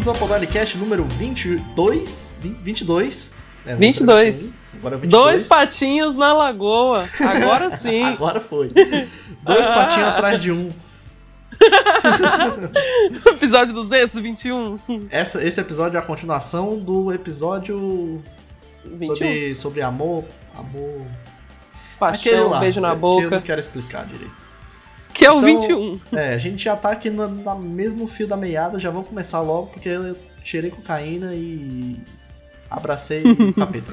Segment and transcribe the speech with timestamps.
[0.00, 2.38] Bem-vindos ao Podalicast número 22.
[2.40, 3.32] 22.
[3.66, 4.54] É, 22.
[4.78, 5.10] Agora 22.
[5.10, 7.06] Dois patinhos na lagoa.
[7.20, 8.02] Agora sim.
[8.04, 8.68] Agora foi.
[8.68, 9.74] Dois ah.
[9.76, 10.72] patinhos atrás de um.
[13.28, 14.78] episódio 221.
[15.10, 18.22] Essa, esse episódio é a continuação do episódio
[18.82, 19.06] 21.
[19.14, 20.24] Sobre, sobre amor.
[20.56, 21.02] Amor.
[21.98, 23.24] Paixão, lá, beijo na boca.
[23.24, 24.39] eu não quero explicar direito.
[25.20, 26.00] Que é o então, 21.
[26.14, 29.38] É, a gente já tá aqui no, no mesmo fio da meada, já vamos começar
[29.40, 32.00] logo, porque eu tirei cocaína e
[32.70, 33.92] abracei o capeta.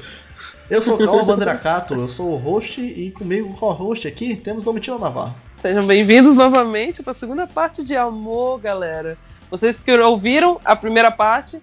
[0.70, 4.98] Eu sou o Calma Banderacato, eu sou o host e comigo, co-host aqui, temos Domitila
[4.98, 5.34] Navarro.
[5.58, 9.18] Sejam bem-vindos novamente para a segunda parte de Amor, galera.
[9.50, 11.62] Vocês que ouviram a primeira parte,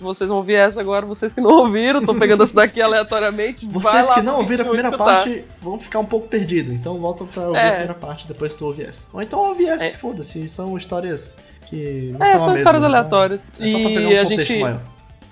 [0.00, 3.66] vocês vão ouvir essa agora, vocês que não ouviram, tô pegando essa daqui aleatoriamente.
[3.66, 5.04] Vocês que não ouviram a primeira escutar.
[5.04, 7.66] parte vão ficar um pouco perdidos, então volta pra ouvir é.
[7.66, 9.06] a primeira parte depois tu ouvir essa.
[9.12, 9.92] Ou então ouvir essa, é.
[9.92, 13.42] foda-se, são histórias que não é, são, são histórias mesma, aleatórias.
[13.54, 14.60] Então é só pra pegar um contexto gente...
[14.60, 14.80] maior.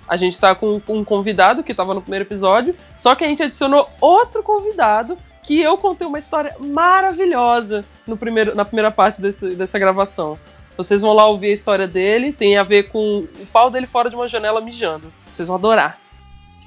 [0.07, 3.41] A gente tá com, um convidado que estava no primeiro episódio, só que a gente
[3.41, 9.55] adicionou outro convidado que eu contei uma história maravilhosa no primeiro, na primeira parte desse,
[9.55, 10.37] dessa gravação.
[10.77, 14.09] Vocês vão lá ouvir a história dele, tem a ver com o pau dele fora
[14.09, 15.13] de uma janela mijando.
[15.31, 15.99] Vocês vão adorar.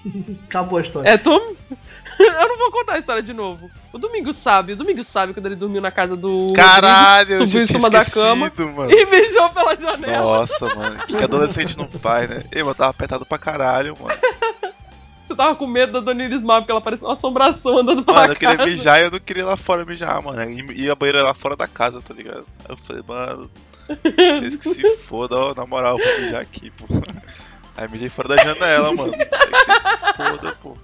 [0.47, 1.09] Acabou a história.
[1.09, 1.31] É, tu.
[2.19, 3.69] eu não vou contar a história de novo.
[3.93, 6.49] O Domingo sabe, o Domingo sabe quando ele dormiu na casa do.
[6.55, 8.93] Caralho, Rodrigo, subiu em cima da cama mano.
[8.93, 10.39] e beijou pela janela.
[10.39, 11.03] Nossa, mano.
[11.03, 12.45] O que adolescente não faz, né?
[12.53, 14.19] Eu, eu tava apertado pra caralho, mano.
[15.23, 18.21] Você tava com medo da Dona Iris Mal, porque ela parecia uma assombração andando pela
[18.21, 18.45] mano, casa.
[18.45, 20.41] Mano, eu queria mijar e eu não queria ir lá fora mijar, mano.
[20.73, 22.47] E a banheira lá fora da casa, tá ligado?
[22.61, 23.51] Aí eu falei, mano,
[24.41, 26.87] vocês que se fodam, na moral, vou mijar aqui, pô.
[27.77, 29.13] Aí mijei fora da janela, mano.
[29.13, 30.77] Que se foda, pô.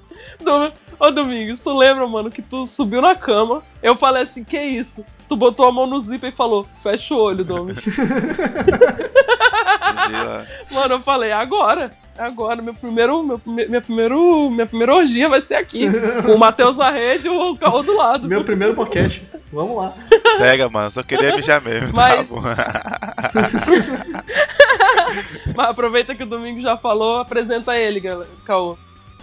[0.99, 5.05] Ô Domingos, tu lembra, mano, que tu subiu na cama, eu falei assim, que isso?
[5.29, 7.85] Tu botou a mão no zíper e falou, fecha o olho, Domingos.
[10.71, 11.91] mano, eu falei, agora.
[12.23, 15.89] Agora, meu primeiro, meu, minha, primeiro, minha primeira orgia vai ser aqui.
[16.25, 18.29] Com o Matheus na rede e o carro do lado.
[18.29, 19.29] Meu primeiro boquete.
[19.53, 19.93] Vamos lá.
[20.39, 20.91] Cega, mano.
[20.91, 21.93] Só queria mijar mesmo.
[21.93, 22.29] Mas...
[22.29, 23.43] Tá
[25.55, 28.31] Mas aproveita que o Domingo já falou, apresenta ele, galera.
[28.45, 28.79] Caô.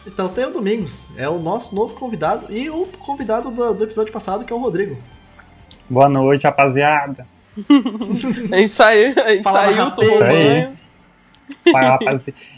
[0.05, 4.13] Então tem o Domingos, é o nosso novo convidado e o convidado do, do episódio
[4.13, 4.97] passado, que é o Rodrigo.
[5.89, 7.25] Boa noite, rapaziada.
[8.51, 10.75] a gente saiu, a gente saiu, tomou banho.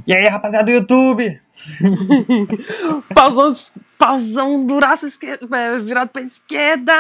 [0.06, 1.40] E aí, rapaziada do YouTube?
[3.14, 3.54] pausão,
[3.98, 6.94] pausão duraço esquerda, é, virado pra esquerda.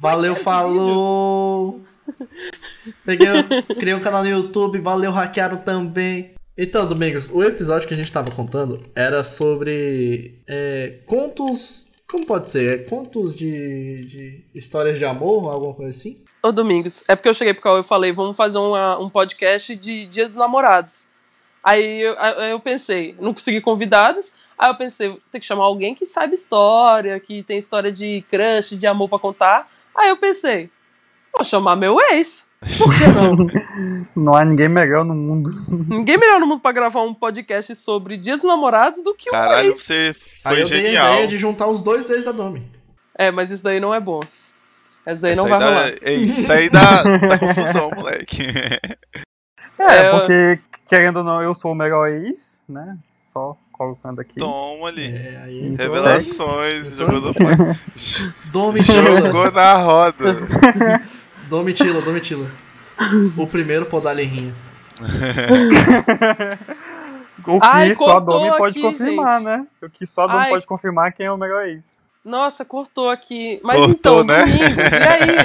[0.00, 1.80] Valeu, falou.
[3.04, 3.26] Peguei,
[3.78, 6.34] criei um canal no YouTube, valeu, hackearam também.
[6.56, 11.88] Então, Domingos, o episódio que a gente tava contando era sobre é, contos.
[12.08, 12.74] Como pode ser?
[12.74, 16.24] É contos de, de histórias de amor, alguma coisa assim?
[16.46, 19.74] Ô, Domingos, é porque eu cheguei pro Cauê e falei, vamos fazer uma, um podcast
[19.74, 21.08] de Dia dos Namorados.
[21.60, 26.06] Aí eu, eu pensei, não consegui convidados, aí eu pensei, tem que chamar alguém que
[26.06, 29.68] saiba história, que tem história de crush, de amor para contar.
[29.92, 30.70] Aí eu pensei,
[31.34, 32.48] vou chamar meu ex.
[32.78, 34.06] Por que não?
[34.14, 35.50] não há ninguém melhor no mundo.
[35.68, 39.70] Ninguém melhor no mundo pra gravar um podcast sobre Dia dos Namorados do que Caralho,
[39.70, 39.80] o ex.
[39.82, 40.84] você foi Aí eu genial.
[40.84, 42.70] dei a ideia de juntar os dois ex da Domi.
[43.18, 44.20] É, mas isso daí não é bom.
[45.06, 45.92] Essa daí não vai dá, rolar.
[46.02, 48.42] É isso aí dá, dá confusão, moleque.
[49.78, 50.58] É, é, porque,
[50.88, 52.96] querendo ou não, eu sou o melhor ex, né?
[53.18, 54.36] Só colocando aqui.
[54.36, 55.14] Toma ali.
[55.14, 57.34] É, aí, então, Revelações, jogou no
[58.46, 59.20] Domitila.
[59.20, 60.34] Jogou na roda.
[61.50, 62.50] Domitila, Domitila.
[63.36, 64.54] O primeiro podar rinha.
[67.46, 69.44] o que Ai, só a Domi pode confirmar, gente.
[69.44, 69.66] né?
[69.82, 70.50] O que só a Domi Ai.
[70.50, 71.95] pode confirmar quem é o melhor ex.
[72.26, 73.60] Nossa, cortou aqui.
[73.62, 74.40] Mas cortou, então, né?
[74.40, 75.36] Domingos, e aí?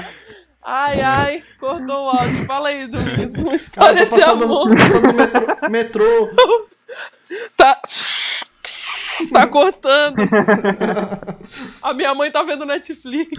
[0.64, 2.46] ai, ai, cortou o áudio.
[2.46, 4.68] Fala aí, Domingos, uma história ah, passando, de amor.
[4.70, 5.68] Passando no metrô.
[5.68, 6.30] metrô.
[7.54, 7.78] tá...
[9.30, 10.16] Tá cortando.
[11.82, 13.30] A minha mãe tá vendo Netflix.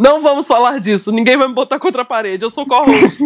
[0.00, 1.12] Não vamos falar disso.
[1.12, 2.44] Ninguém vai me botar contra a parede.
[2.44, 3.22] Eu sou co-host.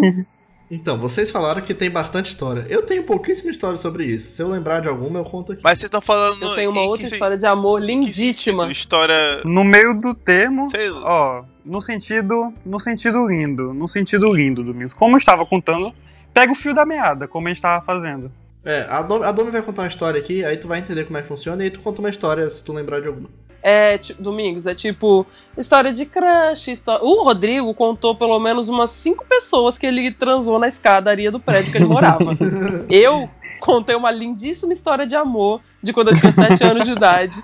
[0.70, 2.66] Então, vocês falaram que tem bastante história.
[2.68, 4.32] Eu tenho pouquíssima história sobre isso.
[4.32, 5.62] Se eu lembrar de alguma, eu conto aqui.
[5.62, 6.42] Mas vocês estão falando.
[6.42, 8.70] Eu tenho uma outra história de amor lindíssima.
[8.70, 9.42] História.
[9.44, 10.66] No meio do termo.
[10.66, 10.90] Sei...
[10.90, 12.52] Ó, no sentido.
[12.64, 13.72] No sentido lindo.
[13.72, 14.98] No sentido lindo do mesmo.
[14.98, 15.94] Como eu estava contando,
[16.34, 18.30] pega o fio da meada, como a gente estava fazendo.
[18.64, 21.16] É, a Domi, a Domi vai contar uma história aqui, aí tu vai entender como
[21.16, 23.30] é que funciona, e aí tu conta uma história se tu lembrar de alguma.
[23.68, 25.26] É, Domingos, é tipo
[25.58, 26.70] história de crush.
[26.70, 27.04] História...
[27.04, 31.72] O Rodrigo contou pelo menos umas cinco pessoas que ele transou na escadaria do prédio
[31.72, 32.22] que ele morava.
[32.88, 33.28] eu
[33.58, 37.42] contei uma lindíssima história de amor de quando eu tinha sete anos de idade.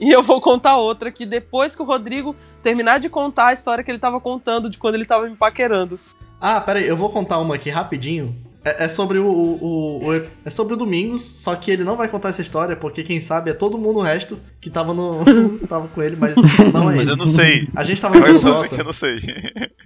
[0.00, 2.34] E eu vou contar outra que depois que o Rodrigo
[2.64, 5.96] terminar de contar a história que ele tava contando de quando ele tava me paquerando.
[6.40, 8.34] Ah, peraí, eu vou contar uma aqui rapidinho.
[8.62, 12.08] É, é sobre o, o, o, É sobre o Domingos, só que ele não vai
[12.08, 15.24] contar essa história, porque quem sabe é todo mundo o resto que tava no.
[15.66, 16.36] tava com ele, mas
[16.72, 17.10] não é Mas ele.
[17.12, 17.68] eu não sei.
[17.74, 19.18] A gente tava jogando que eu não sei.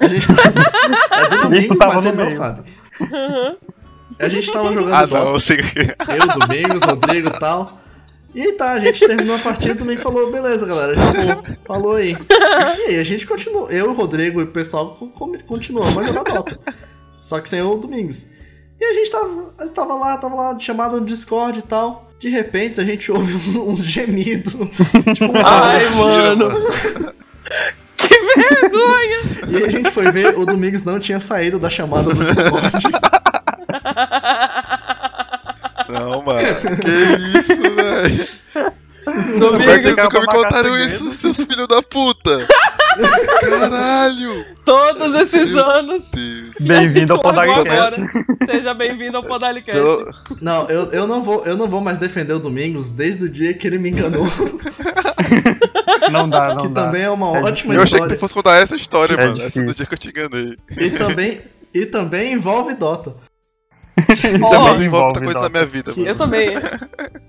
[0.00, 1.22] A gente tava...
[1.24, 2.62] É do Domingos, tava mas no ele não sabe.
[4.18, 5.24] A gente tava jogando Ah, Dota.
[5.24, 5.96] não, eu sei o que é.
[6.20, 7.80] Eu, Domingos, Rodrigo e tal.
[8.34, 11.10] E aí tá, a gente terminou a partida e o Domingos falou, beleza, galera, já
[11.10, 11.42] vou.
[11.66, 12.16] Falou aí.
[12.86, 16.02] E aí a gente continuou, eu, o Rodrigo e o pessoal co- co- continuamos a
[16.02, 16.58] jogar Dota.
[17.20, 18.26] Só que sem o Domingos.
[18.80, 22.10] E a gente tava, tava lá, tava lá, chamado no Discord e tal.
[22.18, 24.52] De repente a gente ouve uns, uns gemidos.
[25.14, 26.50] Tipo, uns Ai, mano.
[27.96, 29.20] Que vergonha!
[29.48, 32.70] E aí a gente foi ver, o Domingos não tinha saído da chamada do Discord.
[35.88, 36.40] Não, mano.
[36.82, 38.26] Que isso, velho.
[39.06, 42.46] É Domingos, vocês nunca me contaram isso, seus filhos da puta?
[43.40, 44.44] Caralho!
[44.64, 46.10] todos esses Meu anos.
[46.10, 46.35] Deus.
[46.60, 48.00] Bem-vindo ao Podalicast.
[48.46, 49.78] Seja bem-vindo ao Podalicast.
[49.80, 50.14] Pelo...
[50.40, 53.52] Não, eu, eu, não vou, eu não vou mais defender o Domingos desde o dia
[53.54, 54.26] que ele me enganou.
[56.12, 56.84] Não dá, não que dá.
[56.84, 58.16] também é uma É ótima Eu achei que história.
[58.16, 59.42] tu fosse contar essa história, É mano.
[59.42, 59.74] Essa do difícil.
[59.74, 60.56] dia que eu te enganei.
[60.78, 61.40] E também,
[61.74, 63.14] e também envolve Dota.
[63.96, 66.06] Também envolve envolve muita coisa na minha vida, mano.
[66.08, 66.48] eu também.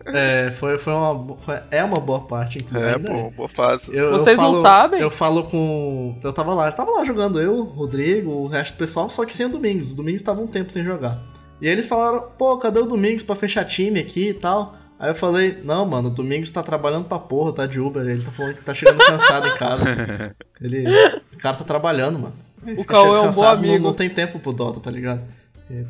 [0.06, 2.58] É, foi, foi uma, foi- é uma boa parte.
[2.60, 3.10] inclusive, É, né?
[3.10, 3.96] bom, boa fase.
[3.96, 5.02] Eu- eu Vocês não falo- sabem?
[5.02, 6.18] Eu falo com.
[6.24, 9.26] Eu tava lá, eu tava lá jogando eu, o Rodrigo, o resto do pessoal, só
[9.26, 9.94] que sem o Domingos.
[9.94, 11.20] O Domingos tava um tempo sem jogar.
[11.62, 14.76] E aí eles falaram, pô, cadê o Domingos pra fechar time aqui e tal?
[15.00, 18.22] Aí eu falei, não, mano, o Domingos tá trabalhando pra porra, tá de Uber, ele
[18.22, 19.86] tá falando que tá chegando cansado em casa.
[20.62, 20.86] Ele.
[21.34, 22.34] O cara tá trabalhando, mano.
[22.66, 23.84] Ele O fica Cauê é um cansado, bom não- amigo.
[23.84, 25.22] Não, tem tempo pro Dota, tá ligado?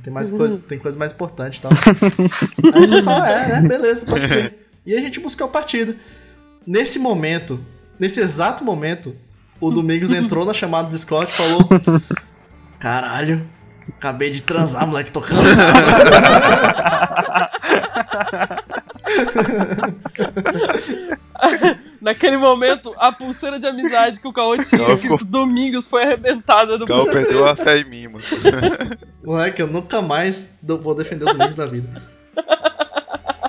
[0.02, 1.72] Tem mais coisa, tem coisa mais importante e tal.
[2.74, 3.68] Aí o pessoal, é, né?
[3.68, 4.68] Beleza, pode crer.
[4.86, 5.96] E a gente buscou a partida.
[6.66, 7.60] Nesse momento,
[8.00, 9.16] nesse exato momento,
[9.62, 11.70] o Domingos entrou na chamada do Discord e falou:
[12.80, 13.48] Caralho,
[13.88, 15.78] acabei de transar, moleque, tô cansado.
[22.08, 26.78] Naquele momento, a pulseira de amizade que o Caô tinha Caô escrito Domingos foi arrebentada
[26.78, 28.24] do O Cal perdeu a fé em mim, mano.
[29.22, 32.02] moleque, eu nunca mais vou defender o Domingos na vida.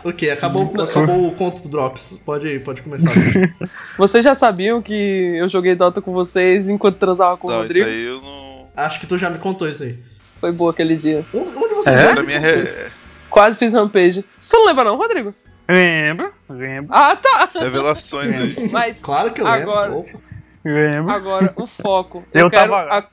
[0.03, 2.19] Ok, acabou, acabou o conto do Drops.
[2.27, 3.13] Pode, pode começar.
[3.97, 7.75] Vocês já sabiam que eu joguei Dota com vocês enquanto transava com o Não, isso
[7.75, 7.89] Rodrigo?
[7.89, 8.69] aí eu não.
[8.77, 9.97] Acho que tu já me contou isso aí.
[10.41, 11.25] Foi boa aquele dia.
[11.33, 12.13] Onde vocês É?
[12.13, 12.91] Pra mim é.
[13.31, 14.23] Quase fiz rampage.
[14.23, 15.33] Tu não lembra não, Rodrigo?
[15.69, 17.49] Lembro, lembro, Ah, tá.
[17.61, 18.69] Revelações aí.
[18.73, 20.21] Mas Claro que eu Agora- lembro.
[20.65, 21.11] Lembro.
[21.11, 22.25] agora, o foco.
[22.33, 23.07] Eu quero tava a-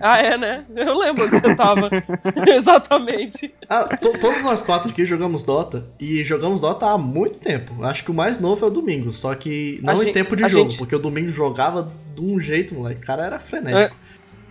[0.00, 0.64] Ah, é, né?
[0.74, 1.88] Eu lembro onde você tava.
[2.46, 3.54] Exatamente.
[3.68, 7.82] Ah, to- todos nós quatro aqui jogamos Dota e jogamos Dota há muito tempo.
[7.84, 10.36] Acho que o mais novo é o Domingo, só que não A em gente- tempo
[10.36, 13.02] de a jogo, gente- porque o Domingo jogava de um jeito, moleque.
[13.02, 13.96] O cara era frenético.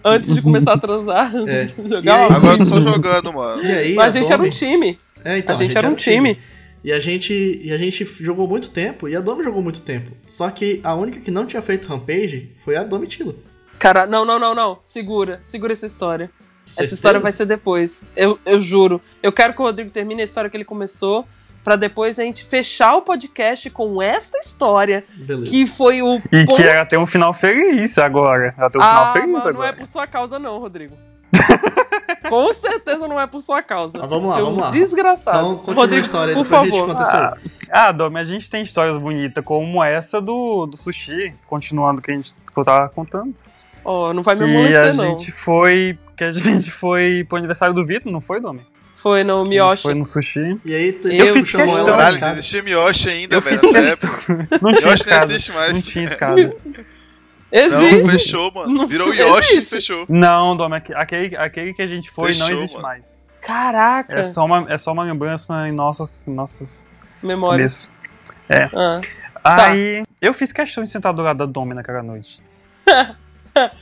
[0.05, 1.67] Antes de começar a transar, É.
[1.87, 3.63] jogar aí- Agora eu tô só jogando, mano.
[3.63, 4.97] E aí, Mas a gente era um Domi- time.
[5.23, 6.37] É, então, a gente era um time.
[6.83, 7.33] E a gente
[7.63, 10.11] e a gente jogou muito tempo e a Domi jogou muito tempo.
[10.27, 13.33] Só que a única que não tinha feito Rampage foi a Domitila.
[13.79, 14.77] Cara, não, não, não, não.
[14.81, 15.39] Segura.
[15.43, 16.29] Segura essa história.
[16.65, 16.95] Essa Certeza?
[16.95, 18.05] história vai ser depois.
[18.15, 19.01] Eu, eu juro.
[19.21, 21.25] Eu quero que o Rodrigo termine a história que ele começou.
[21.63, 25.01] Pra depois a gente fechar o podcast com esta história.
[25.19, 25.49] Beleza.
[25.49, 26.17] Que foi o.
[26.29, 28.53] E ponto- que ela tem um final feliz agora.
[28.57, 29.69] Ela tem um final Ah, feliz mano, não agora.
[29.69, 30.97] é por sua causa, não, Rodrigo.
[32.29, 33.99] Com certeza não é por sua causa.
[33.99, 34.69] Mas vamos lá, Seu vamos lá.
[34.69, 35.37] Desgraçado.
[35.37, 37.01] Então, continua Rodrigo, a história aí, por gente favor.
[37.01, 37.51] essa aí.
[37.69, 42.01] Ah, ah, Domi, a gente tem histórias bonitas como essa do, do sushi, continuando o
[42.03, 43.33] que, a gente, que eu tava contando.
[43.83, 45.03] Ó, não vai me amolecer, não.
[45.17, 45.97] gente foi.
[46.15, 48.61] Que a gente foi pro aniversário do Vitor, não foi, Domi?
[48.95, 49.81] Foi no gente Miyoshi.
[49.83, 50.57] Foi no sushi.
[50.63, 53.59] E aí tu, Eu tu fiz chamou ela Caralho, não existia Miyoshi ainda, Eu velho.
[53.59, 54.11] fiz Nessa questão.
[54.13, 54.47] época.
[54.61, 55.73] Não tinha Miyoshi não existe mais.
[55.73, 56.55] Não tinha escada.
[57.53, 58.11] Não, Existe.
[58.11, 58.73] fechou, mano.
[58.73, 59.75] Não Virou Yoshi e existe.
[59.75, 60.05] fechou.
[60.09, 62.87] Não, Dom, aque- aquele, aquele que a gente foi não Fechou, existe mano.
[62.87, 63.19] mais.
[63.41, 64.19] Caraca.
[64.19, 66.83] É só uma, é só uma lembrança em nossas, em nossos
[67.21, 67.57] Memória.
[67.59, 67.89] cabeças.
[68.73, 68.99] Ah.
[69.65, 72.41] Aí, eu fiz questão de sentar do lado da Domi naquela noite.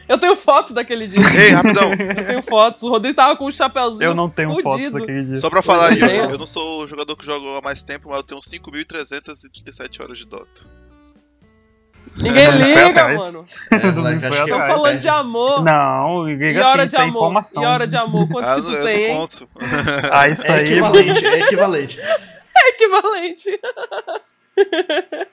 [0.05, 1.21] Eu tenho fotos daquele dia.
[1.33, 1.91] Ei, rapidão.
[1.93, 2.83] Eu tenho fotos.
[2.83, 4.09] O Rodrigo tava com um chapéuzinho.
[4.09, 4.99] Eu não tenho fotos fudido.
[4.99, 5.35] daquele dia.
[5.37, 8.17] Só pra falar, Eu eu, não sou o jogador que joga há mais tempo, mas
[8.17, 10.69] eu tenho 5.337 horas de Dota.
[12.17, 13.45] Ninguém Foi liga, mano.
[13.71, 14.67] É, atrás.
[14.67, 15.63] falando de amor.
[15.63, 17.17] Não, E liga hora assim, de sem amor.
[17.19, 17.63] informação.
[17.63, 18.27] E hora de amor.
[18.27, 19.49] Quanto Ah, que tu tem, conto.
[20.11, 20.61] Ah, isso É aí.
[20.63, 21.99] equivalente, é equivalente.
[22.53, 23.49] É equivalente.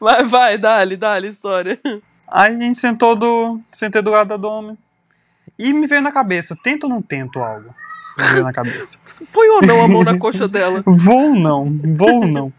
[0.00, 1.78] Vai, vai, dá-lhe, dá-lhe história.
[2.26, 3.60] Aí a gente sentou do.
[3.70, 4.78] Sentei do lado da Domi.
[5.58, 7.74] E me veio na cabeça, tento ou não tento algo?
[8.16, 8.98] Me veio na cabeça.
[9.32, 10.82] Põe ou não a mão na coxa dela.
[10.86, 12.52] Vou ou não, vou ou não.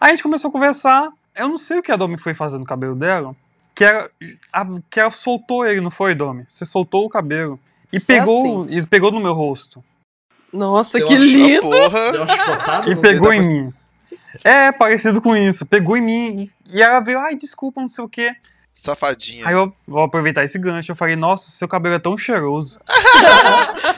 [0.00, 1.08] Aí a gente começou a conversar.
[1.36, 3.34] Eu não sei o que a Domi foi fazer no cabelo dela.
[3.74, 4.10] Que era.
[4.52, 6.44] A, que ela soltou ele, não foi, Domi?
[6.48, 7.58] Você soltou o cabelo.
[7.92, 8.74] E pegou, assim.
[8.76, 9.82] e pegou no meu rosto.
[10.52, 11.70] Nossa, Eu que acho- lindo!
[12.88, 13.74] E pegou em mim.
[14.44, 15.66] É, parecido com isso.
[15.66, 16.50] Pegou em mim.
[16.68, 18.32] E, e ela veio, ai, desculpa, não sei o quê.
[18.72, 19.46] Safadinha.
[19.46, 20.90] Aí eu vou aproveitar esse gancho.
[20.92, 22.78] Eu falei, nossa, seu cabelo é tão cheiroso.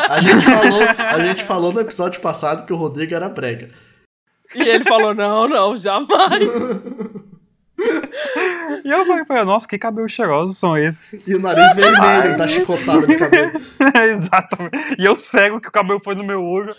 [0.09, 3.71] A gente, falou, a gente falou no episódio passado que o Rodrigo era brega.
[4.55, 6.85] E ele falou: não, não, jamais.
[8.85, 11.21] E eu falei pra nossa, que cabelos cheirosos são esses?
[11.27, 13.53] E o nariz vermelho da chicotada de cabelo.
[14.17, 14.97] Exatamente.
[14.99, 16.75] E eu cego que o cabelo foi no meu olho.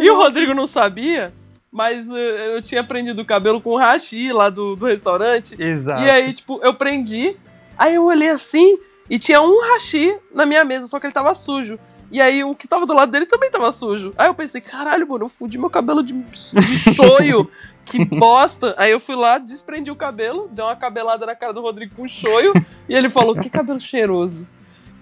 [0.00, 1.32] E o Rodrigo não sabia,
[1.70, 5.60] mas eh, eu tinha prendido o cabelo com o hashi lá do, do restaurante.
[5.60, 6.02] Exato.
[6.02, 7.36] E aí, tipo, eu prendi,
[7.76, 8.76] aí eu olhei assim
[9.10, 11.78] e tinha um hashi na minha mesa, só que ele tava sujo.
[12.12, 14.12] E aí o que tava do lado dele também tava sujo.
[14.18, 17.48] Aí eu pensei, caralho, mano, eu fudi meu cabelo de, de choio.
[17.86, 18.74] Que bosta!
[18.78, 22.06] Aí eu fui lá, desprendi o cabelo, dei uma cabelada na cara do Rodrigo com
[22.08, 22.52] choio,
[22.88, 24.46] e ele falou: Que cabelo cheiroso!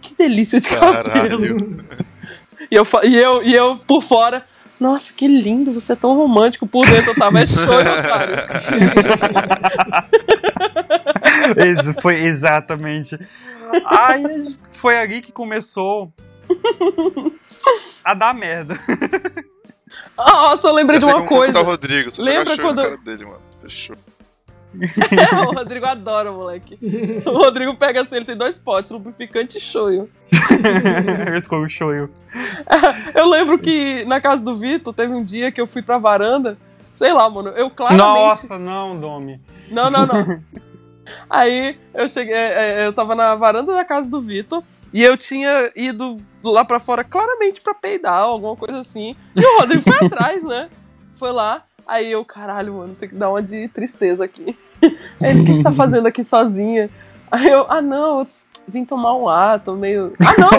[0.01, 1.05] Que delícia de cabelo!
[1.13, 1.77] Caralho.
[2.71, 4.45] E eu, e, eu, e eu por fora,
[4.79, 6.67] nossa, que lindo, você é tão romântico.
[6.67, 7.67] Por dentro eu tava, é choio.
[11.57, 13.19] Ex- Foi exatamente.
[13.87, 16.13] Aí foi ali que começou
[18.05, 18.79] a dar merda.
[20.17, 21.61] Nossa, eu lembrei de uma coisa.
[21.61, 22.11] o Rodrigo.
[22.11, 23.41] Você Lembra quando- cara dele, mano.
[23.63, 23.97] Fechou.
[25.49, 26.79] O Rodrigo adora, moleque.
[27.27, 30.09] O Rodrigo pega assim, ele tem dois potes, lubrificante e choio.
[31.29, 32.09] Eu escolhi o shoyu.
[33.15, 36.57] Eu lembro que na casa do Vitor teve um dia que eu fui pra varanda.
[36.93, 37.49] Sei lá, mano.
[37.51, 38.05] Eu claramente.
[38.05, 39.41] Nossa, não, Domi.
[39.71, 40.41] Não, não, não.
[41.29, 45.17] Aí eu cheguei, é, é, eu tava na varanda da casa do Vitor e eu
[45.17, 49.17] tinha ido lá pra fora claramente pra peidar, alguma coisa assim.
[49.35, 50.69] E o Rodrigo foi atrás, né?
[51.15, 51.65] Foi lá.
[51.87, 54.57] Aí eu, caralho, mano, tem que dar uma de tristeza aqui.
[55.21, 56.91] Aí ele, o que você tá fazendo aqui sozinha?
[57.31, 58.27] Aí eu, ah não, eu
[58.67, 60.15] vim tomar um ar, tô meio.
[60.21, 60.51] Ah não!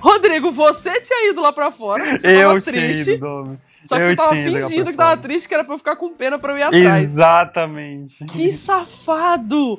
[0.00, 3.12] Rodrigo, você tinha ido lá pra fora, você eu tava triste.
[3.12, 3.58] ido.
[3.82, 6.12] Só que eu você tava fingindo que tava triste, que era pra eu ficar com
[6.12, 7.04] pena pra eu ir atrás.
[7.04, 8.24] Exatamente.
[8.26, 9.76] Que safado!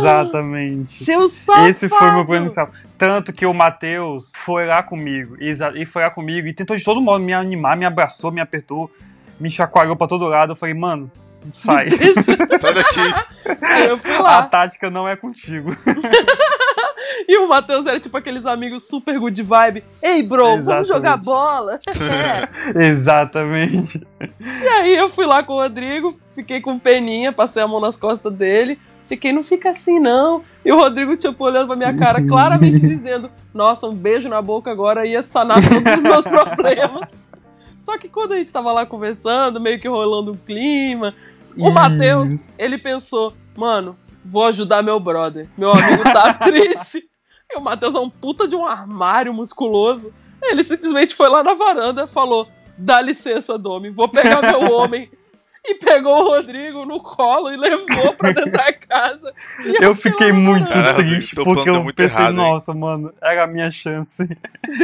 [0.00, 1.04] Exatamente.
[1.04, 1.68] Seu safado!
[1.68, 2.70] Esse foi o meu plano inicial.
[2.98, 5.36] Tanto que o Matheus foi lá comigo.
[5.40, 8.90] E foi lá comigo e tentou de todo modo me animar, me abraçou, me apertou,
[9.38, 10.52] me chacoalhou pra todo lado.
[10.52, 11.10] Eu falei, mano,
[11.52, 11.88] sai.
[11.90, 13.64] Sai daqui.
[13.64, 15.76] Aí eu fui A tática não é contigo.
[17.28, 19.82] E o Matheus era tipo aqueles amigos super good vibe.
[20.02, 20.88] Ei, bro, vamos Exatamente.
[20.88, 21.78] jogar bola.
[22.74, 22.88] É.
[22.88, 24.06] Exatamente.
[24.20, 27.96] E aí eu fui lá com o Rodrigo, fiquei com peninha, passei a mão nas
[27.96, 28.78] costas dele.
[29.06, 30.42] Fiquei, não fica assim não.
[30.64, 34.70] E o Rodrigo, tipo, olhando pra minha cara, claramente dizendo: Nossa, um beijo na boca
[34.70, 37.16] agora ia sanar todos os meus problemas.
[37.80, 41.14] Só que quando a gente tava lá conversando, meio que rolando um clima,
[41.56, 45.46] o Matheus, ele pensou: Mano, vou ajudar meu brother.
[45.56, 47.02] Meu amigo tá triste.
[47.52, 50.12] E o Matheus é um puta de um armário musculoso.
[50.42, 55.10] Ele simplesmente foi lá na varanda, falou: Dá licença, Domi, vou pegar meu homem.
[55.66, 59.32] E pegou o Rodrigo no colo e levou pra dentro da casa.
[59.64, 60.68] E Eu fiquei lá muito.
[60.70, 62.36] Caralho, triste porque eu muito pensei, errado, hein?
[62.36, 64.28] nossa, mano, era a minha chance.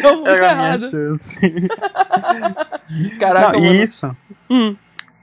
[0.00, 0.90] Deu muito Era a minha errado.
[0.90, 1.38] chance.
[3.18, 3.74] Caraca, Não, mano.
[3.82, 4.16] isso.
[4.48, 4.74] Hum.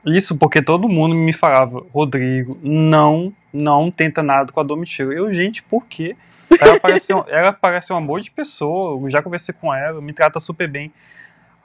[0.08, 5.14] Isso porque todo mundo me falava, Rodrigo, não, não tenta nada com a Domitila.
[5.14, 6.16] Eu, gente, por quê?
[6.62, 10.14] Ela parece, um, ela parece um amor de pessoa, eu já conversei com ela, me
[10.14, 10.94] trata super bem.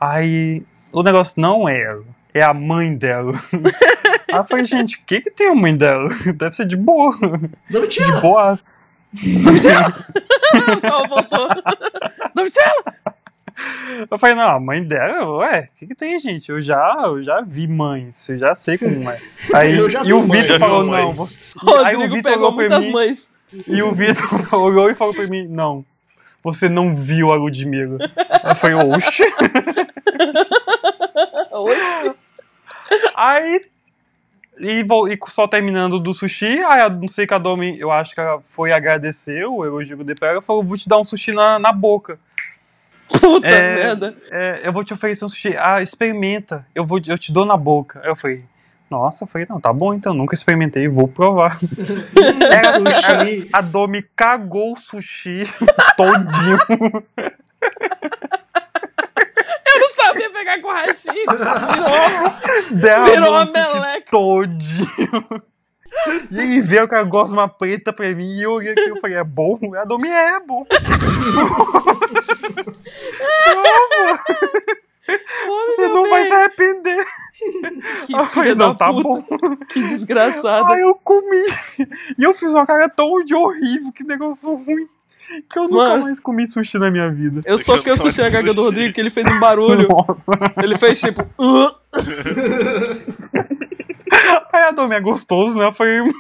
[0.00, 3.32] Aí, o negócio não é ela, é a mãe dela.
[3.52, 6.08] Aí eu falei, gente, o que que tem a mãe dela?
[6.34, 7.16] Deve ser de boa,
[7.70, 8.58] Não de boa.
[10.82, 11.48] Ela voltou.
[12.34, 13.14] Domitila!
[14.10, 16.48] Eu falei, não, a mãe dela, ué, o que que tem, gente?
[16.50, 19.18] Eu já, eu já vi mães, eu já sei como é.
[19.54, 21.04] Aí, e o Vitor falou, mães.
[21.04, 21.26] não, vou-
[21.84, 22.92] Aí o Rodrigo Vitor pegou muitas mim.
[22.92, 23.30] mães.
[23.68, 25.84] E o Vitor olhou e falou pra mim: Não,
[26.42, 27.98] você não viu a Ludmilla.
[28.44, 29.24] Eu falei: Oxe.
[31.52, 32.12] Oxe.
[33.14, 33.62] Aí.
[34.60, 37.90] E, vou- e só terminando do sushi, aí eu não sei que a Domi, eu
[37.90, 40.98] acho que ela foi agradecer o elogio dei pra ela, ela falou: Vou te dar
[40.98, 42.18] um sushi na, na boca.
[43.20, 44.14] Puta É, merda.
[44.30, 45.54] É, eu vou te oferecer um sushi.
[45.58, 46.66] Ah, experimenta.
[46.74, 48.00] Eu, vou, eu te dou na boca.
[48.02, 48.44] Aí eu falei:
[48.90, 51.58] Nossa, eu falei: Não, tá bom então, nunca experimentei, vou provar.
[52.50, 52.72] Ela-
[53.24, 53.48] Sushi.
[53.52, 55.44] A Domi cagou o sushi
[55.96, 56.58] todinho.
[59.74, 61.08] Eu não sabia pegar com hashi.
[62.70, 64.10] Virou, virou uma sushi meleca.
[64.10, 65.42] todinho.
[66.30, 69.00] E ele veio com a gosma preta pra mim e eu olhei aqui e eu
[69.00, 69.58] falei, é bom?
[69.76, 70.66] A Domi é, é bom.
[75.76, 77.04] Você não vai se arrepender.
[78.06, 79.02] Que Eu falei, não, tá puta.
[79.02, 79.56] bom.
[79.68, 80.74] Que desgraçada.
[80.74, 81.44] Aí eu comi.
[82.18, 84.86] E eu fiz uma cara tão de horrível, que negócio ruim.
[85.48, 86.04] Que eu nunca Mano.
[86.04, 87.40] mais comi sushi na minha vida.
[87.44, 89.88] Eu só que eu assisti a gaga do Rodrigo, que ele fez um barulho.
[90.62, 91.22] Ele fez tipo.
[94.52, 95.66] Aí a Domi é gostoso, né?
[95.66, 96.00] Eu falei.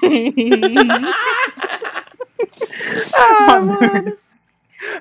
[3.14, 4.14] Ah, mano.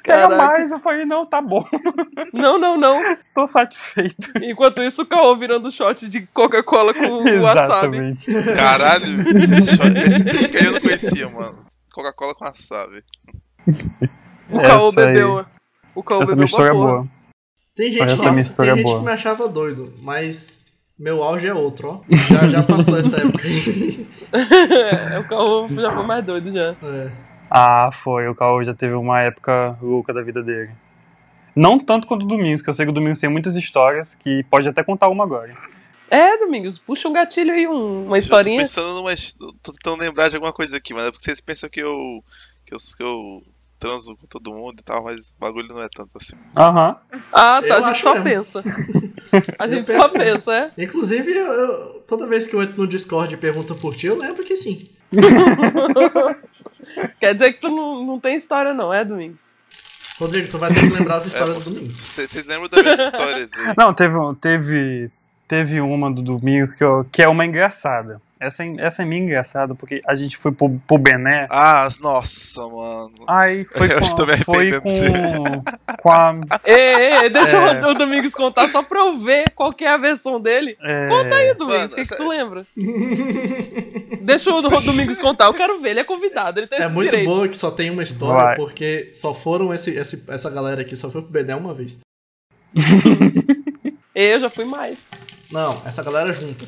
[0.04, 0.38] Quero Caraca.
[0.38, 0.72] mais.
[0.72, 1.68] Eu falei, não, tá bom.
[2.34, 3.02] Não, não, não.
[3.36, 4.32] Tô satisfeito.
[4.42, 7.98] Enquanto isso, o Caô virando shot de Coca-Cola com o wasabi.
[7.98, 8.32] Exatamente.
[8.56, 11.66] Caralho, esse, shot- esse drink aí eu não conhecia, mano.
[11.94, 13.04] Coca-Cola com wasabi.
[14.50, 15.46] O Caô bebeu.
[15.96, 16.98] O Caô Essa bebeu mistura é uma porra.
[17.02, 17.08] boa.
[17.76, 19.00] Tem gente, nossa, tem é gente boa.
[19.00, 20.61] que me achava doido, mas
[21.02, 22.16] meu auge é outro, ó.
[22.30, 24.08] Já, já passou essa época aí.
[24.34, 26.76] É, o Caô já foi mais doido já.
[26.82, 27.12] É.
[27.50, 28.30] Ah, foi.
[28.30, 30.72] O Caô já teve uma época louca da vida dele.
[31.54, 34.44] Não tanto quanto o Domingos, que eu sei que o Domingos tem muitas histórias, que
[34.44, 35.50] pode até contar uma agora.
[36.10, 38.58] É, Domingos, puxa um gatilho aí, um- uma Eu tô historinha.
[38.60, 39.12] pensando numa.
[39.62, 42.24] Tô tentando lembrar de alguma coisa aqui, mas é porque vocês pensam que eu.
[42.66, 43.44] que eu, que eu
[43.82, 46.36] transo com todo mundo e tal, mas o bagulho não é tanto assim.
[46.56, 46.96] Aham.
[47.34, 48.24] Ah, tá, Eu a gente só mesmo.
[48.24, 48.64] pensa.
[49.58, 50.72] A gente penso só pensa, é.
[50.84, 54.18] Inclusive, eu- eu- toda vez que eu entro no Discord e pergunto por ti, eu
[54.18, 54.90] lembro que sim.
[57.20, 59.44] Quer dizer que tu não, não tem história, não, é, Domingos?
[60.20, 61.94] Rodrigo, tu vai ter que lembrar as É, histórias do vocês, domingo.
[61.94, 63.74] vocês- vocês lembram das minhas histórias aí?
[63.78, 65.12] Não, teve, teve,
[65.48, 68.22] teve uma do Domingos que, eu- que é uma engraçada.
[68.42, 71.46] Essa, é- essa é minha engraçada, porque a gente foi pro, pro Bené.
[71.50, 73.12] Ah, nossa, mano.
[73.28, 75.64] Aí foi Eu acho que tô me com, foi com,
[76.02, 76.36] com a.
[76.66, 77.86] Ei, ei, deixa É.
[77.86, 80.76] o, o Domingos contar só pra eu ver qual que é a versão dele.
[80.82, 82.66] é, Conta aí, Domingos, o que, que essa- tu lembra?
[84.22, 87.10] Deixa o Domingos contar, eu quero ver, ele é convidado, ele tem É esse muito
[87.10, 87.28] direito.
[87.28, 88.56] boa que só tem uma história, Vai.
[88.56, 92.00] porque só foram esse, esse- essa galera aqui, só foi pro Bené uma vez.
[94.14, 95.12] Eu já fui mais.
[95.52, 96.66] Não, essa galera junta.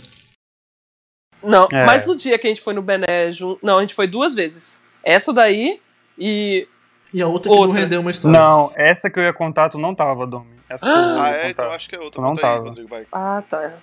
[1.43, 1.86] Não, É.
[1.86, 4.34] mas no dia que a gente foi no Bené, jun- não, a gente foi duas
[4.34, 4.82] vezes.
[5.03, 5.79] Essa daí
[6.17, 6.67] e.
[7.13, 7.79] E a outra que não Outra.
[7.82, 8.39] rendeu uma história.
[8.39, 10.47] Não, essa que eu ia contar, tu não tava, Domi.
[10.69, 11.49] Essa Ah, é?
[11.49, 12.21] Então acho que é outra.
[12.21, 12.67] Não Conta aí, tava.
[12.69, 13.06] Rodrigo, vai.
[13.12, 13.73] Ah, tá.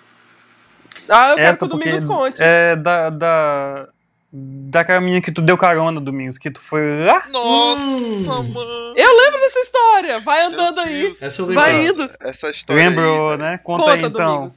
[1.08, 2.42] Ah, eu quero Essa que o porque Domingos conte.
[2.42, 3.88] é da, da.
[4.32, 7.22] Daquela menina que tu deu carona, Domingos, que tu foi lá.
[7.32, 8.52] Nossa, Hum.
[8.52, 8.94] mano.
[8.96, 11.06] Eu lembro dessa história, vai andando aí.
[11.10, 11.62] Essa eu lembro.
[11.62, 12.10] Vai indo.
[12.22, 13.56] Essa história Lembrou, aí, né?
[13.64, 14.34] Conta, Conta, aí então.
[14.34, 14.56] Domingos.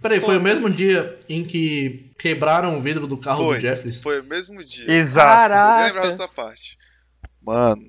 [0.00, 0.52] Peraí, foi o Conta.
[0.54, 4.02] mesmo dia em que quebraram o vidro do carro Foi, do Jeffries?
[4.02, 4.90] Foi o mesmo dia.
[4.90, 5.28] Exato.
[5.30, 5.86] Eu Caraca.
[5.86, 6.78] lembrava dessa parte.
[7.42, 7.82] Mano,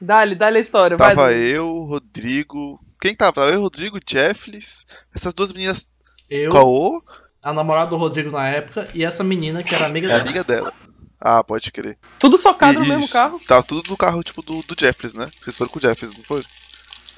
[0.00, 0.96] Dá-lhe, dá-lhe a história.
[0.96, 1.52] vai, tava Domingos.
[1.52, 2.78] eu, Rodrigo.
[3.00, 3.46] Quem tava?
[3.46, 4.84] Eu, Rodrigo, Jeffles.
[5.14, 5.88] Essas duas meninas.
[6.28, 7.02] Eu, Caô
[7.42, 10.22] a namorada do Rodrigo na época, e essa menina que era amiga é dela.
[10.22, 10.72] amiga dela.
[11.20, 11.98] Ah, pode crer.
[12.18, 12.94] Tudo socado no Isso.
[12.94, 13.38] mesmo carro.
[13.46, 15.28] Tava tudo no carro, tipo, do, do Jeffries, né?
[15.42, 16.42] Vocês foram com o Jeffries, não foi?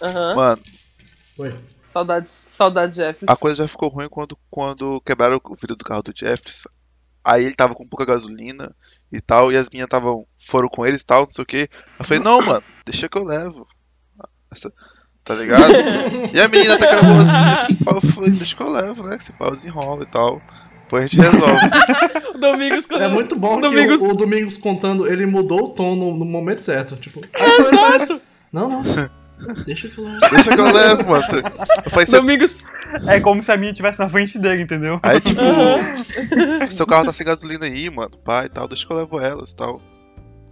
[0.03, 0.35] Aham.
[0.35, 0.63] Mano,
[1.37, 1.55] Foi.
[1.97, 3.29] Saudades, saudades, Jeffries.
[3.31, 6.69] a coisa já ficou ruim quando, quando quebraram o vidro do carro do Jeffries.
[7.25, 8.75] Aí ele tava com pouca gasolina
[9.11, 11.69] e tal, e as minhas tavam, foram com eles e tal, não sei o que.
[11.99, 13.67] Eu falei, não, mano, deixa que eu levo.
[14.53, 14.73] Essa-
[15.25, 15.73] tá ligado?
[16.33, 19.03] e a menina tá com a boazinha assim, pau, eu falei, deixa que eu levo,
[19.03, 19.17] né?
[19.17, 20.41] Esse pau desenrola e tal.
[20.83, 22.27] Depois a gente resolve.
[22.37, 25.69] O Domingos quando É muito bom Domingos- que o, o Domingos contando, ele mudou o
[25.71, 26.95] tom no, no momento certo.
[26.97, 28.21] Tipo, falei, Exato.
[28.53, 28.83] não, não.
[29.65, 30.21] Deixa que eu levo.
[30.31, 31.25] Deixa que eu levo, mano.
[31.91, 32.65] Falei, "Cê- Domingos.
[33.07, 34.99] É como se a minha estivesse na frente dele, entendeu?
[35.03, 35.41] Aí, tipo,
[36.71, 39.51] seu carro tá sem gasolina aí, mano, pai e tal, deixa que eu levo elas
[39.53, 39.81] e tal.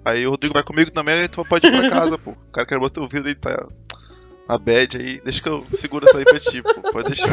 [0.05, 2.33] Aí o Rodrigo vai comigo também, aí tu pode ir pra casa, pô.
[2.33, 3.67] O cara quer botar o vidro aí, tá
[4.49, 7.31] na bad aí, deixa que eu seguro essa aí pra ti, pô, pode deixar.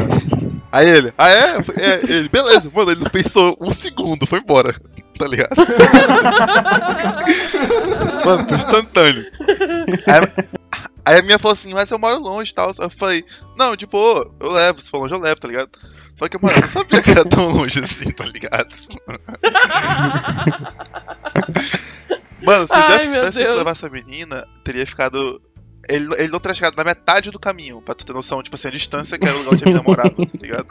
[0.70, 1.56] Aí ele, ah é?
[1.76, 4.74] É, ele, beleza, mano, ele não pensou um segundo, foi embora,
[5.18, 5.54] tá ligado?
[8.24, 9.26] mano, foi instantâneo.
[10.06, 10.46] Aí,
[11.04, 12.70] aí a minha falou assim, mas eu moro longe e tal.
[12.78, 13.24] Eu falei,
[13.56, 15.70] não, de boa, eu levo, se for longe eu levo, tá ligado?
[16.16, 18.74] Só que, mano, eu não sabia que era tão longe assim, tá ligado?
[22.42, 25.40] Mano, se o Jeff tivesse que levar essa menina, teria ficado.
[25.88, 28.68] Ele, ele não teria chegado na metade do caminho, pra tu ter noção, tipo assim,
[28.68, 30.68] a distância que era o lugar onde a menina morava, tá ligado?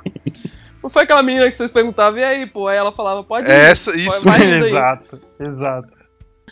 [0.82, 2.68] Não foi aquela menina que vocês perguntavam, e aí, pô?
[2.68, 3.52] Aí ela falava, pode ir.
[3.52, 4.72] É Essa, isso indo aí.
[4.72, 6.01] exato, exato.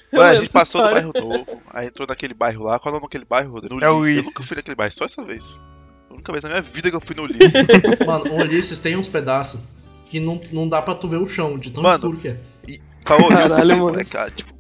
[0.14, 1.12] Eu Mano, a gente passou no história.
[1.12, 2.80] bairro novo, aí entrou naquele bairro lá.
[2.80, 3.76] Qual é o nome daquele bairro, Rodrigo?
[3.76, 4.18] No É o Ulisses.
[4.18, 5.64] Eu nunca fui naquele bairro, só essa vez.
[6.10, 7.54] A única vez na minha vida que eu fui no Ulisses.
[8.06, 9.60] Mano, o Ulisses tem uns pedaços
[10.08, 12.38] que não, não dá pra tu ver o chão, de tão Mano, escuro que é.
[13.06, 13.78] Caô, Caralho, eu fui, mano.
[13.92, 14.54] moleque, ah, tipo,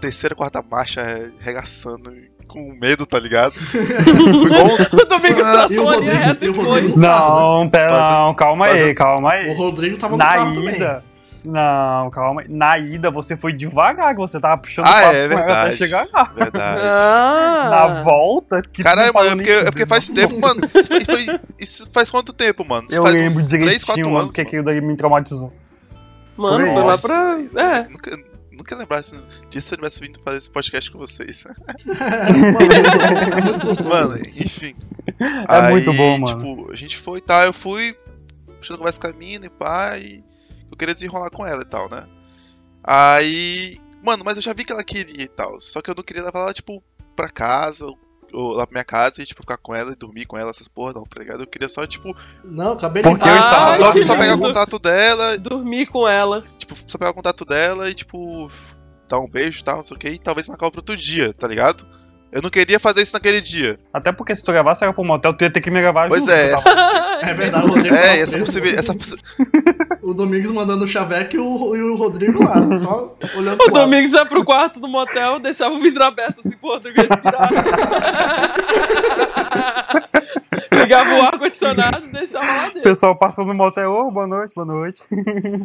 [0.00, 2.10] terceira, quarta marcha, é, regaçando,
[2.48, 3.52] com medo, tá ligado?
[3.54, 6.64] Fui igual um- O Domingos Ah, e o Rodrigo- reta e e o foi.
[6.64, 6.98] Rodrigo?
[6.98, 9.54] Não, pera, Fazendo- não, calma aí, calma O aí.
[9.54, 10.78] Rodrigo tava no Na carro também.
[11.46, 12.42] Não, calma.
[12.48, 15.36] Na ida você foi devagar, que você tava puxando Ah, o papo é ela até
[15.36, 15.76] verdade.
[15.76, 16.24] chegar lá.
[16.34, 16.80] Verdade.
[16.82, 17.70] Ah.
[17.70, 20.60] Na volta, que Caralho, mano, é porque, é porque faz tempo, mano.
[20.64, 22.86] Isso, foi- isso faz quanto tempo, mano?
[22.88, 24.26] Isso Eu faz lembro uns direitinho, 3, 4 mano, anos.
[24.34, 24.48] porque mano.
[24.48, 25.52] aquilo daí me traumatizou.
[26.36, 27.38] Mano, foi lá pra.
[27.62, 27.88] É.
[27.88, 28.16] Nunca,
[28.52, 31.44] nunca ia lembrar assim, disso se eu tivesse vindo fazer esse podcast com vocês.
[31.86, 32.32] É
[33.42, 33.88] muito gostoso.
[33.88, 34.74] Mano, enfim.
[35.48, 36.24] É muito bom, mano.
[36.26, 37.96] Tipo, a gente foi e tal, eu fui
[38.58, 40.24] puxando conversa com a mina e pá, e
[40.76, 42.04] eu queria desenrolar com ela e tal, né?
[42.84, 43.76] Aí.
[44.04, 45.58] Mano, mas eu já vi que ela queria e tal.
[45.60, 46.82] Só que eu não queria levar ela, tipo,
[47.16, 47.84] pra casa,
[48.32, 50.68] ou lá pra minha casa e, tipo, ficar com ela e dormir com ela, essas
[50.68, 51.40] porra, não, tá ligado?
[51.42, 54.78] Eu queria só, tipo, Não, acabei de Porque eu estava- só, só pegar o contato
[54.78, 56.40] dela, Dormir com ela.
[56.42, 58.48] tipo, só pegar o contato dela e, tipo,
[59.08, 61.32] dar um beijo e tal, não sei o que, e talvez marcar pra outro dia,
[61.32, 61.84] tá ligado?
[62.30, 63.78] Eu não queria fazer isso naquele dia.
[63.94, 66.22] Até porque se tu gravasse era pro motel, tu ia ter que me gravar Pois
[66.24, 66.32] junto.
[66.32, 66.80] é, eu tava-
[67.22, 67.94] É verdade, o Rodrigo.
[67.94, 69.16] É, essa, possi- essa possi-
[70.06, 73.70] O Domingos mandando o Chaveco e o, e o Rodrigo lá, só olhando O.
[73.70, 77.50] Domingos ia pro quarto do motel, deixava o vidro aberto assim pro Rodrigo respirar.
[80.72, 82.82] Ligava o ar-condicionado e deixava lá O dentro.
[82.82, 85.02] pessoal passando no motel, ô, boa noite, boa noite.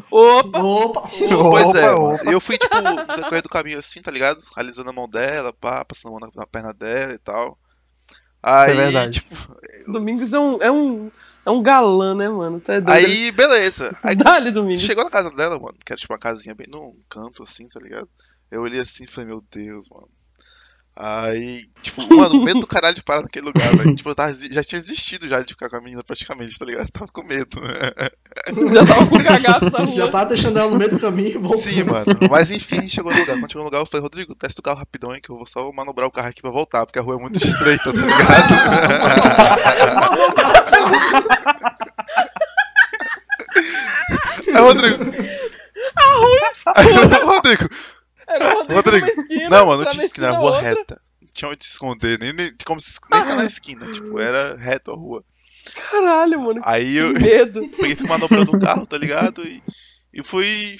[0.09, 0.59] Opa!
[0.59, 1.09] Opa!
[1.09, 2.01] Pois Opa, é, opa.
[2.03, 2.19] mano.
[2.29, 2.75] E eu fui, tipo,
[3.15, 4.39] decorrer do caminho assim, tá ligado?
[4.55, 7.57] Alisando a mão dela, pá, passando a mão na, na perna dela e tal.
[8.43, 9.19] Aí, é verdade.
[9.19, 9.55] tipo,
[9.87, 11.11] Domingos é um, é um,
[11.45, 12.61] é um galã, né, mano?
[12.67, 12.89] É doido.
[12.89, 13.95] aí, beleza.
[14.03, 14.81] Aí Dá-lhe, Domingos.
[14.81, 17.79] chegou na casa dela, mano, que era tipo uma casinha bem num canto assim, tá
[17.79, 18.09] ligado?
[18.49, 20.09] Eu olhei assim e falei, meu Deus, mano.
[20.95, 23.95] Aí, tipo, mano, o medo do caralho de parar naquele lugar, velho.
[23.95, 26.87] Tipo, eu tava, já tinha desistido já de ficar com a menina praticamente, tá ligado?
[26.87, 27.57] Eu tava com medo.
[28.73, 29.95] Já tava com cagaço na rua.
[29.95, 31.61] Já tava deixando ela no meio do caminho e voltando.
[31.63, 32.05] Sim, mano.
[32.29, 33.37] Mas enfim, a gente chegou no lugar.
[33.37, 35.45] Quando chegou no lugar, eu falei, Rodrigo, testa o carro rapidão aí que eu vou
[35.45, 38.51] só manobrar o carro aqui pra voltar, porque a rua é muito estreita, tá ligado?
[44.53, 45.03] Aí, Rodrigo.
[46.75, 47.69] Aí, Rodrigo.
[48.33, 49.05] Era o Rodrigo, Rodrigo.
[49.07, 49.49] numa esquina.
[49.49, 50.61] Não, mano, não tinha travesti esquina, era rua outra.
[50.69, 51.01] reta.
[51.21, 54.55] Não tinha onde se esconder, nem, nem, como se, nem tá na esquina, tipo, era
[54.57, 55.23] reto a rua.
[55.91, 56.59] Caralho, mano.
[56.63, 57.61] Aí eu medo.
[57.69, 59.43] peguei, fui manobrando o carro, tá ligado?
[59.47, 59.61] E,
[60.13, 60.77] e fui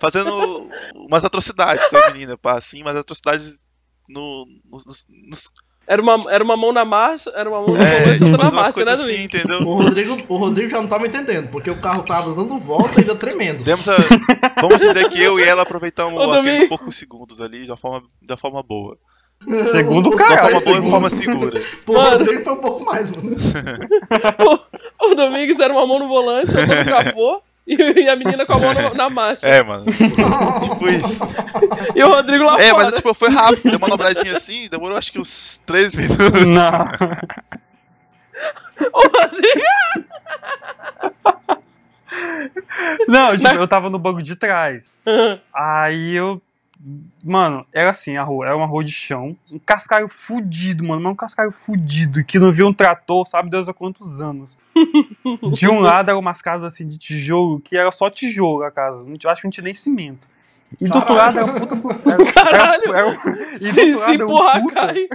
[0.00, 3.60] fazendo umas atrocidades com a menina, pá, assim, umas atrocidades
[4.08, 5.52] no, nos- nos-
[5.90, 8.44] Era uma, era uma mão na marcha, era uma mão na É, volante, tipo, outra
[8.44, 9.58] na marcha, né, coisas assim, entendeu?
[9.66, 13.00] O Rodrigo, o Rodrigo já não tava entendendo, porque o carro tava dando volta e
[13.00, 13.64] ainda tremendo.
[13.64, 13.96] Demos a,
[14.60, 16.68] vamos dizer que eu e ela aproveitamos Ô, aqueles Domingo.
[16.68, 18.96] poucos segundos ali de uma forma, uma forma boa.
[19.72, 21.10] Segundo uma cara, três forma boa e de uma segundos.
[21.10, 21.60] forma segura.
[21.84, 22.10] Pô, o.
[22.10, 23.36] Rodrigo foi um pouco mais, mano.
[25.02, 27.42] O, o Domingos era uma mão no volante, outra no capô.
[27.70, 29.46] E, a menina com a mão no- na marcha.
[29.46, 29.84] É, mano.
[29.86, 31.22] Tipo isso.
[31.94, 32.84] E o Rodrigo lá É, fora.
[32.84, 33.62] mas tipo, foi rápido.
[33.62, 36.46] Deu uma manobradinha assim, demorou acho que uns 3 minutos.
[36.46, 36.70] Não.
[38.94, 39.60] O Rodrigo...
[43.06, 45.00] Não, tipo, Mas- eu tava no banco de trás.
[45.54, 46.40] Aí eu.
[47.22, 51.12] Mano, era assim a rua, era uma rua de chão, um cascalho fudido, mano, mas
[51.12, 54.56] um cascalho fudido, que não via um trator, sabe Deus há quantos anos.
[55.52, 59.04] De um lado eram umas casas assim de tijolo, que era só tijolo a casa,
[59.04, 60.26] não tinha- acho que não tinha nem cimento.
[60.80, 62.10] E do outro lado era um puta.
[62.10, 62.94] Era, Caralho!
[62.94, 65.08] Era, era, do Se, se era um empurrar, puta- cai.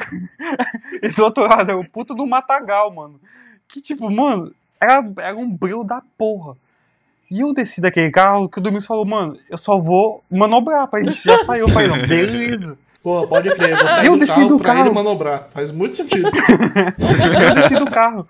[1.01, 3.19] E do outro lado era o puta do matagal, mano.
[3.67, 6.55] Que tipo, mano, era, era um breu da porra.
[7.35, 11.03] E eu desci daquele carro que o Domingos falou, mano, eu só vou manobrar pra
[11.03, 11.21] gente.
[11.21, 12.77] Já saiu, eu falei, não, beleza.
[13.03, 14.85] Pô, pode crer, vou sair Eu do desci carro do pra carro.
[14.87, 15.49] ele manobrar.
[15.53, 16.27] Faz muito sentido.
[16.31, 18.25] Eu desci do carro.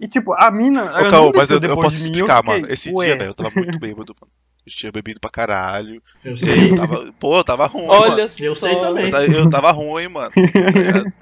[0.00, 0.80] E tipo, a mina.
[0.80, 2.72] ela Ô, Caô, mas eu, eu posso de mim, explicar, fiquei, mano.
[2.72, 3.06] Esse ué.
[3.06, 4.32] dia, velho, eu tava muito bêbado, mano.
[4.66, 6.00] Eu tinha bebido pra caralho.
[6.24, 6.70] Eu sei.
[6.70, 7.04] eu tava.
[7.18, 8.28] Pô, eu tava ruim, Olha mano.
[8.28, 8.44] só.
[8.44, 9.10] Eu sei também.
[9.10, 10.30] Eu, eu tava ruim, mano.
[10.30, 11.12] tá?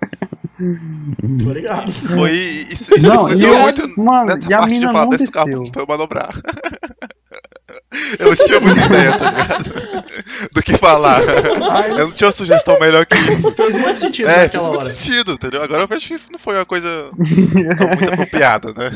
[1.44, 1.92] Tô ligado.
[1.92, 2.30] Foi.
[2.32, 5.02] Isso, isso Não, influenciou e eu- muito mano, nessa e a parte de mina falar
[5.04, 6.30] não desse carro eu manobrar.
[8.18, 9.86] Eu não tinha muita ideia, tá ligado?
[10.54, 11.20] Do que falar.
[11.98, 13.52] Eu não tinha uma sugestão melhor que isso.
[13.54, 14.90] Fez muito sentido É, fez naquela muito hora.
[14.92, 15.62] sentido, entendeu?
[15.62, 18.90] Agora eu vejo que não foi uma coisa muito apropriada, né?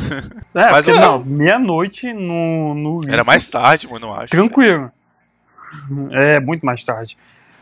[0.55, 3.01] É, Mas o não, meia-noite no, no.
[3.09, 4.31] Era mais tarde, mano, eu acho.
[4.31, 4.91] Tranquilo.
[6.13, 7.17] É, muito mais tarde.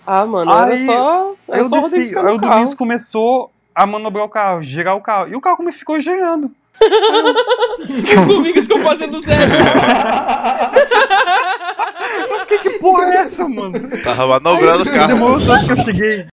[0.07, 1.35] Ah, mano, era Aí, só.
[1.49, 2.39] Era eu só desci, aí o.
[2.39, 5.29] Domingos começou a manobrar o carro, girar o carro.
[5.29, 6.51] E o carro ficou girando.
[8.23, 9.39] O Domingos ficou fazendo zero.
[12.49, 13.73] Que, que porra é essa, mano?
[14.03, 15.09] Tava manobrando o carro.
[15.09, 16.27] Demorou tanto que eu cheguei.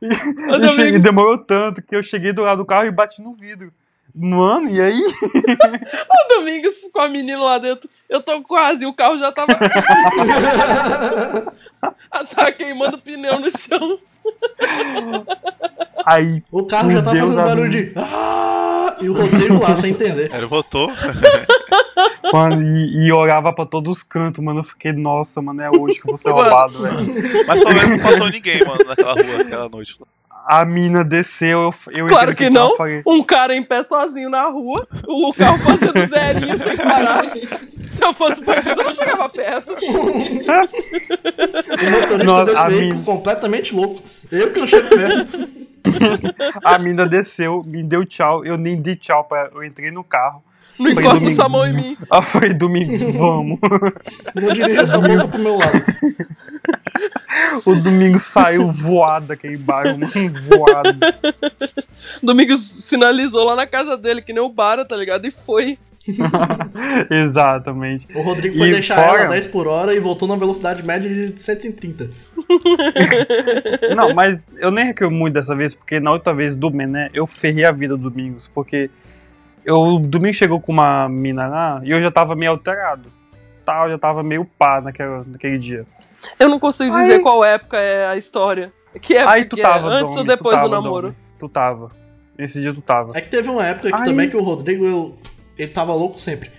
[0.00, 3.20] O Eu cheguei Domingos, demorou tanto que eu cheguei do lado do carro e bati
[3.22, 3.70] no vidro.
[4.14, 5.02] Mano, e aí?
[5.02, 7.90] o Domingos com a menina lá dentro.
[8.08, 9.52] Eu tô quase, o carro já tava.
[12.34, 13.98] tá queimando pneu no chão.
[16.06, 17.92] Aí, O carro já tá Deus, fazendo barulho de.
[17.96, 18.96] Ah!
[19.00, 20.30] E o Rodrigo lá, sem entender.
[20.32, 20.90] Ele votou.
[22.32, 24.60] Mano, e, e orava pra todos os cantos, mano.
[24.60, 27.44] Eu fiquei, nossa, mano, é hoje que eu vou ser roubado, velho.
[27.46, 29.94] Mas pelo menos não passou ninguém, mano, naquela rua, aquela noite.
[30.46, 32.76] A mina desceu, eu, eu Claro entrei que no carro, não.
[32.76, 37.32] Falei, Um cara em pé sozinho na rua, o carro fazendo zerinho sem parar.
[37.86, 39.72] Se eu fosse bandido, eu não chegava perto.
[39.72, 39.76] O
[41.90, 44.02] motorista Nossa, desse veículo mina- completamente louco.
[44.30, 45.63] Eu que não chego perto.
[46.64, 50.42] a mina desceu, me deu tchau, eu nem dei tchau pra Eu entrei no carro.
[50.78, 51.36] Não Foi encosta domingo.
[51.36, 51.96] sua mão em mim.
[52.10, 53.58] Aí eu falei, Domingos, vamos.
[54.34, 55.84] Não dirija essa boca pro meu lado.
[57.64, 60.12] O Domingos saiu voado daquele bairro, mano,
[60.48, 60.98] voado.
[62.22, 65.26] Domingos sinalizou lá na casa dele, que nem o Bara, tá ligado?
[65.26, 65.78] E foi.
[67.10, 68.06] Exatamente.
[68.14, 71.08] O Rodrigo foi E deixar fora- ela 10 por hora e voltou na velocidade média
[71.08, 72.10] de 130.
[73.96, 77.26] Não, mas eu nem reclamo muito dessa vez, porque na outra vez do Mené, eu
[77.26, 78.90] ferrei a vida do Domingos, porque
[79.64, 83.10] eu, o Domingos chegou com uma mina lá e eu já tava meio alterado.
[83.64, 85.86] Tá, eu já tava meio pá naquela, naquele dia.
[86.38, 88.72] Eu não consigo Aí- dizer qual época é a história.
[89.00, 89.96] Que época Aí tu que tava, é?
[89.96, 91.06] Antes Domi, ou depois tu do tava, namoro?
[91.08, 91.90] Domi, tu tava.
[92.38, 93.16] Esse dia tu tava.
[93.16, 95.18] É que teve uma época que Aí- também que o Rodrigo, eu-
[95.58, 96.50] ele tava louco sempre.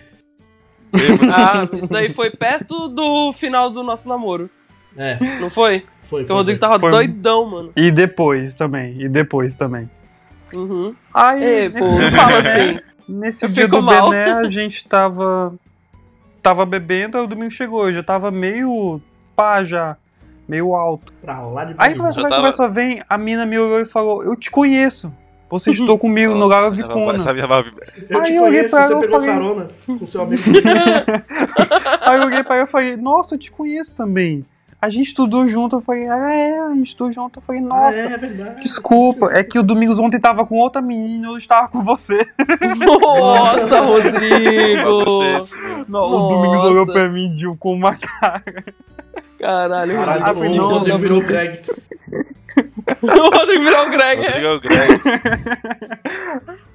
[1.32, 4.50] Ah, isso daí foi perto do final do nosso namoro.
[4.98, 5.84] É, Não foi?
[6.06, 6.22] foi.
[6.22, 6.68] Porque foi, o Rodrigo foi.
[6.70, 7.72] tava Foi- doidão, mano.
[7.76, 9.90] E depois também, e depois também.
[10.54, 10.96] Uhum.
[11.14, 12.80] Aí, Ei, pô, nesse, não fala assim.
[13.08, 14.10] Nesse eu dia do mal.
[14.10, 15.54] Bené, a gente tava.
[16.42, 17.88] Tava bebendo, aí o domingo chegou.
[17.88, 19.02] Eu já tava meio
[19.36, 19.98] pá já.
[20.48, 21.12] Meio alto.
[21.22, 24.36] Pra lá de Aí vai, tava- conversa vem, a mina me olhou e falou: Eu
[24.36, 25.12] te conheço.
[25.50, 27.32] Você estudou comigo no Nossa, essa
[27.64, 27.84] Vicuna.
[28.10, 30.44] Eu te Aí eu olhei conheço, pra você ela pegou falei- carona com seu amigo.
[32.02, 34.46] Aí eu olhei pra ela e falei: Nossa, eu te conheço também.
[34.82, 35.78] A gente estudou junto.
[35.78, 37.40] Eu falei: Ah, é, a gente estudou junto.
[37.40, 37.98] Eu falei: Nossa.
[37.98, 38.60] Ah, é, é verdade.
[38.62, 42.28] Desculpa, é que o Domingos ontem tava com outra menina e hoje tava com você.
[42.86, 45.24] Nossa, Rodrigo!
[45.88, 48.44] Não, o Domingos olhou pra mim Gil, com uma cara.
[49.40, 51.60] Caralho, Caralho, o Rodrigo não, virou o Greg.
[53.02, 54.26] O Rodrigo virou o Greg.
[54.26, 54.28] é.
[54.28, 55.02] Rodrigo é o Greg.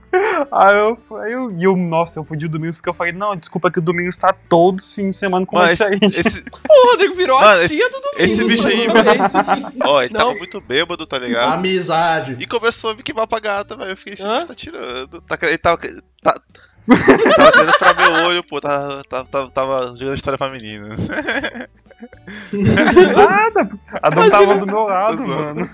[0.50, 3.36] Aí eu, aí eu, e eu, nossa, eu fudi o Domingos porque eu falei, não,
[3.36, 7.14] desculpa que o Domingos tá todo fim de semana com a esse, esse- O Rodrigo
[7.14, 8.18] virou a tia do Domingos.
[8.18, 8.86] esse bicho aí,
[9.84, 10.18] ó, ele Não.
[10.20, 11.54] tava muito bêbado, tá ligado?
[11.54, 12.36] Amizade.
[12.40, 13.90] E começou a me queimar pra gata, velho.
[13.90, 14.34] Eu fiquei, esse Hã?
[14.34, 15.20] bicho tá tirando.
[15.22, 15.78] Tá, ele tava.
[16.22, 16.34] Tá,
[17.36, 18.60] tava querendo furar meu olho, pô.
[18.60, 20.88] Tava, tava, tava, tava jogando história pra menina.
[22.52, 23.70] Nada,
[24.02, 25.70] a Dom tava do meu lado, mano.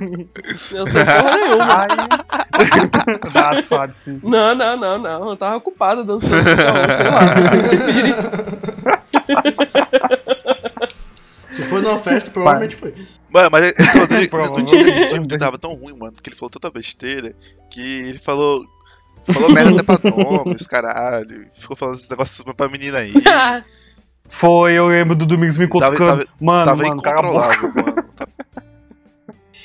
[0.72, 1.82] Eu sei porra nenhuma.
[1.82, 1.86] Aí.
[3.58, 4.20] ah, sabe sim.
[4.22, 5.30] Não, não, não, não.
[5.30, 6.34] Eu tava ocupada dançando.
[6.34, 8.14] Então, sei lá, vocês se virem.
[11.50, 12.94] Se foi numa festa, provavelmente foi.
[13.30, 15.16] Mano, mas esse Rodrigo, no dia desse.
[15.16, 17.34] Rodrigo tava tão ruim, mano, que ele falou tanta besteira
[17.70, 18.64] que ele falou.
[19.24, 21.48] Falou merda até pra nomes, caralho.
[21.52, 23.12] Ficou falando esses negócios pra menina aí.
[24.28, 26.24] Foi, eu lembro do Domingos me Tava- cutucando.
[26.24, 27.54] tava- mano, Tava mano, cara a boca.
[27.54, 28.06] incontrolável, mano.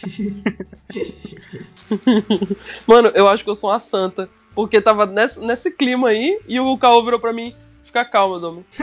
[2.88, 4.30] Mano, eu acho que eu sou uma santa.
[4.56, 7.54] Porque tava nesse, nesse clima aí e o Caô virou pra mim.
[7.84, 8.65] Fica calma, Domi.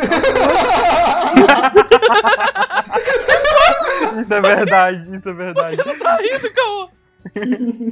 [4.20, 5.76] Isso é verdade, isso é verdade.
[5.98, 6.88] Tá rindo, Caô.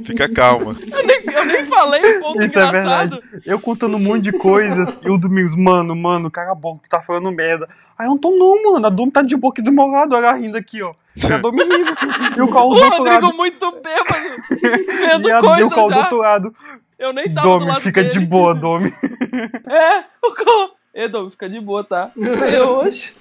[0.05, 0.75] Fica calma.
[0.91, 3.09] Eu nem, eu nem falei um ponto Isso é engraçado.
[3.21, 3.21] verdade.
[3.45, 7.01] Eu contando um monte de coisas e o Domingos, mano, mano, cara bom, tu tá
[7.01, 7.67] falando merda.
[7.97, 10.15] Aí eu não tô não, mano, a Dom tá de boa aqui do meu lado,
[10.15, 10.91] ela rindo aqui, ó.
[11.15, 11.91] E a Dom me rindo.
[12.37, 13.37] E o Caô o do outro Rodrigo lado.
[13.37, 14.43] muito bêbado.
[14.87, 16.55] Vendo E, a, e o Caô do outro lado.
[16.99, 18.13] Eu nem tava do Domi, lado fica dele.
[18.13, 18.93] de boa, Domi.
[19.67, 20.69] É, o Caô.
[20.93, 22.09] Ê, Domi, fica de boa, tá?
[22.51, 23.13] Eu hoje.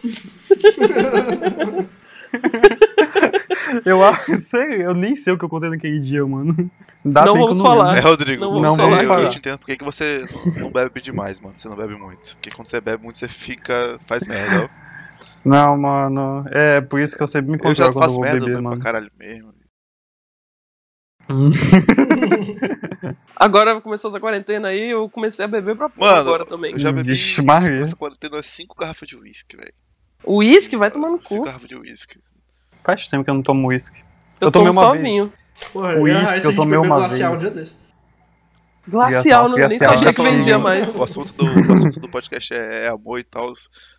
[3.85, 6.71] Eu acho, sei, eu nem sei o que eu contei naquele dia, mano.
[7.05, 7.73] Dá Não eu vamos lembro.
[7.73, 7.97] falar.
[7.97, 9.19] É, Rodrigo, Não você, vamos falar.
[9.21, 10.27] eu, eu te entendo porque que você
[10.57, 11.55] não bebe demais, mano.
[11.57, 12.35] Você não bebe muito.
[12.37, 13.99] Porque quando você bebe muito, você fica.
[14.07, 14.87] faz merda, ó.
[15.45, 18.15] Não, mano, é por isso que eu sempre me Eu já controlo quando eu faço
[18.15, 18.77] vou merda, eu beber, mano.
[18.77, 19.55] pra caralho mesmo.
[23.35, 26.73] Agora começou essa quarentena aí, eu comecei a beber pra porra Mano, agora também.
[26.73, 27.81] Eu já bebi Vixe, Maria.
[27.81, 29.73] nessa quarentena cinco garrafas de uísque, velho.
[30.25, 31.47] O uísque vai tomar no Cinco cu.
[31.47, 32.19] garrafas de uísque.
[32.87, 33.99] Faz tempo que eu não tomo uísque.
[34.41, 35.03] Eu, eu tomei tomo uma só vez.
[35.03, 35.33] vinho.
[35.73, 37.53] Porra, O uísque eu tomei uma glacial um vez.
[37.53, 37.77] dia desse.
[38.89, 40.95] Glacial, não, nem sabia que vendia mais.
[40.95, 43.53] O assunto do, o assunto do podcast é, é amor e tal,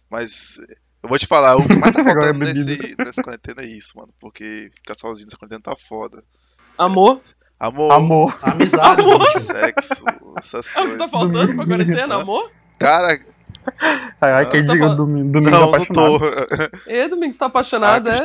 [0.10, 0.58] mas
[1.04, 2.65] eu vou te falar, o que mais tá é faltando bebida.
[2.65, 4.13] nesse, nessa quarentena é isso, mano.
[4.19, 6.23] Porque ficar sozinho nessa quarentena tá foda.
[6.78, 7.19] Amor?
[7.60, 8.39] Amor, Amor.
[8.41, 9.39] Amizade, bicho.
[9.41, 10.06] sexo,
[10.38, 11.12] essas É o que tá coisas.
[11.12, 12.52] faltando pra quarentena, amor?
[12.80, 13.19] Cara,
[14.21, 16.19] Ai, quem Tá diga falando- domingo, domingo não, não apaixonado.
[16.19, 16.89] tô.
[16.89, 18.15] Ê, Domingos, tá Ah, apaixonado, é?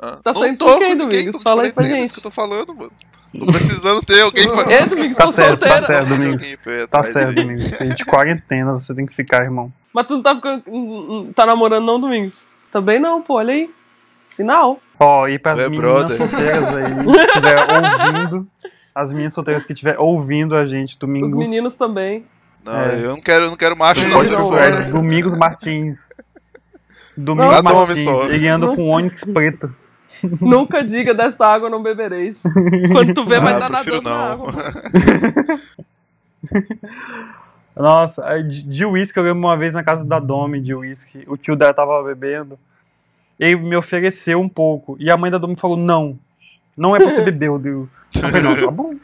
[0.00, 1.36] Ah, Tá não saindo tô com quem, com Domingos?
[1.36, 2.02] de Fala aí pra gente.
[2.02, 2.92] Isso que eu tô falando, mano.
[3.38, 4.72] Tô precisando ter alguém pra.
[4.72, 5.86] Ê, Domingos, Tá certo, tá solteira.
[5.86, 6.08] certo.
[6.08, 6.56] Ter Domingos.
[6.90, 7.34] Tá certo.
[7.34, 7.80] Domingos.
[7.80, 9.72] A gente quarentena, você tem que ficar, irmão.
[9.92, 10.62] Mas tu não tá ficando.
[10.68, 12.46] hum, Tá namorando, não, Domingos?
[12.70, 13.70] Também não, pô, olha aí.
[14.26, 14.80] Sinal.
[14.98, 16.16] Ó, e pras é meninas brother.
[16.16, 18.46] solteiras aí que estiver ouvindo,
[18.94, 21.30] as meninas solteiras que estiver ouvindo a gente, Domingos.
[21.32, 22.24] Os meninos também.
[22.64, 22.96] Não, É.
[23.04, 24.60] eu não quero, eu não quero macho, não, já não, foi.
[24.60, 24.82] é.
[24.84, 26.08] Domingos Martins.
[27.16, 29.74] Domingos Não, Martins, ele anda com um Onix preto.
[30.40, 32.42] Nunca diga desta água não bebereis.
[32.92, 34.32] Quando tu vê, vai Ah, estar prefiro nadando na não.
[34.32, 34.52] água.
[37.76, 41.56] Nossa, de uísque, eu lembro uma vez na casa da Domi de uísque, o tio
[41.56, 42.56] dela tava bebendo,
[43.38, 46.16] ele me ofereceu um pouco, e a mãe da Domi falou, não,
[46.76, 48.94] não é pra você beber, eu digo, eu falei, não, tá bom.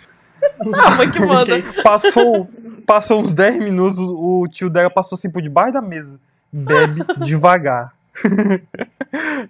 [0.74, 1.60] Ah, foi que manda.
[1.82, 2.48] Passou,
[2.86, 6.20] passou uns 10 minutos, o tio dela passou assim por debaixo da mesa,
[6.52, 7.92] bebe devagar.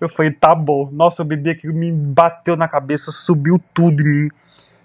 [0.01, 0.89] Eu falei, tá bom.
[0.93, 4.31] Nossa, eu bebi aquilo, me bateu na cabeça, subiu tudo em mim.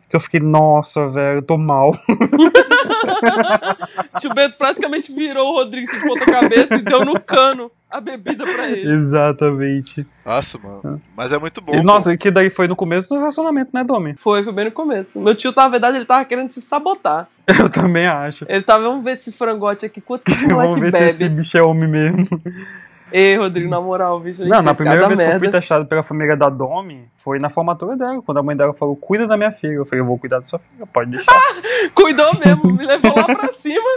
[0.09, 1.91] Que eu fiquei, nossa, velho, eu tô mal.
[4.19, 8.43] Tio Bento praticamente virou o Rodrigo de ponta cabeça e deu no cano a bebida
[8.43, 8.87] pra ele.
[8.91, 10.05] Exatamente.
[10.25, 11.01] Nossa, mano.
[11.15, 11.73] Mas é muito bom.
[11.73, 14.15] E, nossa, e que daí foi no começo do relacionamento, né, Domi?
[14.17, 15.19] Foi, foi bem no começo.
[15.19, 17.27] Meu tio, na verdade, ele tava querendo te sabotar.
[17.59, 18.45] Eu também acho.
[18.49, 21.29] Ele tava, vamos ver esse frangote aqui, quanto que esse Vamos moleque ver se esse
[21.29, 22.27] bicho é homem mesmo.
[23.17, 25.57] Ei, Rodrigo, na moral, bicho, a gente Não, na primeira vez que eu fui merda.
[25.57, 29.25] testado pela família da Domi, foi na formatura dela, quando a mãe dela falou, cuida
[29.25, 29.71] da minha filha.
[29.71, 31.33] Eu falei, eu vou cuidar da sua filha, pode deixar.
[31.95, 33.89] Cuidou mesmo, me levou lá pra cima,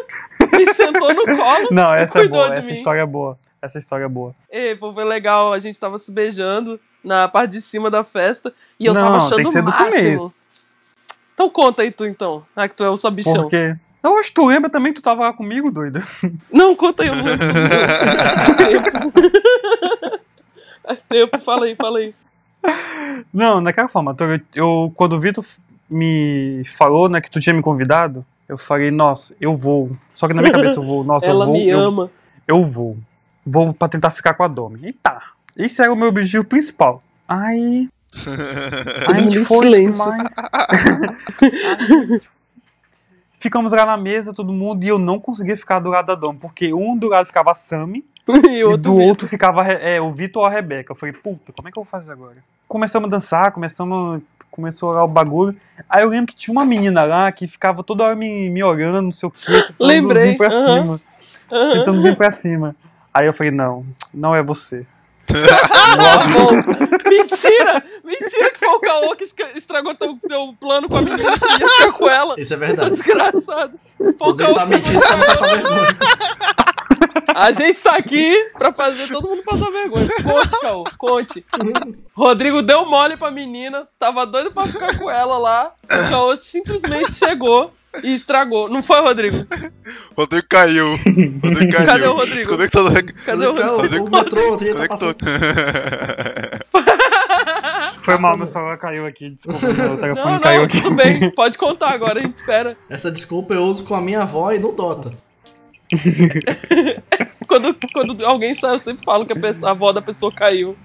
[0.56, 1.66] me sentou no colo.
[1.74, 2.74] Não, essa é boa, essa mim.
[2.74, 3.36] história é boa.
[3.60, 4.32] Essa história é boa.
[4.48, 8.52] Ei, pô, foi legal, a gente tava se beijando na parte de cima da festa
[8.78, 10.32] e eu Não, tava achando o máximo.
[11.34, 12.44] Então conta aí tu, então.
[12.54, 13.34] Ah, que tu é o sabichão.
[13.34, 13.76] Por quê?
[14.02, 16.02] Eu acho que tu lembra também que tu tava lá comigo, doido.
[16.52, 17.46] Não, conta aí, eu não lembro.
[20.84, 22.14] É tempo, fala aí, fala aí.
[23.32, 25.44] Não, naquela formatura, eu, eu- quando o Vitor
[25.90, 29.90] me falou, né, que tu tinha me convidado, eu falei, nossa, eu vou.
[30.14, 31.56] Só que na minha cabeça eu vou, nossa, Ela eu vou.
[31.58, 32.10] me eu, ama.
[32.46, 32.96] eu vou.
[33.44, 34.80] Vou pra tentar ficar com a Domi.
[34.88, 35.32] E tá.
[35.56, 37.02] Esse era o meu objetivo principal.
[37.26, 37.88] Aí.
[39.04, 40.06] Todo a gente foi silêncio.
[40.06, 40.22] mais.
[40.52, 42.20] Aí,
[43.38, 46.38] Ficamos lá na mesa, todo mundo, e eu não conseguia ficar do lado da Domi,
[46.40, 48.04] porque um do lado ficava a Sammy,
[48.50, 49.08] E e outro do Vitor.
[49.08, 50.92] outro ficava é, o Vitor ou a Rebeca.
[50.92, 52.36] Eu falei, puta, como é que eu vou fazer agora?
[52.66, 54.20] Começamos a dançar, começamos.
[54.50, 55.54] Começou lá o bagulho.
[55.88, 59.02] Aí eu lembro que tinha uma menina lá que ficava toda hora me, me olhando,
[59.02, 59.40] não sei o quê.
[59.62, 60.82] tentando Lembrei, vir pra aham.
[60.82, 61.00] cima.
[61.74, 62.76] Tentando vir pra cima.
[63.14, 64.84] Aí eu falei, não, não é você.
[67.08, 67.82] Mentira!
[68.04, 71.68] Mentira que foi o Caô que estragou teu, teu plano com a menina que ia
[71.68, 72.34] ficar com ela.
[72.38, 72.90] Isso é verdade.
[72.90, 73.78] desgraçado.
[74.18, 75.88] Foi o Caô tá que mentindo vergonha.
[77.34, 80.08] A gente tá aqui pra fazer todo mundo passar vergonha.
[80.24, 81.46] Conte, Caô, conte.
[82.12, 85.72] Rodrigo deu mole pra menina, tava doido pra ficar com ela lá.
[85.84, 88.68] O Caô simplesmente chegou e estragou.
[88.68, 89.36] Não foi, Rodrigo?
[90.18, 90.96] Rodrigo caiu.
[90.96, 91.40] Rodrigo
[91.72, 91.86] caiu.
[91.86, 92.36] Cadê o Rodrigo?
[92.36, 92.84] Desconectou.
[93.24, 93.76] Cadê o Rodrigo?
[93.76, 95.14] Rodrigo- O metrô, o trem tá Desconectou.
[98.02, 100.80] Foi mal, meu celular caiu aqui, desculpa, meu telefone Não, caiu não, aqui.
[100.80, 101.30] tudo bem.
[101.30, 102.76] Pode contar agora, a gente espera.
[102.88, 105.10] Essa desculpa eu uso com a minha avó e no Dota.
[107.46, 110.76] Quando, quando alguém sai, eu sempre falo que a, pessoa- a avó da pessoa caiu.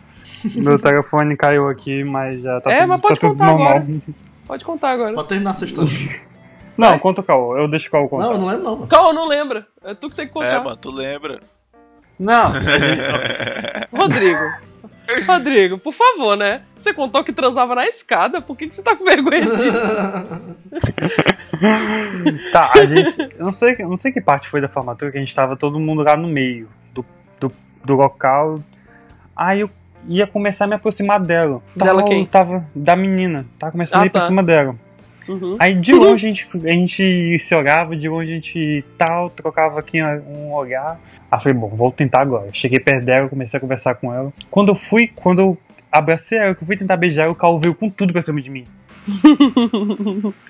[0.55, 3.67] Meu telefone caiu aqui, mas já tá É, tudo, mas tá pode tudo contar normal.
[3.67, 3.85] agora.
[4.47, 5.13] Pode contar agora.
[5.13, 5.91] Pode terminar essa história.
[6.77, 8.25] Não, conta o Caô, eu deixo o Caô contar.
[8.25, 8.87] Não, eu não lembro não.
[8.87, 9.67] Caô, não lembra.
[9.83, 10.47] É tu que tem que contar.
[10.47, 11.39] É, mano, tu lembra.
[12.19, 12.51] Não,
[13.95, 14.39] Rodrigo.
[15.27, 16.61] Rodrigo, por favor, né?
[16.77, 19.63] Você contou que transava na escada, por que, que você tá com vergonha disso?
[22.51, 23.21] tá, a gente.
[23.37, 25.79] Eu não sei, não sei que parte foi da formatura que a gente tava todo
[25.79, 27.05] mundo lá no meio do,
[27.39, 27.51] do,
[27.83, 28.59] do local.
[29.35, 29.69] Aí eu
[30.07, 31.61] ia começar a me aproximar dela.
[31.75, 32.25] Dela Tava- quem?
[32.25, 33.45] Tava da menina.
[33.59, 34.27] Tava começando Ah, a ir pra tá.
[34.27, 34.75] cima dela.
[35.27, 35.55] Uhum.
[35.59, 39.79] Aí de longe a gente, a gente se olhava, de longe a gente tal, trocava
[39.79, 40.99] aqui um olhar.
[41.31, 42.49] Aí eu falei, bom, vou tentar agora.
[42.53, 44.31] Cheguei perto dela, comecei a conversar com ela.
[44.49, 45.57] Quando eu fui, quando eu
[45.91, 48.49] abracei ela, que eu fui tentar beijar, o carro veio com tudo pra cima de
[48.49, 48.65] mim.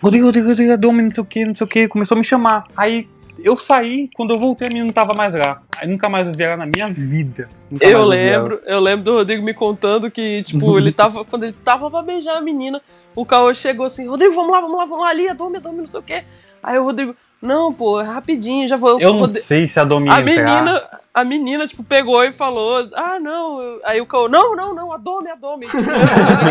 [0.02, 2.24] Rodrigo, Rodrigo, Rodrigo, Domi, não sei o que, não sei o que, começou a me
[2.24, 2.64] chamar.
[2.78, 3.08] Aí
[3.43, 5.62] eu saí, quando eu voltei, a menina não tava mais lá.
[5.77, 7.50] Aí nunca mais eu vi ela na minha vida.
[7.69, 11.25] Nunca Eu lembro, eu lembro do Rodrigo me contando que, tipo, ele tava.
[11.25, 12.81] Quando ele tava pra beijar a menina,
[13.13, 15.60] o Caô chegou assim, Rodrigo, vamos lá, vamos lá, vamos lá, ali, a Domi, a
[15.60, 16.23] Domi, não sei o quê.
[16.63, 17.13] Aí o Rodrigo,
[17.44, 18.98] não, pô, é rapidinho, já vou.
[19.02, 20.25] Eu não sei se a Domi A entrar.
[20.25, 20.81] menina,
[21.13, 23.79] a menina, tipo, pegou e falou, ah, não.
[23.83, 25.65] Aí o Caô, não, não, não, a Domi, a Domi.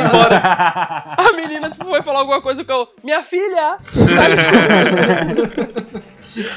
[0.07, 0.43] Embora.
[1.17, 3.79] A menina, tipo, foi falar alguma coisa, o Caô, minha filha!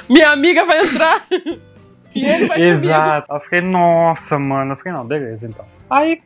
[0.10, 1.22] minha amiga vai entrar!
[2.16, 2.86] E ele vai comigo.
[2.86, 3.36] Exato.
[3.36, 4.72] Eu fiquei, nossa, mano.
[4.72, 5.66] Eu fiquei, não, beleza, então.
[5.90, 6.22] Aí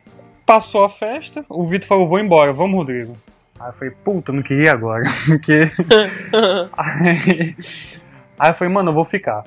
[0.46, 3.16] passou a festa, o Vitor falou, vou embora, vamos, Rodrigo.
[3.58, 5.02] Aí eu falei, puta, não queria agora.
[5.26, 5.68] Porque.
[6.78, 7.56] aí,
[8.40, 9.44] aí eu falei, mano, eu vou ficar.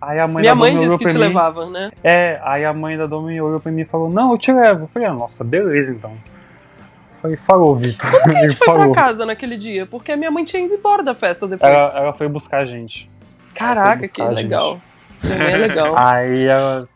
[0.00, 1.22] Aí a mãe Minha da mãe disse que pra te mim.
[1.24, 1.90] levava, né?
[2.02, 4.84] É, aí a mãe da Domi olhou pra mim e falou, não, eu te levo.
[4.84, 6.10] Eu falei, ah, nossa, beleza então.
[6.12, 8.10] Eu falei, falou, Vitor.
[8.26, 8.94] A Ele gente foi pra falou.
[8.94, 11.72] casa naquele dia, porque a minha mãe tinha ido embora da festa depois.
[11.72, 13.08] Ela, ela foi buscar a gente.
[13.54, 14.78] Caraca, que legal.
[15.20, 15.94] Também é legal.
[15.96, 16.86] Aí ela-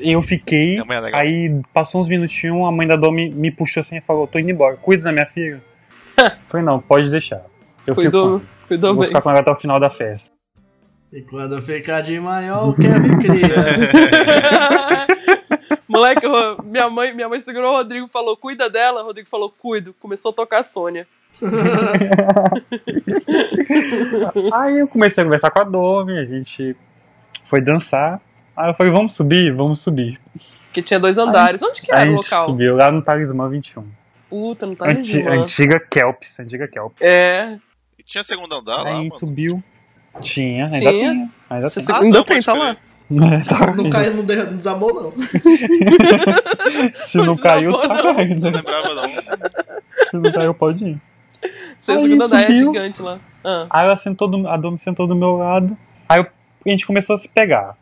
[0.00, 0.78] eu fiquei.
[0.80, 1.20] É legal.
[1.20, 4.50] Aí passou uns minutinhos, a mãe da Domi me puxou assim e falou: tô indo
[4.50, 5.62] embora, cuida da minha filha.
[6.18, 7.42] Eu falei, não, pode deixar.
[7.86, 8.40] Eu fico com Cuidou, ela.
[8.66, 9.08] cuidou Vou bem.
[9.08, 10.32] ficar com ela até o final da festa.
[11.12, 13.48] E quando eu ficar de maior, o Kevin cria.
[15.88, 16.26] Moleque,
[16.64, 19.02] minha mãe, minha mãe segurou o Rodrigo e falou, cuida dela.
[19.02, 19.94] O Rodrigo falou, cuido.
[20.00, 21.06] Começou a tocar a Sônia.
[24.52, 26.76] Aí eu comecei a conversar com a Domi, a gente
[27.44, 28.20] foi dançar.
[28.56, 29.52] Aí eu falei, vamos subir?
[29.54, 30.18] Vamos subir.
[30.72, 31.62] Que tinha dois andares.
[31.62, 32.46] Onde que Aí era a o gente local?
[32.46, 33.86] subiu lá no Talismã 21.
[34.28, 35.40] Puta, não tá Anti- ligado.
[35.40, 37.00] antiga Kelps, antiga Kelps.
[37.00, 37.58] É.
[37.98, 39.02] E tinha segundo andar Aí lá, a mano.
[39.04, 39.62] gente subiu.
[40.20, 40.90] Tinha, ainda Tinha.
[40.90, 41.30] tem.
[41.50, 41.84] Ainda tem.
[41.84, 42.62] Tinha Ah, Ainda não, tem, tá crer.
[42.64, 42.76] lá.
[43.48, 45.12] Tá, Não caiu, não de- não desabou, não.
[46.94, 48.18] Se não Não caiu, tá não.
[48.18, 48.50] ainda.
[48.50, 49.08] Não lembrava não.
[50.10, 50.98] Se não caiu, pode ir.
[51.78, 53.18] Seu Aí segundo andar é gigante lá.
[53.44, 53.66] Ah.
[53.70, 55.76] Aí ela sentou do, a Domi sentou do meu lado.
[56.08, 56.26] Aí eu-
[56.66, 57.76] a gente começou a se pegar.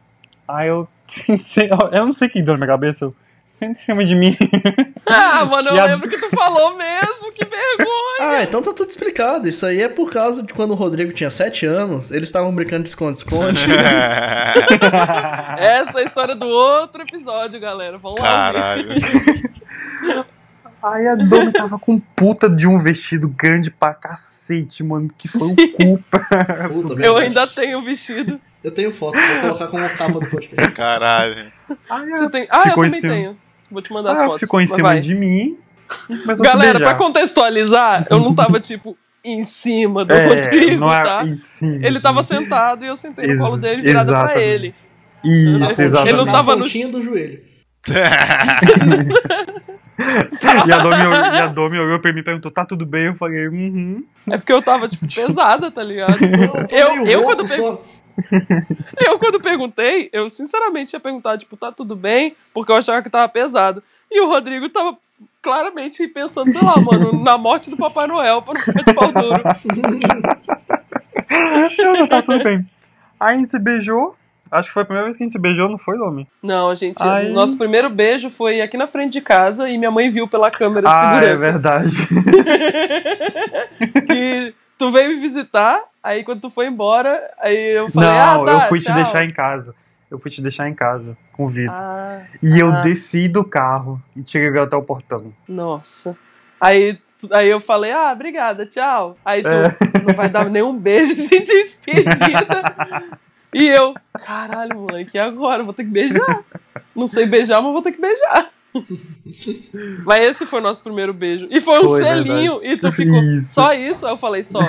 [0.47, 0.87] Aí eu.
[1.93, 3.05] Eu não sei o que deu na minha cabeça.
[3.07, 3.15] Eu,
[3.47, 4.37] senta em cima de mim.
[5.07, 8.19] Ah, mano, eu a- lembro que tu falou mesmo, que vergonha.
[8.23, 9.47] Ah, então tá tudo explicado.
[9.47, 12.85] Isso aí é por causa de quando o Rodrigo tinha 7 anos, eles estavam brincando
[12.85, 13.61] de esconde-esconde.
[15.59, 17.99] Essa é a história do outro episódio, galera.
[17.99, 18.47] Vamos lá.
[18.47, 18.53] ouvir.
[18.55, 20.25] Caralho.
[20.83, 25.11] Aí a Domi tava com puta de um vestido grande pra cacete, mano.
[25.19, 26.27] Que foi o culpa.
[26.73, 28.41] Puta, Eu ainda tenho o vestido.
[28.63, 30.73] Eu tenho foto, vou colocar como capa do podcast.
[30.73, 31.53] Caralho.
[31.91, 32.47] Aí Você tem...
[32.51, 33.13] Ah, eu também cima.
[33.15, 33.37] tenho.
[33.71, 34.41] Vou te mandar as ela fotos.
[34.41, 35.01] ficou em cima vai.
[35.01, 35.57] de mim
[36.41, 41.25] Galera, pra contextualizar, eu não tava, tipo, em cima do é, Rodrigo, não era tá?
[41.27, 41.87] em cima.
[41.87, 44.49] Ele tava sentado e eu sentei no Ex- colo dele virada pra exatamente.
[44.49, 44.69] ele.
[44.69, 44.89] Isso,
[45.23, 46.33] Ele não exatamente.
[46.33, 47.41] Tava no- do joelho.
[50.67, 53.07] E a, Domi, olhou- e a Domi olhou pra mim e perguntou: tá tudo bem?
[53.07, 54.03] Eu falei: uhum.
[54.29, 56.19] É porque eu tava, tipo, pesada, tá ligado?
[56.71, 57.81] Eu- meio eu rouco quando só.
[59.07, 62.35] Eu, quando perguntei, eu sinceramente ia perguntar, tipo, tá tudo bem?
[62.53, 63.83] Porque eu achava que tava pesado.
[64.11, 64.97] E o Rodrigo tava
[65.43, 69.13] claramente pensando, sei lá, mano, na morte do Papai Noel pra não ficar de pau
[69.13, 69.43] duro.
[71.79, 72.65] Eu, tá tudo bem.
[73.19, 74.15] Aí a gente se beijou.
[74.51, 76.29] Acho que foi a primeira vez que a gente se beijou, não foi, Domi?
[76.43, 77.03] Não, a gente.
[77.03, 80.49] Aí- Nosso primeiro beijo foi aqui na frente de casa e minha mãe viu pela
[80.51, 81.43] câmera de Ah, é segurança.
[81.53, 81.97] verdade.
[84.07, 84.55] que
[84.85, 88.53] tu veio me visitar, aí quando tu foi embora, aí eu falei, não, ah, tá,
[88.53, 88.95] eu fui tchau.
[88.95, 89.75] te deixar em casa.
[90.11, 91.75] Eu fui te deixar em casa com o Vitor.
[91.81, 92.83] Ah, e eu ah.
[92.83, 95.33] desci do carro e te levei até o portão.
[95.49, 96.17] nossa.
[96.61, 96.99] Aí,
[97.33, 99.19] aí eu falei, ah, obrigada, tchau.
[99.25, 99.77] Aí tu É.
[100.07, 102.63] não vai dar nenhum beijo de despedida.
[103.53, 103.93] e eu,
[104.25, 105.63] caralho, moleque, e agora?
[105.63, 106.41] Vou ter que beijar.
[106.95, 108.49] Não sei beijar, mas vou ter que beijar.
[110.05, 111.47] mas esse foi o nosso primeiro beijo.
[111.51, 112.61] E foi um Foi, selinho.
[112.63, 113.55] E tu ficou, Isso.
[113.55, 114.05] só isso?
[114.07, 114.61] Aí eu falei, só.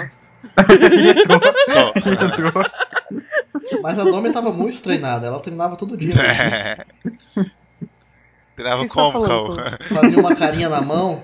[1.65, 1.91] Só.
[1.95, 2.63] Entrou.
[3.81, 6.13] Mas a Domi tava muito treinada, ela treinava todo dia.
[6.13, 6.77] né?
[8.55, 9.77] Treinava tá como, falando, Cal?
[10.01, 11.23] Fazia uma carinha na mão.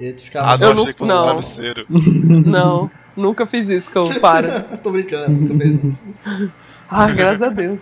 [0.00, 0.52] E aí tu ficava.
[0.52, 1.22] Ah, não, Eu não- achei que fosse não.
[1.22, 1.86] travesseiro.
[1.88, 4.60] Não, nunca fiz isso, eu para.
[4.82, 6.50] Tô brincando, nunca não.
[6.94, 7.80] Ah, graças a Deus.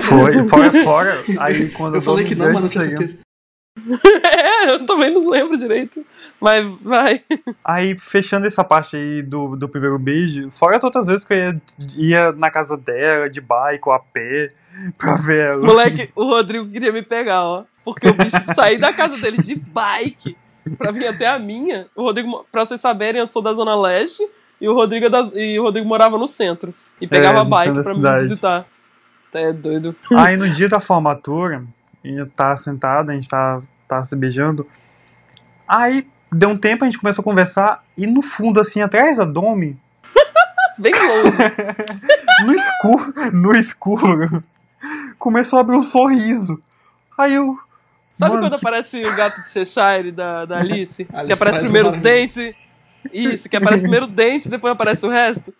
[0.00, 1.22] Foi, fora, fora.
[1.38, 3.18] Aí quando Eu falei que não, mas não tinha certeza.
[4.24, 6.02] É, eu também não lembro direito.
[6.40, 7.20] Mas vai.
[7.64, 11.38] Aí, fechando essa parte aí do, do primeiro beijo, fora as outras vezes que eu
[11.38, 11.60] ia,
[11.96, 14.48] ia na casa dela, de bike ou a pé,
[14.98, 15.64] pra ver ela.
[15.66, 17.64] Moleque, o Rodrigo queria me pegar, ó.
[17.84, 20.36] Porque o bicho saí da casa dele de bike
[20.76, 21.86] pra vir até a minha.
[21.94, 24.22] O Rodrigo, pra vocês saberem, eu sou da Zona Leste
[24.60, 26.72] e o Rodrigo, é das- e o Rodrigo morava no centro.
[27.00, 28.66] E pegava É, bike pra me visitar.
[29.28, 29.94] Até é doido.
[30.16, 31.64] Aí no dia da formatura,
[32.04, 34.66] a gente tá sentado, a gente tá, tá se beijando.
[35.66, 39.24] Aí deu um tempo, a gente começou a conversar, e no fundo, assim, atrás da
[39.24, 39.78] Domi,
[40.78, 41.36] Bem longe.
[42.44, 44.44] no escuro, no escuro,
[45.18, 46.62] começou a abrir um sorriso.
[47.16, 47.58] Aí eu.
[48.14, 51.06] Sabe mano, quando que- aparece o gato de Cheshire da, da Alice?
[51.12, 52.54] Alice que aparece primeiro os dentes.
[53.12, 55.54] Isso, que aparece primeiro o dente, depois aparece o resto.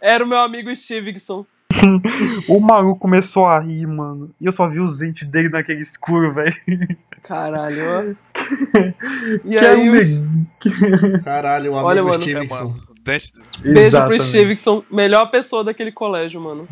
[0.00, 1.46] Era o meu amigo Stevenson.
[2.48, 4.30] O maluco começou a rir, mano.
[4.40, 6.54] E eu só vi os dentes dele naquele escuro, velho.
[7.22, 8.16] Caralho.
[9.44, 10.24] E Que era aí, um os...
[11.24, 12.16] Caralho, o amigo Olha, mano.
[12.16, 12.68] É, Stevenson.
[12.68, 12.82] mano.
[13.04, 13.32] Dente...
[13.60, 14.24] Beijo pro Exatamente.
[14.24, 16.66] Stevenson, melhor pessoa daquele colégio, mano.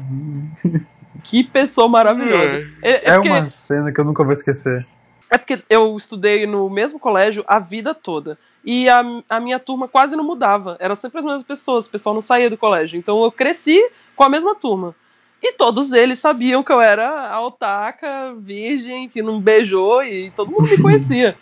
[1.25, 2.73] Que pessoa maravilhosa.
[2.83, 4.87] É, é É porque, uma cena que eu nunca vou esquecer.
[5.31, 8.37] é porque eu estudei no mesmo colégio a vida toda.
[8.65, 10.77] e a, a minha turma quase não mudava.
[10.81, 12.99] Era sempre as mesmas pessoas, o pessoal não saía do colégio.
[12.99, 13.81] Então eu cresci
[14.21, 14.95] com a mesma turma.
[15.43, 20.51] E todos eles sabiam que eu era a otaka, virgem, que não beijou, e todo
[20.51, 21.35] mundo me conhecia.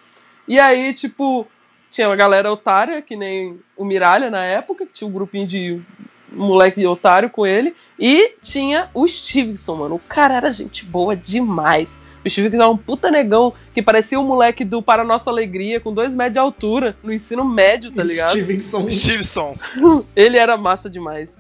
[0.46, 1.44] e aí, tipo,
[1.90, 5.82] tinha uma galera otária, que nem o Miralha na época, que tinha um grupinho de
[6.30, 9.96] moleque otário com ele, e tinha o Stevenson, mano.
[9.96, 12.00] O cara era gente boa demais.
[12.24, 15.92] O Stevenson era um puta negão que parecia um moleque do Para Nossa Alegria, com
[15.92, 18.34] dois metros de altura, no ensino médio, tá ligado?
[18.34, 18.88] Stevenson.
[18.88, 19.52] Stevenson.
[20.14, 21.36] Ele era massa demais.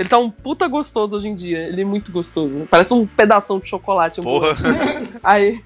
[0.00, 1.58] Ele tá um puta gostoso hoje em dia.
[1.58, 2.66] Ele é muito gostoso.
[2.70, 4.18] Parece um pedação de chocolate.
[4.18, 4.56] Um Porra.
[5.22, 5.60] Aí.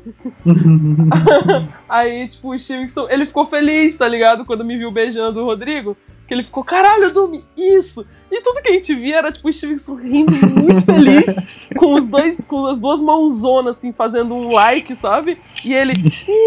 [1.88, 4.44] aí, tipo, o Stevenson, ele ficou feliz, tá ligado?
[4.44, 5.96] Quando me viu beijando o Rodrigo.
[6.26, 8.04] Que ele ficou, caralho, Dumi, isso!
[8.32, 11.36] E tudo que a gente via era, tipo, o Stevenson rindo muito feliz,
[11.76, 15.38] com os dois, com as duas mãozonas, assim, fazendo um like, sabe?
[15.62, 15.92] E ele,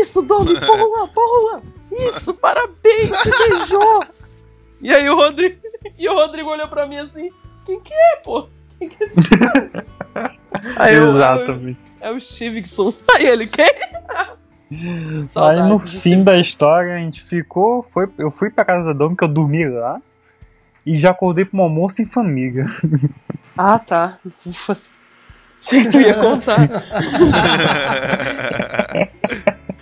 [0.02, 1.62] isso, Domi, boa, boa!
[2.10, 4.04] Isso, parabéns, você beijou!
[4.82, 5.58] E aí o Rodrigo,
[5.98, 7.30] e o Rodrigo olhou pra mim assim,
[7.68, 8.48] quem que é, pô?
[8.80, 9.86] Quem que é esse cara?
[10.78, 11.80] Aí eu- Exatamente.
[12.02, 12.92] é o Stevenson.
[13.16, 13.66] Aí ele, quem?
[14.72, 17.84] Aí Saudades no do fim da história a gente ficou.
[17.84, 20.02] Foi, eu fui pra casa da Domi, que eu dormi lá.
[20.86, 22.66] E já acordei pra um almoço em família.
[23.60, 24.20] Ah, tá.
[24.46, 24.74] Ufa.
[25.60, 26.70] Achei que tu ia contar.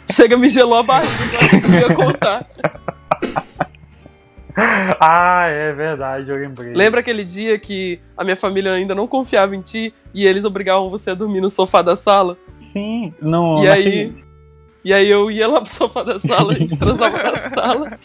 [0.10, 1.12] Chega, me gelou a barriga,
[1.42, 2.46] agora que tu ia contar.
[5.00, 6.74] ah, é verdade, eu lembrei.
[6.74, 10.90] Lembra aquele dia que a minha família ainda não confiava em ti e eles obrigavam
[10.90, 12.38] você a dormir no sofá da sala?
[12.60, 13.64] Sim, não.
[13.64, 14.26] E naquele- aí.
[14.86, 17.98] E aí eu ia lá pro sofá da sala, a gente transava na sala.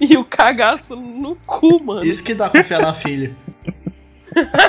[0.00, 2.04] e o cagaço no cu, mano.
[2.04, 3.32] Isso que dá confiar na filha.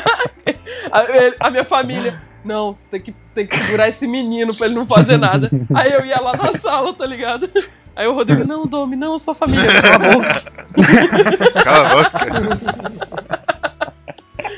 [0.92, 4.86] A, a minha família, não, tem que, tem que segurar esse menino pra ele não
[4.86, 5.50] fazer nada.
[5.74, 7.50] Aí eu ia lá na sala, tá ligado?
[7.96, 10.44] Aí o Rodrigo, não, Domi, não, eu sou a família, cala a boca.
[11.64, 12.20] Cala a boca.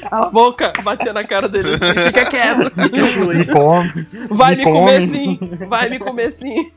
[0.10, 2.72] Cala a boca, batia na cara dele assim, fica quieto.
[3.28, 3.94] Me come.
[4.30, 5.08] Vai Me me comer come.
[5.08, 6.72] sim, vai me comer sim.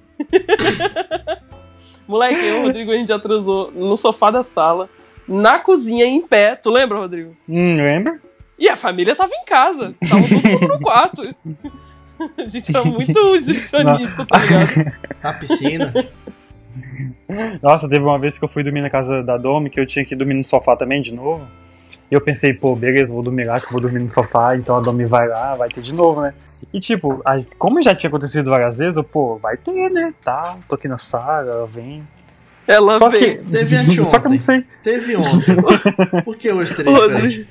[2.09, 4.89] Moleque, eu o Rodrigo, a gente já transou no sofá da sala,
[5.29, 6.57] na cozinha, em pé.
[6.57, 7.37] Tu lembra, Rodrigo?
[7.49, 8.19] Hum, lembra?
[8.59, 11.23] E a família tava em casa, tava todo mundo no quarto.
[12.37, 14.93] A gente era muito exibicionista, tá ligado?
[15.23, 15.93] Na piscina.
[17.63, 20.05] Nossa, teve uma vez que eu fui dormir na casa da Domi, que eu tinha
[20.05, 21.47] que dormir no sofá também de novo.
[22.11, 24.77] E eu pensei, pô, beleza, vou dormir lá, que eu vou dormir no sofá, então
[24.77, 26.35] a Domi vai lá, vai ter de novo, né?
[26.73, 27.23] E tipo,
[27.59, 30.13] como já tinha acontecido várias vezes, eu, pô, vai ter, né?
[30.23, 32.03] Tá, tô aqui na sala, vem.
[32.71, 33.39] Ela Só veio.
[33.45, 34.11] que, Teve anteontem.
[34.11, 35.57] só que eu não sei, Teve ontem.
[36.25, 37.49] Por que hoje seria diferente?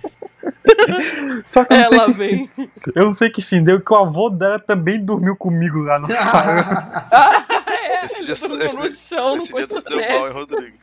[1.46, 2.48] Só que eu não sei Ela que vem.
[2.56, 6.00] fim, eu não sei que fim deu, que o avô dela também dormiu comigo lá
[6.00, 7.08] na sala.
[7.12, 10.34] Ah, é, Esse dia, esse, no chão, no esse dia tu se deu mal, hein,
[10.34, 10.40] colchonete.
[10.40, 10.78] Rodrigo?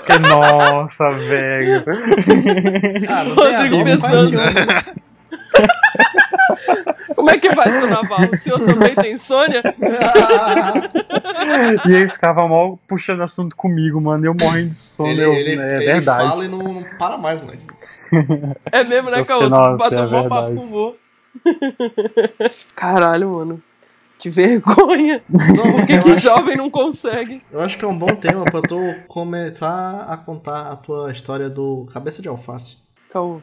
[0.00, 1.84] Fiquei, nossa, velho.
[3.08, 4.40] Ah, não tem a Rodrigo pensando.
[7.14, 8.20] Como é que vai, seu Naval?
[8.32, 9.62] O senhor também tem insônia?
[11.88, 14.24] E ele ficava mal puxando assunto comigo, mano.
[14.26, 15.08] Eu morrendo de sono.
[15.08, 16.28] Ele, eu, ele, é ele verdade.
[16.28, 17.66] fala e não, não para mais, moleque.
[18.72, 19.48] É mesmo, né, Eu Caô?
[19.76, 20.94] Bateu é um bom papo com o.
[22.74, 23.62] Caralho, mano.
[24.18, 25.22] Que vergonha.
[25.28, 27.40] Não, Por que, eu, que acho, jovem não consegue?
[27.50, 28.78] eu acho que é um bom tema pra tu
[29.08, 32.76] começar a contar a tua história do cabeça de alface.
[33.10, 33.40] Caô.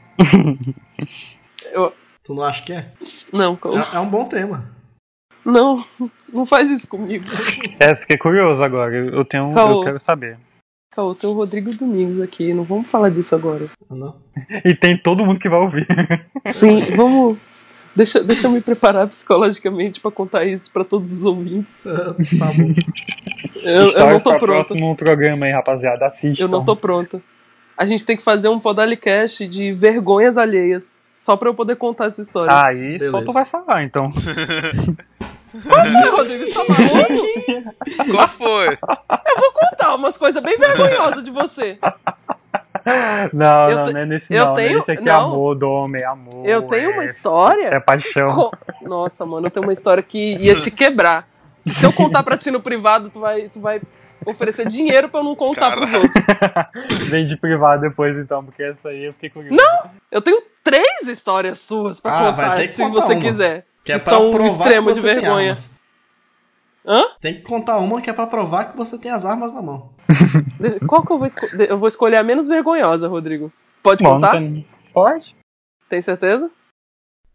[2.27, 2.91] Tu não acha que é?
[3.31, 3.57] Não.
[3.93, 4.69] É, é um bom tema.
[5.45, 5.81] Não,
[6.33, 7.23] não faz isso comigo.
[7.79, 8.93] É, fiquei curioso agora.
[8.93, 9.53] Eu tenho.
[9.53, 9.79] Caô.
[9.79, 10.37] Eu quero saber.
[10.93, 12.53] Caô, tem o Rodrigo Domingos aqui.
[12.53, 13.69] Não vamos falar disso agora.
[13.89, 14.17] Ah, Não?
[14.65, 15.87] E tem todo mundo que vai ouvir.
[16.47, 17.37] Sim, vamos.
[17.95, 21.75] Deixa, deixa eu me preparar psicologicamente pra contar isso pra todos os ouvintes.
[21.87, 22.73] Ah, Tá bom.
[23.63, 24.45] Eu, eu não tô pra pronta.
[24.45, 26.05] próximo programa aí, rapaziada.
[26.05, 26.43] Assistam.
[26.43, 27.21] Eu não tô pronta.
[27.77, 30.99] A gente tem que fazer um podalicast de vergonhas alheias.
[31.17, 32.49] Só pra eu poder contar essa história.
[32.51, 33.25] Aí só Beleza.
[33.25, 34.11] tu vai falar, então.
[35.53, 38.11] Ih, Rodrigo, você tá maluco?
[38.11, 38.77] Qual foi?
[39.39, 41.77] Vou contar umas coisas bem vergonhosas de você.
[43.33, 44.53] Não, Eu não, não é nesse eu não.
[44.55, 45.25] tenho- não é esse aqui é não.
[45.27, 46.45] amor, dome, é amor.
[46.45, 47.67] Eu tenho é, uma história.
[47.67, 48.33] É paixão.
[48.33, 48.51] Co-
[48.83, 51.27] Nossa, mano, eu tenho uma história que ia te quebrar.
[51.69, 53.81] Se eu contar pra ti no privado, tu vai, tu vai
[54.29, 56.23] oferecer dinheiro pra eu não contar pros outros.
[57.09, 59.57] Vem de privado depois, então, porque essa aí eu fiquei curioso.
[60.11, 63.21] Eu tenho três histórias suas pra Ah, contar, se contar você uma.
[63.21, 63.65] quiser.
[63.83, 65.53] Que é Que pra são um extremo de vergonha.
[66.85, 67.03] Hã?
[67.19, 69.91] Tem que contar uma que é pra provar que você tem as armas na mão.
[70.87, 71.69] Qual que eu vou escolher?
[71.69, 73.51] Eu vou escolher a menos vergonhosa, Rodrigo.
[73.83, 74.33] Pode Bom, contar?
[74.39, 75.35] não tem- Pode?
[75.89, 76.49] Tem certeza?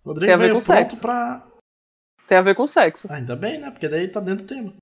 [0.04, 1.00] Rodrigo Tem a ver com sexo.
[1.00, 1.42] pra.
[2.26, 3.08] Tem a ver com sexo.
[3.10, 3.70] Ah, ainda bem, né?
[3.70, 4.72] Porque daí tá dentro do tema.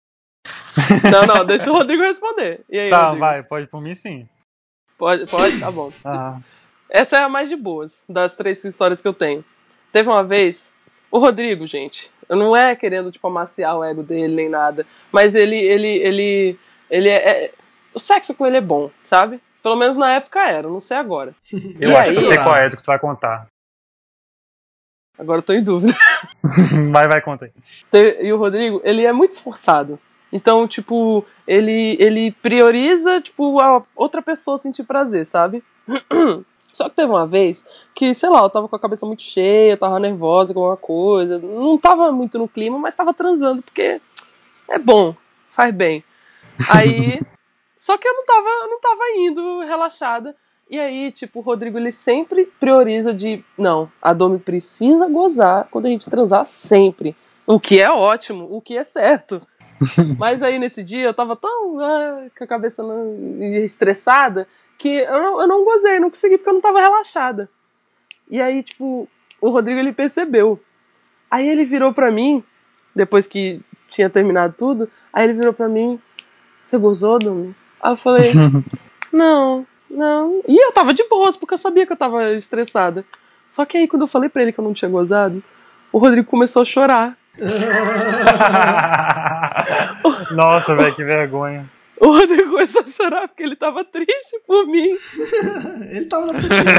[1.11, 2.61] Não, não, deixa o Rodrigo responder.
[2.69, 3.21] E aí, Tá, Rodrigo?
[3.21, 4.29] vai, pode por mim sim.
[4.99, 5.59] Pode, pode?
[5.59, 5.91] Tá bom.
[6.05, 6.39] Ah,
[6.89, 9.45] Essa é a mais de boas das três histórias que eu tenho.
[9.93, 10.75] Teve uma vez,
[11.11, 15.35] o Rodrigo, gente, eu não é querendo tipo amaciar o ego dele nem nada, mas
[15.35, 16.59] ele ele ele
[16.91, 17.53] ele é, é-
[17.95, 19.41] o sexo com ele é bom, sabe?
[19.63, 21.35] Pelo menos na época era, não sei agora.
[21.81, 22.29] eu E acho que eu aí?
[22.29, 23.47] sei qual é do que tu vai contar.
[25.19, 25.93] Agora eu tô em dúvida.
[26.91, 27.53] vai, vai, conta aí.
[28.21, 29.99] E o Rodrigo, ele é muito esforçado.
[30.33, 35.63] Então, tipo, ele, ele prioriza, tipo, a outra pessoa sentir prazer, sabe?
[36.73, 39.73] Só que teve uma vez que, sei lá, eu tava com a cabeça muito cheia,
[39.73, 41.39] eu tava nervosa com alguma coisa.
[41.39, 44.01] Não tava muito no clima, mas tava transando, porque
[44.69, 45.13] é bom,
[45.51, 46.05] faz bem.
[46.71, 47.21] Aí.
[47.77, 50.37] Só que eu não tava, eu não tava indo relaxada.
[50.69, 53.43] E aí, tipo, o Rodrigo ele sempre prioriza de.
[53.59, 57.17] Não, a Domi precisa gozar quando a gente transar sempre.
[57.47, 59.41] O que é ótimo, o que é certo.
[60.19, 62.83] Mas aí nesse dia eu tava tão ah, com a cabeça
[63.65, 67.49] estressada que eu não, eu não gozei, não consegui porque eu não tava relaxada.
[68.31, 69.09] E aí, tipo,
[69.41, 70.59] o Rodrigo ele percebeu.
[71.31, 72.43] Aí ele virou pra mim,
[72.95, 76.01] depois que tinha terminado tudo, aí ele virou pra mim:
[76.63, 77.55] Você gozou, Domi?
[77.81, 78.33] Aí eu falei:
[79.13, 80.43] Não, não.
[80.47, 83.05] E eu tava de boas, porque eu sabia que eu tava estressada.
[83.49, 85.43] Só que aí quando eu falei pra ele que eu não tinha gozado,
[85.93, 87.17] o Rodrigo começou a chorar.
[90.33, 91.67] Nossa, velho, que vergonha.
[92.01, 94.89] O Rodrigo começou a chorar porque ele tava triste por mim.
[95.91, 96.73] Ele tava na piscina.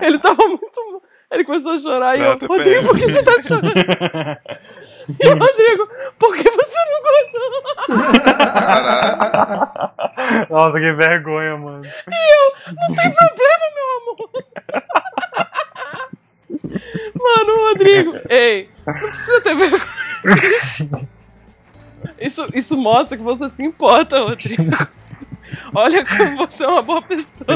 [0.00, 1.02] Ele tava muito.
[1.30, 2.48] Ele começou a chorar e Eu eu.
[2.48, 3.74] Rodrigo, por que você tá chorando?
[5.20, 5.86] E o Rodrigo,
[6.18, 7.62] por que você não gozou?
[10.48, 11.82] Nossa, que vergonha, mano.
[11.82, 14.16] Não tem problema, meu amor.
[16.50, 21.08] Mano, o Rodrigo, ei, não precisa ter vergonha.
[22.20, 24.62] Isso, isso mostra que você se importa, Rodrigo.
[25.74, 27.46] Olha como você é uma boa pessoa.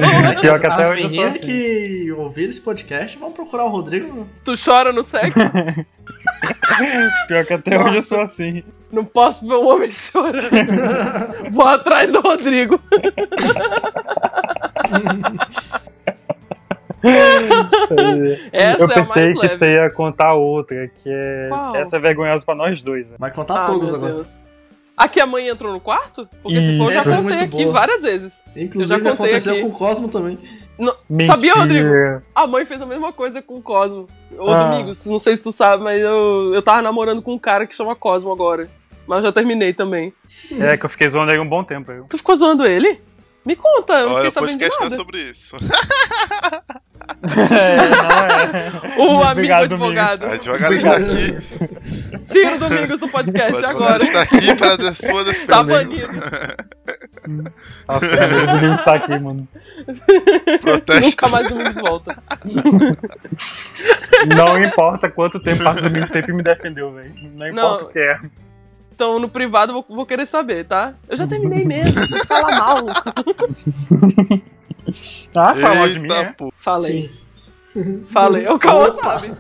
[0.41, 1.39] Pior que até As hoje eu sou meninas assim.
[1.41, 4.27] que ouviram esse podcast vão procurar o Rodrigo.
[4.45, 5.39] Tu chora no sexo?
[7.29, 8.63] Pior que até hoje eu sou assim.
[8.93, 10.51] Não posso ver um homem chorando.
[11.51, 12.81] Vou atrás do Rodrigo.
[18.53, 19.57] Essa eu é a pensei mais que leve.
[19.59, 21.47] você ia contar outra, que é.
[21.49, 21.77] Qual?
[21.77, 23.17] Essa é vergonhosa pra nós dois, né?
[23.19, 24.15] Vai contar Ah, todas meu agora.
[24.15, 24.41] Deus.
[24.97, 26.29] Aqui a mãe entrou no quarto?
[26.43, 27.73] Porque se for, eu já Isso, é contei aqui boa.
[27.73, 28.45] várias vezes.
[28.57, 29.63] Inclusive Eu já contei aconteceu aqui.
[29.63, 30.37] com o Cosmo também.
[31.09, 31.35] Mentira.
[31.35, 31.89] Sabia, Rodrigo?
[32.35, 34.09] A mãe fez a mesma coisa com o Cosmo.
[34.37, 34.65] Ô, Ah.
[34.71, 37.77] Domingos, não sei se tu sabe, mas eu, eu tava namorando com um cara que
[37.77, 38.69] chama Cosmo agora.
[39.07, 40.13] Mas eu já terminei também.
[40.59, 41.93] É que eu fiquei zoando ele um bom tempo.
[41.93, 42.05] Eu.
[42.09, 43.01] Tu ficou zoando ele?
[43.47, 44.91] Me conta, eu não Olha, fiquei sabendo de é nada.
[44.97, 45.57] sobre isso.
[47.51, 48.99] É, não é.
[48.99, 50.25] O amigo Obrigado, advogado.
[50.25, 51.39] A advogada está aqui.
[52.29, 54.03] Tira o Domingos do podcast advogado agora.
[54.03, 55.47] está aqui para a sua defesa.
[55.47, 56.09] Tá banido.
[57.87, 59.49] Nossa, o Domingos tá aqui, mano.
[60.61, 61.09] Protesta.
[61.09, 62.23] Nunca mais o Domingos volta.
[64.37, 67.15] Não importa quanto tempo passa, o Domingos sempre me defendeu, velho.
[67.35, 67.91] Não importa Não.
[67.91, 68.21] o que é.
[68.95, 70.93] Então, no privado, vou, vou querer saber, tá?
[71.09, 71.95] Eu já terminei mesmo.
[72.27, 72.87] Fala mal.
[75.35, 76.35] Ah, mal de mim, né?
[76.37, 76.53] pô.
[76.57, 77.11] Falei.
[77.73, 78.05] Sim.
[78.11, 78.47] Falei.
[78.47, 78.91] O Opa.
[79.03, 79.33] sabe.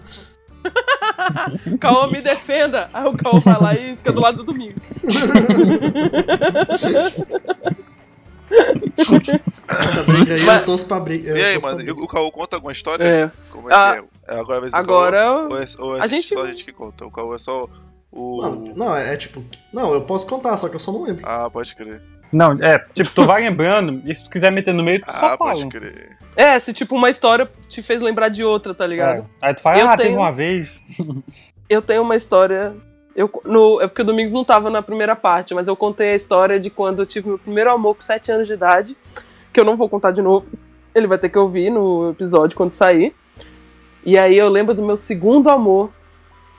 [1.80, 2.90] Cauã me defenda.
[2.92, 4.82] Aí o Cauã vai lá e fica do lado do Domingos.
[9.68, 11.38] Essa briga aí Mas- eu torço pra briga.
[11.38, 13.04] E aí, mano, o Caô conta alguma história?
[13.04, 13.30] É.
[13.50, 14.34] Como é Ah, que é?
[14.36, 15.18] É Agora a vez do Agora.
[15.18, 15.48] Caô?
[15.50, 17.06] Ou é, ou é a gente- só a gente que conta?
[17.06, 17.66] O Caô é só
[18.12, 18.42] o.
[18.42, 19.42] Mano, não, é tipo.
[19.72, 21.22] Não, eu posso contar, só que eu só não lembro.
[21.26, 22.02] Ah, pode crer.
[22.32, 25.12] Não, é, tipo, tu vai lembrando, e se tu quiser meter no meio, tu só
[25.34, 25.36] Ah, fala.
[25.54, 26.16] pode crer.
[26.36, 29.26] É, se tipo uma história te fez lembrar de outra, tá ligado?
[29.42, 29.48] É.
[29.48, 30.84] Aí tu fala, Eu ah, teve tenho- uma vez.
[31.68, 32.72] Eu tenho uma história.
[33.14, 36.14] Eu, no, é porque o Domingos não tava na primeira parte, mas eu contei a
[36.14, 38.96] história de quando eu tive meu primeiro amor com 7 anos de idade,
[39.52, 40.56] que eu não vou contar de novo.
[40.94, 43.12] Ele vai ter que ouvir no episódio quando sair.
[44.06, 45.90] E aí eu lembro do meu segundo amor,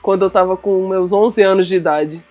[0.02, 2.22] quando eu tava com meus 11 anos de idade.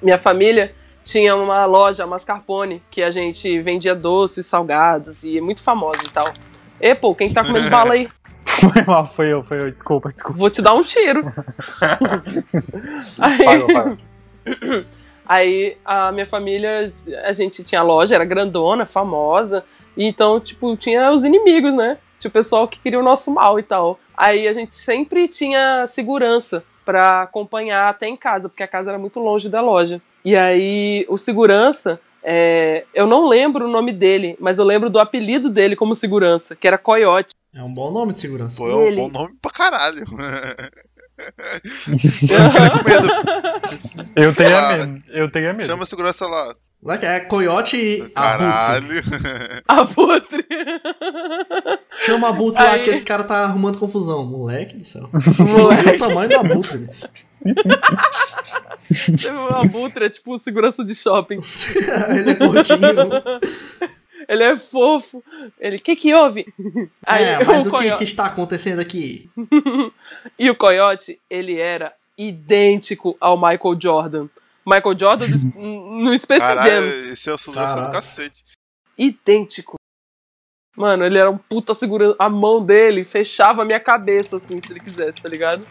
[0.00, 0.74] Minha família
[1.04, 6.02] tinha uma loja, a Mascarpone, que a gente vendia doces, salgados e é muito famosa
[6.04, 6.32] e tal.
[6.80, 8.08] E, pô, quem tá comendo bala aí?
[8.44, 9.70] Foi mal, foi eu, foi eu.
[9.70, 10.38] Desculpa, desculpa.
[10.38, 11.22] Vou te dar um tiro.
[13.18, 13.96] aí, Parou, parou.
[15.26, 16.92] aí a minha família,
[17.24, 19.64] a gente tinha loja, era grandona, famosa.
[19.96, 21.98] E então, tipo, tinha os inimigos, né?
[22.18, 23.98] Tinha o pessoal que queria o nosso mal e tal.
[24.16, 28.98] Aí a gente sempre tinha segurança pra acompanhar até em casa, porque a casa era
[28.98, 30.00] muito longe da loja.
[30.24, 34.98] E aí o segurança, é, eu não lembro o nome dele, mas eu lembro do
[35.00, 37.30] apelido dele como segurança, que era Coyote.
[37.54, 38.56] É um bom nome de segurança.
[38.56, 40.04] Pô, é um Ele- bom nome pra caralho.
[41.62, 43.08] fiquei com medo.
[44.16, 45.02] Eu teria Ah, medo.
[45.08, 45.66] Eu teria medo.
[45.66, 46.54] Chama a segurança lá.
[46.82, 48.12] Lá É coiote e abutre.
[48.14, 49.02] Caralho.
[49.68, 50.46] Abutre.
[52.00, 54.24] Chama abutre lá Aí- que esse cara tá arrumando confusão.
[54.24, 55.08] Moleque do céu.
[55.38, 55.90] Moleque.
[55.90, 56.88] O tamanho do abutre.
[59.06, 61.40] Teve um abutre, é tipo segurança de shopping.
[62.16, 62.78] Ele é gordinho.
[64.28, 65.22] Ele é fofo.
[65.58, 66.46] Ele, o que que houve?
[67.06, 69.28] Aí é, mas o, que, coiote- que está acontecendo aqui?
[70.38, 74.28] E o coiote, ele era idêntico ao Michael Jordan.
[74.66, 75.26] Michael Jordan
[75.56, 77.08] no Space Caralho, Jams.
[77.12, 78.44] esse é o segurança do cacete.
[78.96, 79.74] idêntico.
[80.76, 82.16] Mano, ele era um puta segurança.
[82.18, 85.66] A mão dele fechava a minha cabeça, assim, se ele quisesse, tá ligado?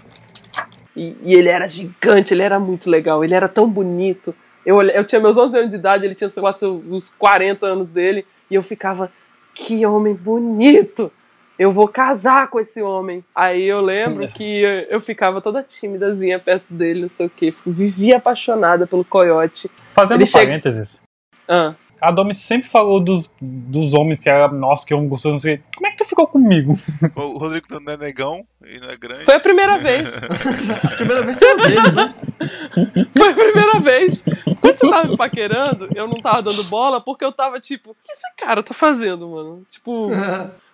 [1.01, 4.35] E, e ele era gigante, ele era muito legal, ele era tão bonito.
[4.63, 7.65] Eu, eu tinha meus 11 anos de idade, ele tinha, sei lá, seus, uns 40
[7.65, 9.11] anos dele, e eu ficava,
[9.55, 11.11] que homem bonito!
[11.57, 13.23] Eu vou casar com esse homem.
[13.35, 17.53] Aí eu lembro que eu, eu ficava toda tímidazinha perto dele, não sei o quê.
[17.65, 19.69] Vivia apaixonada pelo coiote.
[19.93, 21.01] Fazendo Ele chega- parênteses.
[21.47, 25.39] Ah, A Domi sempre falou dos, dos homens que era, nossa, que homem gostoso, não
[25.39, 25.55] sei.
[25.55, 25.63] o quê.
[25.75, 26.77] Como é que tu ficou comigo?
[27.15, 29.23] O Rodrigo não é negão e não é grande.
[29.25, 30.11] foi a primeira vez.
[30.97, 32.15] Primeira vez que eu usei, né?
[33.15, 34.23] Foi a primeira vez.
[34.59, 37.93] Quando você tava me paquerando, eu não tava dando bola porque eu tava tipo, o
[37.93, 39.63] que esse cara tá fazendo, mano?
[39.69, 40.09] Tipo,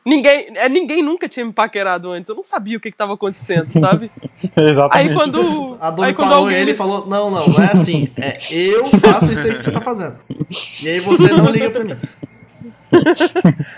[0.07, 2.29] ninguém, é, ninguém nunca tinha me paquerado antes.
[2.29, 4.09] Eu não sabia o que que tava acontecendo, sabe?
[4.55, 5.09] Exatamente.
[5.09, 5.77] Aí quando.
[5.79, 6.59] A Domi aí quando parou alguém.
[6.59, 8.09] ele e falou: Não, não, não é assim.
[8.17, 10.17] É eu faço isso aí que você tá fazendo.
[10.81, 11.97] E aí você não liga pra mim.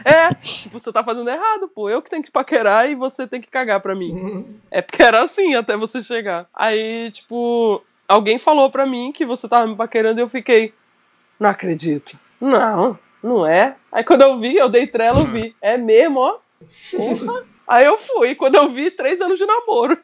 [0.06, 1.90] É, tipo, você tá fazendo errado, pô.
[1.90, 4.46] Eu que tenho que paquerar e você tem que cagar pra mim.
[4.70, 6.46] É porque era assim até você chegar.
[6.54, 10.74] Aí, tipo, alguém falou pra mim que você tava me paquerando e eu fiquei.
[11.40, 12.20] Não acredito.
[12.40, 13.76] Não, não é.
[13.92, 15.56] Aí quando eu vi, eu dei trela, eu vi.
[15.62, 16.38] É mesmo, ó.
[16.92, 17.44] Porra.
[17.68, 18.36] Aí eu fui.
[18.36, 19.98] Quando eu vi, três anos de namoro.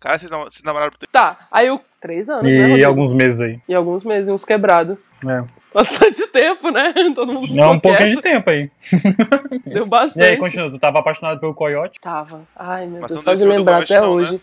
[0.00, 1.12] Cara, vocês nam- vocês namoraram por tempo.
[1.12, 1.80] Tá, aí eu.
[2.00, 2.52] Três anos, né?
[2.52, 2.86] E Rodrigo?
[2.88, 3.60] alguns meses aí.
[3.68, 4.96] E alguns meses, uns quebrados.
[5.24, 5.44] É.
[5.72, 6.92] Bastante tempo, né?
[7.14, 8.22] Todo mundo Não, um ficou pouquinho de quieto.
[8.44, 8.70] tempo aí.
[9.64, 10.26] Deu E bastante.
[10.26, 10.70] aí, continua.
[10.70, 12.00] Tu tava apaixonado pelo coiote?
[12.00, 12.42] Tava.
[12.56, 14.22] Ai, meu Mas Deus, só de lembrar até não, né?
[14.22, 14.40] hoje.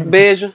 [0.00, 0.52] Beijo.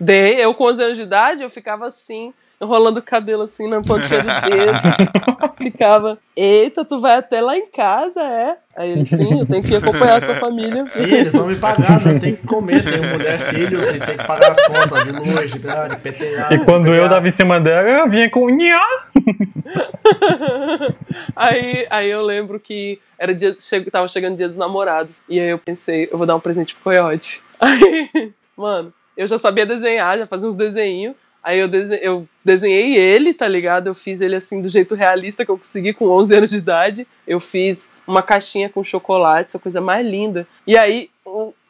[0.00, 3.82] Dei, eu com 11 anos de idade, eu ficava assim, enrolando o cabelo assim na
[3.82, 5.52] pontinha do dedo.
[5.62, 8.56] ficava, eita, tu vai até lá em casa, é?
[8.74, 10.86] Aí ele, sim, eu tenho que acompanhar essa família.
[10.86, 12.18] Sim, eles vão me pagar, né?
[12.18, 15.58] Tem que comer, tenho mulher, filhos, e tem que pagar as contas de luz, de,
[15.58, 16.54] de PTA.
[16.54, 18.86] E quando eu dava em cima dela, ela vinha com nhá.
[21.36, 25.20] aí, aí eu lembro que era dia, che, tava chegando dia dos namorados.
[25.28, 27.42] E aí eu pensei, eu vou dar um presente pro coiote.
[27.60, 31.14] Aí, mano, eu já sabia desenhar, já fazia uns desenhinhos.
[31.42, 31.68] Aí eu,
[32.02, 33.86] eu desenhei ele, tá ligado?
[33.86, 37.06] Eu fiz ele assim do jeito realista que eu consegui com 11 anos de idade.
[37.26, 40.46] Eu fiz uma caixinha com chocolate, essa coisa mais linda.
[40.66, 41.08] E aí,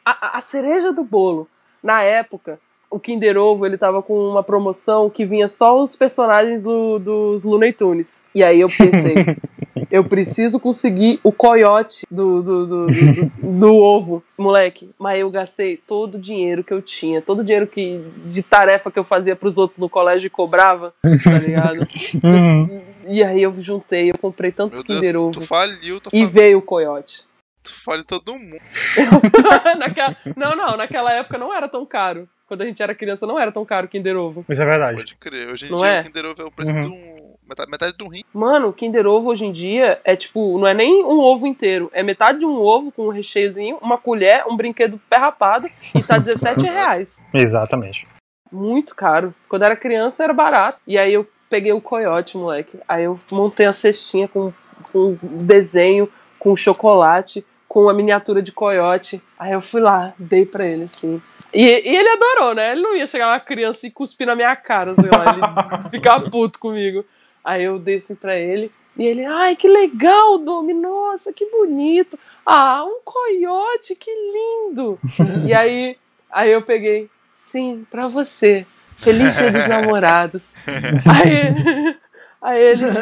[0.05, 1.47] a, a cereja do bolo,
[1.81, 6.63] na época, o Kinder Ovo ele tava com uma promoção que vinha só os personagens
[6.63, 8.25] do- dos Looney Tunes.
[8.35, 9.15] E aí eu pensei,
[9.89, 14.89] eu preciso conseguir o coiote do, do, do, do- do ovo, moleque.
[14.99, 18.89] Mas eu gastei todo o dinheiro que eu tinha, todo o dinheiro que, de tarefa
[18.91, 21.87] que eu fazia pros outros no colégio e cobrava, tá ligado?
[22.23, 22.81] Uhum.
[23.07, 25.47] E aí eu juntei, eu comprei tanto Meu Kinder Deus, tu Ovo.
[25.47, 27.25] faliu, tu, E veio o coiote.
[27.63, 28.57] tu faliu todo mundo.
[29.77, 32.27] Naquela- Não, não, naquela época não era tão caro.
[32.47, 34.45] Quando a gente era criança não era tão caro o Kinder Ovo.
[34.49, 34.97] Isso é verdade.
[34.97, 35.47] Pode crer.
[35.49, 36.01] Hoje em Não dia é?
[36.01, 36.79] o Kinder Ovo é o preço Uhum.
[36.81, 37.35] de um.
[37.51, 38.23] Metade, metade de um rim.
[38.33, 41.91] Mano, o Kinder Ovo hoje em dia é tipo, não é nem um ovo inteiro,
[41.91, 46.01] é metade de um ovo com um recheiozinho, uma colher, um brinquedo pé rapado e
[46.01, 47.19] tá 17 reais.
[47.33, 48.07] Exatamente.
[48.49, 49.33] Muito caro.
[49.49, 50.79] Quando era criança era barato.
[50.87, 52.79] E aí eu peguei o coiote, moleque.
[52.87, 54.53] Aí eu montei a cestinha com,
[54.93, 56.07] com desenho,
[56.39, 59.21] com chocolate, com a miniatura de coiote.
[59.37, 61.21] Aí eu fui lá, dei pra ele assim.
[61.53, 62.71] E, e ele adorou, né?
[62.71, 66.21] Ele não ia chegar lá criança e cuspir na minha cara, sei lá, ele ficar
[66.29, 67.03] puto comigo.
[67.43, 68.71] Aí eu dei assim pra ele.
[68.97, 72.19] E ele, ai, que legal, Domi, nossa, que bonito.
[72.45, 74.99] Ah, um coiote, que lindo.
[75.47, 75.97] e aí,
[76.31, 78.65] aí eu peguei, sim, pra você.
[78.97, 80.53] Feliz dia dos namorados.
[80.67, 81.95] aí,
[82.41, 82.99] aí ele, tipo,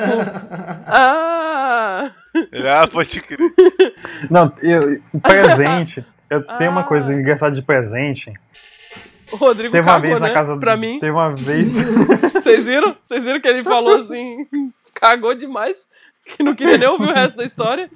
[0.87, 2.11] ah,
[2.81, 3.51] ah, pode crer.
[4.29, 4.79] Não, eu,
[5.21, 6.05] presente.
[6.29, 6.85] Eu tenho uma Ah.
[6.85, 8.31] coisa engraçada de presente.
[9.31, 10.27] O Rodrigo Teve uma cagou, vez né?
[10.27, 10.99] na casa Pra mim.
[10.99, 11.73] Teve uma vez.
[12.33, 12.95] Vocês viram?
[13.03, 14.45] Vocês viram que ele falou assim,
[14.95, 15.87] cagou demais,
[16.25, 17.89] que não queria nem ouvir o resto da história?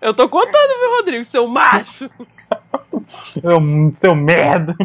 [0.00, 2.08] Eu tô contando, viu, Rodrigo, seu macho?
[3.42, 3.60] Eu,
[3.92, 4.76] seu merda.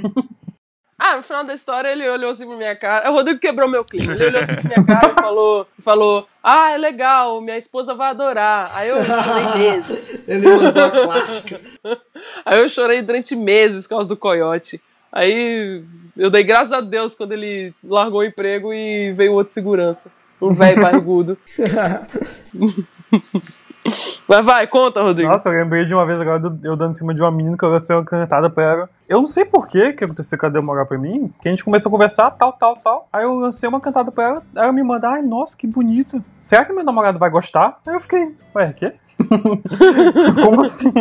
[0.97, 3.11] Ah, no final da história ele olhou assim pra minha cara.
[3.11, 4.13] O Rodrigo quebrou meu clima.
[4.13, 8.11] Ele olhou assim pra minha cara e falou, falou: Ah, é legal, minha esposa vai
[8.11, 8.71] adorar.
[8.73, 10.19] Aí eu chorei meses.
[10.27, 11.59] Ele mandou a clássica.
[12.45, 14.81] Aí eu chorei durante meses por causa do coiote.
[15.11, 15.83] Aí
[16.15, 20.11] eu dei graças a Deus quando ele largou o emprego e veio outro segurança.
[20.41, 21.37] Um velho barrigudo.
[24.27, 25.29] Mas vai, conta, Rodrigo.
[25.29, 27.55] Nossa, eu lembrei de uma vez agora do- eu dando em cima de uma menina
[27.55, 28.89] que eu lancei uma cantada pra ela.
[29.07, 31.63] Eu não sei por que que aconteceu com ela demorar pra mim, que a gente
[31.63, 33.07] começou a conversar, tal, tal, tal.
[33.13, 36.23] Aí eu lancei uma cantada pra ela, ela me manda, ai, nossa, que bonito.
[36.43, 37.79] Será que meu namorado vai gostar?
[37.85, 38.93] Aí eu fiquei, ué, quê?
[40.43, 40.91] Como assim?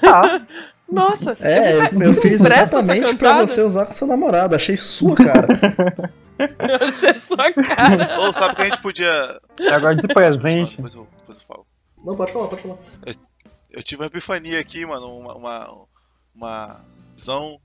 [0.00, 0.40] tá.
[0.90, 4.54] Nossa, É, eu, eu fiz exatamente pra você usar com seu namorado.
[4.54, 5.46] Achei sua cara.
[6.80, 8.20] eu achei sua cara.
[8.20, 9.40] Ou sabe que a gente podia.
[9.72, 10.76] Agora de presente.
[10.76, 11.66] Depois eu, depois eu falo.
[12.04, 12.76] Não, pode falar, pode falar.
[13.70, 15.06] Eu tive uma epifania aqui, mano.
[15.16, 15.34] Uma.
[15.34, 15.78] Uma,
[16.34, 16.78] uma
[17.16, 17.58] visão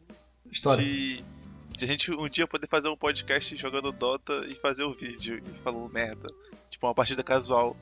[0.52, 0.84] História.
[0.84, 1.24] de.
[1.76, 5.42] De a gente um dia poder fazer um podcast jogando Dota e fazer o vídeo
[5.44, 6.28] e falando merda.
[6.70, 7.76] Tipo, uma partida casual.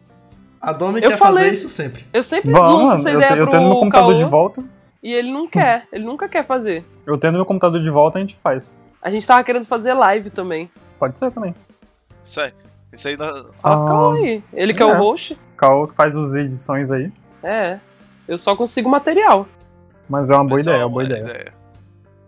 [0.61, 2.05] A Domi Eu quer falei- fazer isso sempre.
[2.13, 4.63] Eu sempre Vamos, lanço essa eu, ideia eu pro tendo meu computador Caô, de volta.
[5.03, 5.87] E ele não quer.
[5.91, 6.85] Ele nunca quer fazer.
[7.05, 8.73] Eu tendo meu computador de volta, a gente faz.
[9.01, 10.69] A gente tava querendo fazer live também.
[10.99, 11.55] Pode ser também.
[12.23, 12.53] Isso aí.
[12.93, 13.51] Isso aí nós.
[13.63, 13.75] Ah.
[13.75, 14.43] o Caô aí.
[14.53, 14.93] Ele que é, É.
[14.93, 15.37] o host.
[15.57, 17.11] Cal que faz as edições aí.
[17.43, 17.79] É.
[18.27, 19.47] Eu só consigo material.
[20.09, 21.21] Mas é uma boa é ideia, é uma boa ideia.
[21.21, 21.53] ideia.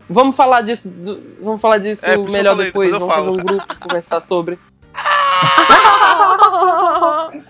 [0.09, 2.71] Vamos falar disso, do- vamos falar disso É, melhor falei, depois.
[2.71, 3.26] depois eu vamos falo.
[3.26, 4.59] fazer um grupo conversar sobre.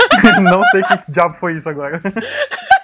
[0.42, 2.00] não sei que diabo foi isso agora.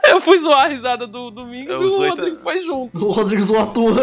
[0.10, 3.06] Eu fui zoar a risada do Domingos Eu e o Rodrigo ta- foi junto.
[3.06, 3.94] O Rodrigo zoou a tua.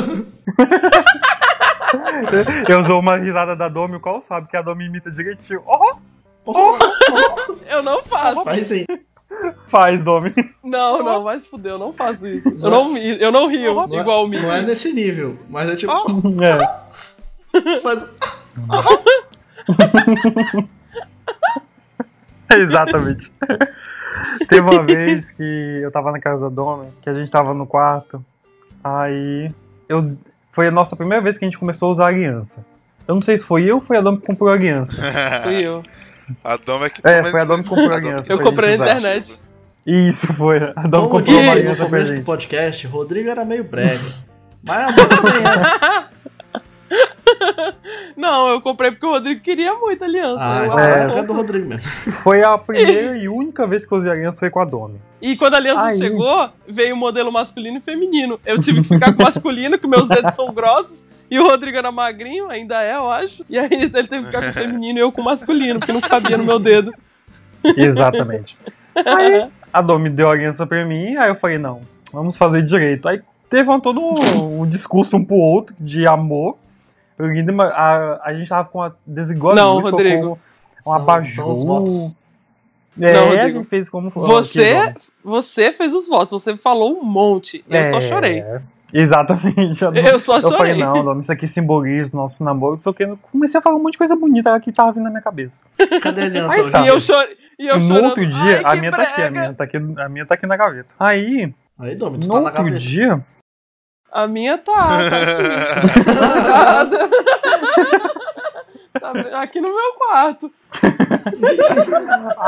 [2.68, 5.62] Eu usou uma risada da Domi, o qual sabe que a Domi imita direitinho.
[5.66, 5.96] Oh,
[7.68, 8.44] Eu não faço.
[8.44, 8.86] Faz sim.
[9.64, 10.34] faz, Domi.
[10.64, 12.50] Não, não, vai se fuder, eu não faço isso.
[12.50, 14.46] Eu não, eu não rio é- igual o Mickey.
[14.46, 15.94] Não é nesse nível, mas é tipo.
[16.44, 16.84] É,
[17.82, 18.08] Faz...
[22.52, 23.32] exatamente.
[24.48, 27.66] Teve uma vez que eu tava na casa da Domi, que a gente tava no
[27.66, 28.24] quarto,
[28.84, 29.52] aí
[29.88, 30.12] eu
[30.52, 32.66] foi a nossa primeira vez que a gente começou a usar aliança.
[33.08, 35.02] Eu não sei se foi eu ou foi a Domi que comprou a aliança.
[35.44, 35.84] Fui eu.
[36.44, 38.34] a Doma é que É, foi a Dom que comprou a a Dom aliança.
[38.34, 39.42] Eu comprei na internet.
[39.86, 40.58] Isso foi.
[40.76, 44.14] A Dom comprou que uma no aliança pra começo do podcast, Rodrigo era meio breve.
[44.66, 46.03] Mas a Domi também era.
[48.16, 50.44] Não, eu comprei porque o Rodrigo queria muito aliança.
[50.44, 51.84] Ah, Eu então é, é do Rodrigo mesmo.
[52.24, 55.00] Foi a primeira e única vez que eu usei aliança foi com a Domi.
[55.22, 55.98] E quando a aliança Aí.
[55.98, 58.40] chegou, veio o modelo masculino e feminino.
[58.46, 61.78] Eu tive que ficar com o masculino, que meus dedos são grossos, e o Rodrigo
[61.78, 63.44] era magrinho, ainda é, eu acho.
[63.50, 65.94] E aí ele teve que ficar com o feminino e eu com o masculino, porque
[65.94, 66.94] não cabia no meu dedo.
[67.78, 68.58] Exatamente.
[68.96, 73.08] Aí a Domi deu a aliança pra mim, aí eu falei, não, vamos fazer direito.
[73.08, 76.58] Aí teve um, todo um, um discurso um pro outro de amor.
[77.54, 80.22] Mas A, a gente tava com a desigual Não, luz, Rodrigo.
[80.22, 80.40] colocou
[80.88, 81.46] Um abajur.
[83.00, 83.58] É, Não, a Rodrigo.
[83.60, 84.94] gente fez como Você,
[85.24, 87.62] você fez os votos, você falou um monte.
[87.70, 88.44] Eu só É, chorei.
[88.94, 89.84] Exatamente.
[89.84, 90.76] a Domi- Eu só Eu falei, chorei.
[90.84, 93.08] não, Domi, isso aqui simboliza o nosso namoro, não sei o que.
[93.32, 95.64] Comecei a falar um monte de coisa bonita que tava vindo na minha cabeça.
[96.02, 96.82] Cadê a aliança Aí tá.
[96.82, 97.38] E eu chorei.
[97.60, 99.64] E eu no chorando, outro dia, "Ai, a minha tá aqui, a brega." minha tá
[99.64, 100.90] aqui, a minha tá aqui na gaveta.
[101.00, 102.80] Aí, Aí, Domi, tu no tá na outro gaveta.
[102.80, 103.26] dia,
[104.14, 106.98] A minha tá, tá aqui.
[109.32, 110.52] tá aqui no meu quarto.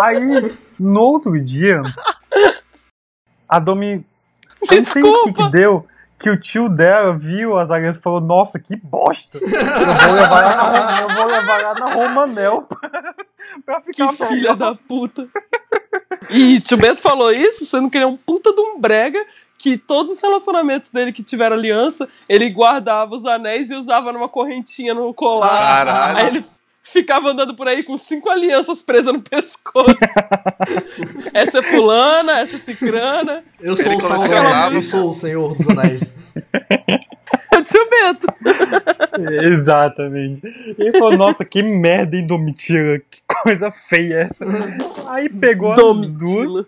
[0.03, 1.82] Aí, no outro dia,
[3.49, 4.05] a Domi.
[4.70, 5.45] Eu não sei o que, Desculpa.
[5.45, 5.88] que deu.
[6.18, 9.38] Que o tio dela viu as alianças e falou: Nossa, que bosta!
[9.38, 12.89] Eu vou levar lá, eu vou levar na Romanel pra,
[13.66, 15.28] pra Que ficar filha melhor." da puta.
[16.30, 19.20] E tio Beto falou isso, sendo que ele é um puta de um brega,
[19.58, 24.30] que todos os relacionamentos dele que tiveram aliança, ele guardava os anéis e usava numa
[24.30, 25.58] correntinha no colar.
[25.58, 26.18] Caralho.
[26.18, 26.45] Aí ele
[26.86, 29.95] ficava andando por aí com cinco alianças presas no pescoço.
[31.34, 33.43] essa é fulana, essa é cicrana.
[33.60, 36.16] Eu sou Ele o Sauron, eu sou o Senhor dos Anéis.
[37.51, 38.28] É o tio Beto.
[39.51, 40.41] Exatamente.
[40.45, 42.99] E ele falou: Nossa, que merda, hein, Domitila?
[42.99, 44.45] Que coisa feia essa.
[45.10, 46.66] Aí pegou as duas.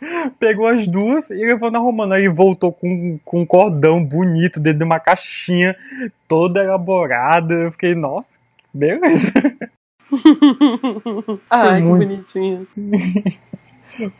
[0.38, 4.78] Pegou as duas e levou na Romana e voltou com, com um cordão bonito dentro
[4.78, 5.76] de uma caixinha
[6.26, 7.54] toda elaborada.
[7.54, 8.38] Eu fiquei, nossa,
[8.72, 9.32] beleza.
[11.50, 12.06] Ai, que muito.
[12.06, 12.66] bonitinho.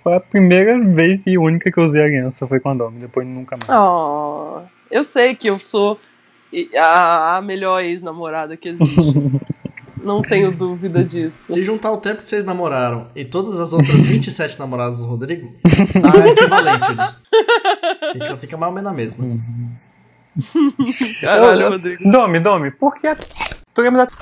[0.03, 3.25] Foi a primeira vez e única que eu usei aliança, foi com a Domi, depois
[3.25, 3.71] nunca mais.
[3.71, 5.97] Oh, eu sei que eu sou
[6.77, 9.01] a, a melhor ex-namorada que existe.
[10.09, 11.53] Não tenho dúvida disso.
[11.53, 15.55] Se juntar o tempo que vocês namoraram e todas as outras 27 namoradas do Rodrigo,
[16.01, 17.15] dá equivalente, né?
[18.13, 19.25] Fica, fica mais ou menos a mesma.
[21.21, 22.11] Caralho, Eu- Rodrigo.
[22.11, 23.17] Domi, Domi, por que a...
[23.17, 24.13] Tu lembra da...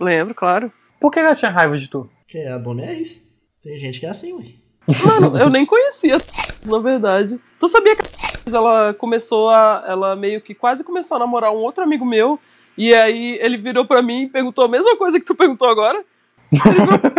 [0.00, 0.72] Lembro, claro.
[1.00, 2.08] Por que ela tinha raiva de tu?
[2.20, 3.24] Porque a dona é isso.
[3.62, 4.44] Tem gente que é assim, ué.
[5.04, 6.18] Mano, eu nem conhecia,
[6.64, 7.40] na verdade.
[7.58, 8.04] Tu sabia que
[8.54, 9.84] ela começou a.
[9.88, 12.38] Ela meio que quase começou a namorar um outro amigo meu.
[12.76, 16.02] E aí ele virou pra mim e perguntou a mesma coisa que tu perguntou agora.
[16.52, 17.10] Ele virou, por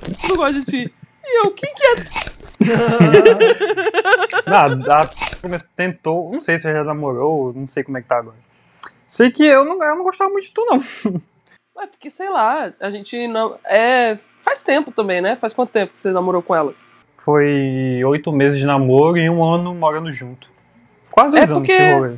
[0.00, 0.92] que tu não gosta de ti?
[1.24, 1.94] E eu, quem que é?
[4.46, 5.10] Ah, a...
[5.40, 8.36] come- tentou, não sei se já namorou, não sei como é que tá agora.
[9.06, 10.82] Sei que eu não, eu não gostava muito de tu, não.
[11.82, 13.56] É porque, sei lá, a gente não.
[13.64, 14.18] É.
[14.42, 15.36] Faz tempo também, né?
[15.36, 16.74] Faz quanto tempo que você namorou com ela?
[17.18, 20.50] Foi oito meses de namoro e um ano morando junto.
[21.10, 22.14] Quase dois É anos porque- esse rolê.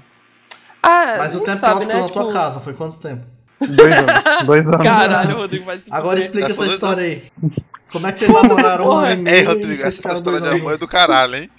[0.82, 2.00] Ah, Mas o tempo sabe, que ela ficou né?
[2.02, 3.22] na tua Tipo, casa foi quanto tempo?
[3.60, 4.24] Dois anos.
[4.46, 4.86] Dois anos.
[4.86, 7.22] Caralho, Rodrigo vai se Agora explica É, essa história aí.
[7.92, 10.28] Como é que vocês namoraram um ano e meio Ei, e Rodrigo, essa história de
[10.28, 11.50] anos amor é do caralho, hein?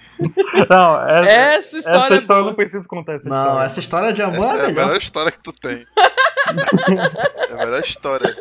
[0.70, 3.66] Não, essa, Essa história, essa história eu é não preciso contar essa Não, história.
[3.66, 4.98] essa história de amor Essa é é a melhor.
[4.98, 5.86] história que tu tem.
[7.50, 8.36] é a melhor história.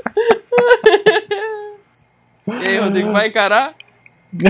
[2.46, 3.74] E aí, Rodrigo, vai encarar?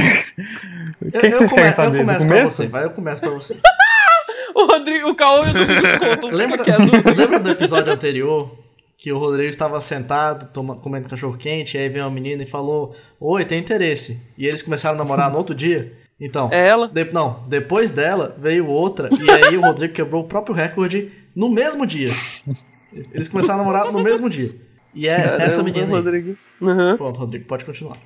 [1.03, 1.91] O que, Eu, que eu vocês come- querem eu saber?
[1.93, 3.57] Do começo pra você, vai, eu começo pra você.
[4.55, 6.31] O Rodrigo, o Caô e o Rodrigo contam.
[6.37, 6.91] Lembra, Fica quieto.
[7.17, 8.59] lembra do episódio anterior
[8.97, 12.47] que o Rodrigo estava sentado toma, comendo cachorro quente, e aí veio uma menina e
[12.47, 14.21] falou: Oi, tem interesse.
[14.37, 15.93] E eles começaram a namorar no outro dia?
[16.21, 16.51] Então.
[16.53, 16.87] É ela?
[16.89, 21.49] de- não, depois dela veio outra, e aí o Rodrigo quebrou o próprio recorde no
[21.49, 22.13] mesmo dia.
[23.13, 24.51] Eles começaram a namorar no mesmo dia.
[24.93, 25.93] E é essa Caramba, menina aí.
[25.93, 26.37] Rodrigo.
[26.61, 26.97] Uhum.
[26.97, 27.97] Pronto, Rodrigo, pode continuar.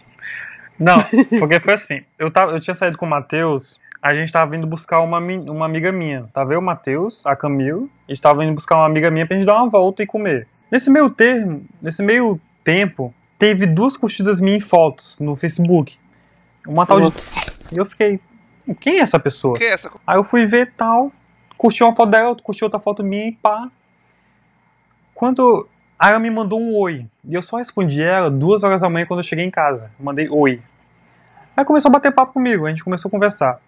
[0.78, 0.97] Não,
[1.38, 2.03] porque foi assim.
[2.18, 5.64] Eu, tava, eu tinha saído com o Matheus, a gente tava vindo buscar uma, uma
[5.64, 6.28] amiga minha.
[6.30, 9.34] Tava eu, o Matheus, a Camila, a gente tava indo buscar uma amiga minha pra
[9.34, 10.46] gente dar uma volta e comer.
[10.70, 15.98] Nesse meio termo, nesse meio tempo, teve duas curtidas minhas em fotos no Facebook.
[16.66, 17.34] Uma tal Nossa.
[17.70, 17.74] de.
[17.74, 18.20] E eu fiquei.
[18.78, 19.57] Quem é essa pessoa?
[19.57, 19.90] Que é essa?
[20.07, 21.11] Aí eu fui ver tal,
[21.57, 23.70] curti uma foto dela, curti outra foto minha e pá.
[25.14, 25.66] Quando.
[25.98, 27.07] Aí ela me mandou um oi.
[27.26, 29.90] E eu só respondi ela duas horas da manhã quando eu cheguei em casa.
[29.98, 30.61] Mandei oi.
[31.57, 33.61] Aí começou a bater papo comigo, a gente começou a conversar.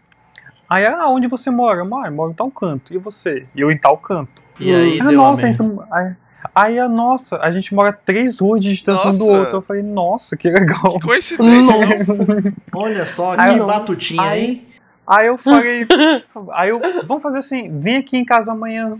[0.68, 1.80] Aí ah, onde você mora?
[1.80, 2.92] Eu moro, eu moro em tal canto.
[2.92, 3.46] E você?
[3.54, 4.42] E eu em tal canto.
[4.58, 5.86] E aí, Ah, deu nossa, a então, merda.
[5.92, 6.12] aí,
[6.54, 9.38] aí a nossa, a gente mora três ruas de distância um do Nossa.
[9.40, 9.56] outro.
[9.58, 10.98] Eu falei, nossa, que legal.
[10.98, 11.62] Que coincidência.
[11.62, 12.54] Nossa.
[12.74, 14.66] Olha só, que Aí- batutinha, aí- hein?
[15.06, 15.86] Aí eu falei,
[16.52, 18.98] aí eu, vamos fazer assim, vem aqui em casa amanhã.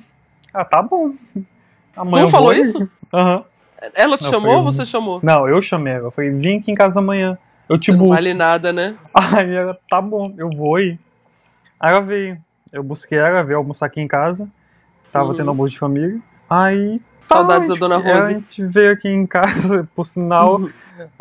[0.55, 1.13] Ah, tá bom.
[1.97, 2.89] Amanhã Tu falou isso?
[3.13, 3.43] Aham.
[3.95, 5.21] Ela te Não, chamou foi ou você chamou?
[5.23, 6.07] Não, eu chamei ela.
[6.07, 7.37] Eu falei, vem aqui em casa amanhã.
[7.69, 8.15] Eu te Não busco.
[8.15, 8.95] vale nada, né?
[9.13, 10.97] Aí ela, tá bom, eu vou aí.
[11.81, 12.39] Aí ela veio.
[12.73, 14.49] Eu busquei ela, veio almoçar aqui em casa.
[15.13, 15.35] Tava Uhum.
[15.35, 16.19] tendo almoço de família.
[16.49, 17.01] Aí.
[17.29, 18.33] Saudades a da gente- Dona A Rose.
[18.35, 20.61] gente veio aqui em casa, por sinal.
[20.61, 20.71] Uhum.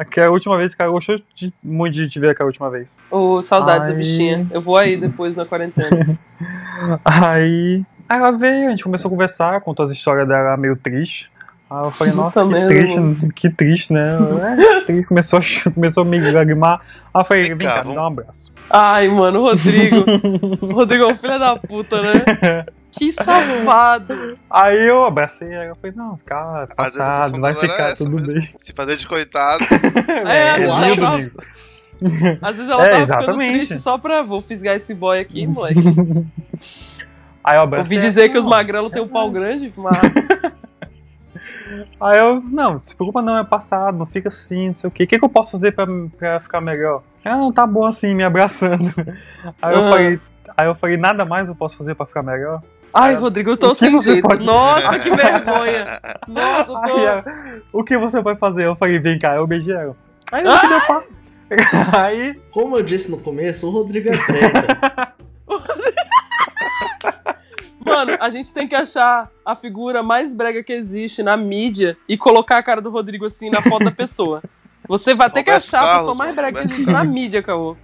[0.09, 2.69] Que é a última vez que ela gostou de, muito de te ver aquela última
[2.69, 2.99] vez.
[3.11, 3.97] Ô, saudades da Ai.
[3.97, 4.47] bichinha.
[4.51, 6.17] Eu vou aí depois na quarentena.
[7.03, 7.83] Aí.
[8.07, 11.31] Aí ela veio, a gente começou a conversar, contou as histórias dela meio triste.
[11.75, 12.99] Aí eu falei, nossa, que merda, triste,
[13.35, 14.17] que triste, né?
[14.57, 16.81] É, triste, começou, a, começou a me lagrimar.
[17.13, 18.51] Aí eu falei, Vem vem cá, me dá um abraço.
[18.69, 20.05] Ai, mano, o Rodrigo.
[20.65, 22.65] O Rodrigo é um filho da puta, né?
[22.91, 24.37] Que safado.
[24.49, 28.33] Aí eu abracei ela e falei, não, cara, passado, vai era ficar essa tudo mesmo.
[28.33, 28.49] bem.
[28.57, 29.63] Se fazer de coitado.
[30.25, 31.37] É, eu ela acho, Domingos.
[32.41, 33.31] Às vezes ela É, tava exatamente.
[33.37, 35.79] ficando triste só pra vou fisgar esse boy aqui, moleque.
[37.43, 39.97] Aí eu abracei Ouvi dizer que os magrelos têm um pau grande, mas.
[41.99, 45.03] Aí eu, não, se preocupa não, é passado, não fica assim, não sei o quê.
[45.03, 45.85] O que, que eu posso fazer pra,
[46.17, 47.01] pra ficar melhor?
[47.23, 48.93] Ah, não, tá bom assim, me abraçando.
[49.61, 49.89] Aí eu Ah.
[49.91, 50.19] falei,
[50.57, 52.61] aí eu falei, nada mais eu posso fazer pra ficar melhor?
[52.93, 54.27] Ai, Rodrigo, eu tô sem jeito.
[54.27, 55.99] pode- Nossa, que vergonha.
[56.27, 56.99] Nossa, Aí tô.
[56.99, 57.23] ela,
[57.73, 58.65] o que você vai fazer?
[58.65, 59.95] Eu falei, vem cá, eu beijei ela.
[60.31, 61.03] Aí eu que deu.
[61.99, 65.13] Aí, Como eu disse no começo, o Rodrigo é brega.
[67.85, 72.17] Mano, a gente tem que achar a figura mais brega que existe na mídia e
[72.17, 74.41] colocar a cara do Rodrigo assim na foto da pessoa.
[74.87, 76.91] Você vai ter que Roberto achar a pessoa Carlos, mais mano, brega que Roberto existe
[76.93, 77.77] na mídia, Caô.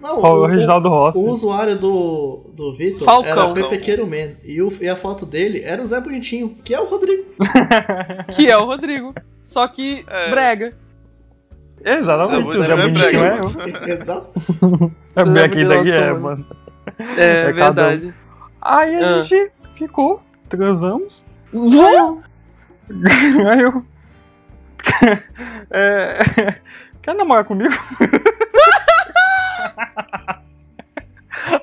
[0.00, 1.18] Não, o o, Reginaldo Rossi.
[1.18, 3.32] o usuário do, do Vitor Falcão.
[3.32, 4.34] era Pepequeiro Man.
[4.44, 7.24] E, o- e a foto dele era o Zé Bonitinho, que é o Rodrigo.
[8.34, 9.14] Que é o Rodrigo.
[9.44, 10.30] Só que É.
[10.30, 10.74] brega.
[11.84, 13.24] Exatamente, Zé o Zé Bonitinho Bonitinho
[13.86, 14.92] é é Exato.
[15.16, 16.46] É bem aqui daqui, é, mano.
[17.16, 18.14] É, É cada verdade.
[18.60, 19.22] Aí a Ah.
[19.22, 21.24] gente ficou, transamos.
[21.52, 22.22] Vou?
[23.52, 23.84] Aí eu.
[25.70, 26.18] É...
[27.02, 27.72] Quer namorar comigo?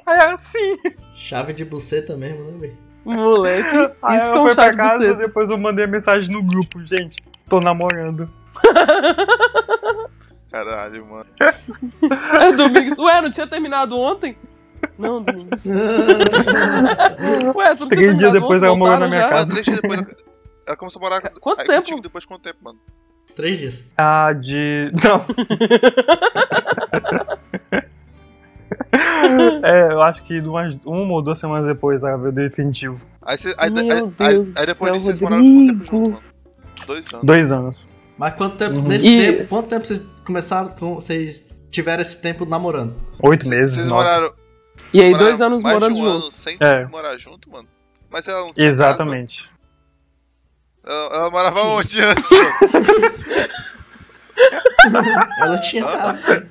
[0.06, 0.78] Aí ela, sim.
[1.16, 2.78] Chave de buceta mesmo, né, velho?
[3.06, 5.16] Moleque, Aí isso que é pra casa, buceta.
[5.16, 7.22] depois eu mandei a mensagem no grupo, gente.
[7.50, 8.30] Tô namorando.
[10.50, 11.26] Caralho, mano.
[12.42, 12.98] É, Domingos.
[13.00, 14.38] Ué, não tinha terminado ontem?
[14.98, 15.66] Não, Domingos.
[17.56, 19.30] Ué, tu não tinha Três dias terminado depois ela morou na minha já?
[19.30, 19.44] casa.
[19.46, 20.00] Mas três dias depois.
[20.02, 20.16] ela-
[20.68, 21.80] Ela começou a morar Quanto aí tempo?
[21.80, 22.80] contigo depois de quanto tempo, mano?
[23.36, 23.84] Três dias.
[23.98, 24.92] Ah, de.
[25.04, 25.26] Não.
[29.64, 32.98] é, eu acho que umas, uma ou duas semanas depois ela veio definitivo.
[33.22, 35.68] Aí, você, aí, Meu aí, Deus aí, do aí depois céu, disso vocês moraram quanto
[35.68, 35.86] tempo Rodrigo.
[35.86, 36.24] junto, mano?
[36.88, 37.26] Dois anos.
[37.26, 37.88] Dois anos.
[38.18, 38.88] Mas quanto tempo, Uhum.
[38.88, 42.96] nesse E- tempo, quanto tempo vocês começaram, com, vocês tiveram esse tempo namorando?
[43.22, 43.76] Oito meses.
[43.76, 44.04] Vocês nove.
[44.04, 44.34] moraram,
[44.94, 46.34] E aí, dois anos mais morando de um ano juntos.
[46.34, 46.86] sem É.
[46.86, 47.68] morar junto, mano?
[48.12, 49.44] Mas ela não tinha Exatamente.
[49.44, 49.54] casa?
[50.86, 52.30] Ela, ela morava onde antes?
[55.40, 56.48] Ela tinha casa.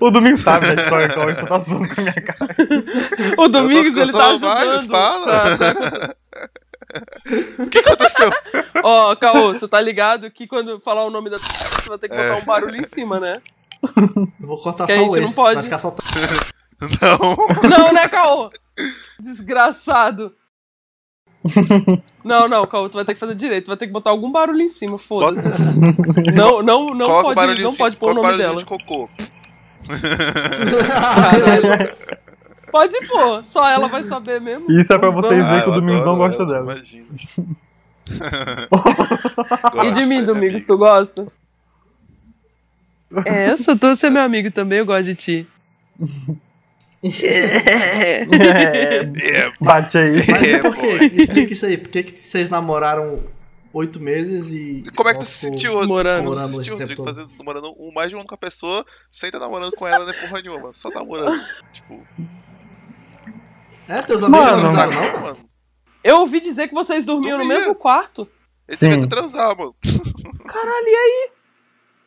[0.00, 2.56] O Domingo sabe da história, então ele só tá zoando com a minha cara.
[3.38, 4.90] O Domingos, eu ele tô tá ajudando.
[4.90, 5.56] fala.
[5.58, 6.14] Tá, tá.
[7.58, 8.30] O que aconteceu?
[8.84, 12.08] Ó, Caô, você tá ligado que quando falar o nome da pessoa, você vai ter
[12.08, 12.40] que botar É.
[12.40, 13.32] um barulho em cima, né?
[14.40, 15.34] Eu vou cortar Que a só gente o não esse.
[15.34, 15.54] pode.
[15.54, 15.94] Vai ficar só.
[16.80, 17.36] Não.
[17.70, 18.50] Não, né, Caô?
[19.20, 20.32] Desgraçado.
[22.24, 23.66] Não, não, Caô, tu vai ter que fazer direito.
[23.66, 25.48] Tu vai ter que botar algum barulho em cima, foda-se.
[26.34, 28.56] Não, não, não Coloca o pode, não assim, pode pôr o nome dela.
[28.56, 29.08] de cocô.
[30.88, 31.94] Caralho.
[32.70, 34.70] Pode pôr, só ela vai saber mesmo.
[34.80, 36.72] Isso é pra vocês Ah, verem que o não adoro gosta ela, dela.
[36.72, 37.06] Imagina.
[39.84, 40.66] E de mim, é Domingos, amigo.
[40.66, 41.26] tu gosta?
[43.26, 45.46] É, eu sou tu, você é meu amigo também, eu gosto de ti.
[47.02, 50.12] É, É, bate aí.
[50.30, 51.10] Mas É, e por quê?
[51.14, 51.76] Explica isso aí.
[51.76, 53.22] Por que, que vocês namoraram
[53.72, 54.82] oito meses e.
[54.96, 55.86] Como é que tu se sentiu?
[55.86, 56.18] Morando.
[56.20, 58.34] Como tu se Morando sentiu, esse tempo fazendo, namorando um, mais de um ano com
[58.34, 60.74] a pessoa, sem estar namorando com ela, nem porra nenhuma, mano.
[60.74, 61.44] Só namorando.
[61.72, 62.06] Tipo,
[63.88, 65.20] É, teus amigos Mano, não transar, avisaram, não?
[65.22, 65.38] mano.
[66.02, 67.58] Eu ouvi dizer que vocês dormiam no Dormia.
[67.58, 68.28] mesmo quarto.
[68.68, 68.88] Eles Sim.
[68.88, 69.74] devem transar, mano.
[70.46, 71.30] Caralho, e aí?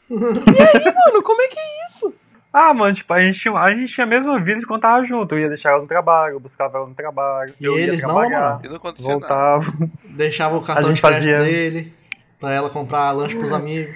[0.10, 0.14] E
[0.62, 2.14] aí, mano, como é que é isso?
[2.54, 5.06] Ah, mano, tipo, a gente, tinha- a gente tinha a mesma vida de quando tava
[5.06, 5.36] junto.
[5.36, 7.54] Eu ia deixar ela no trabalho, eu buscava ela no trabalho.
[7.60, 8.62] E eu ia eles não trabalhar, namoravam?
[8.66, 9.20] E não acontecia nada.
[9.28, 9.74] voltava.
[10.06, 11.94] Deixava o cartão A gente de crédito fazia- dele
[12.40, 13.94] pra ela comprar lanche pros amigos.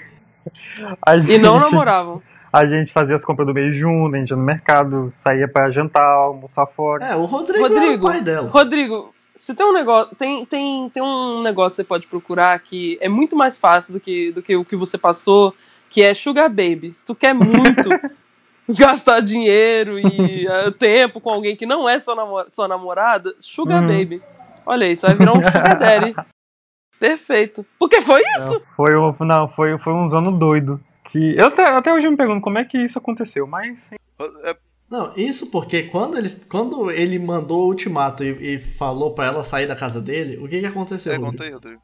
[1.05, 2.21] A E gente, não namoravam.
[2.53, 5.71] A gente fazia as compras do mês junto, a gente ia no mercado, saía pra
[5.71, 7.05] jantar, almoçar fora.
[7.05, 8.49] É, o Rodrigo, era o Rodrigo, pai dela.
[8.49, 12.97] Rodrigo, você tem um negócio, tem, tem, tem um negócio que você pode procurar que
[13.01, 15.55] é muito mais fácil do que, do que o que você passou,
[15.91, 16.93] que é Sugar Baby.
[16.95, 17.89] Se tu quer muito
[18.69, 23.81] gastar dinheiro e eh, tempo com alguém que não é sua, namor sua namorada, Sugar
[23.81, 23.87] Uhum.
[23.87, 24.19] Baby.
[24.65, 26.15] Olha aí, você vai virar um Sugar Daddy.
[26.99, 27.65] Perfeito.
[27.79, 28.61] Porque foi isso?
[28.75, 30.79] Foi, um- não, foi, foi uns anos doido.
[31.03, 34.55] Que, eu até, até hoje eu me pergunto como é que isso aconteceu, mas É,
[34.89, 39.43] Não, isso porque quando, eles, quando ele mandou o ultimato e, e falou pra ela
[39.43, 41.11] sair da casa dele, o que que aconteceu?
[41.13, 41.81] é, conta aí, Rodrigo.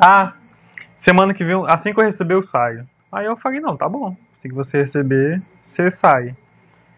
[0.00, 0.34] Ah,
[0.94, 2.88] semana que vem, assim que eu receber, eu saio.
[3.10, 4.16] Aí eu falei, não, tá bom.
[4.36, 6.36] Assim que você receber, você sai.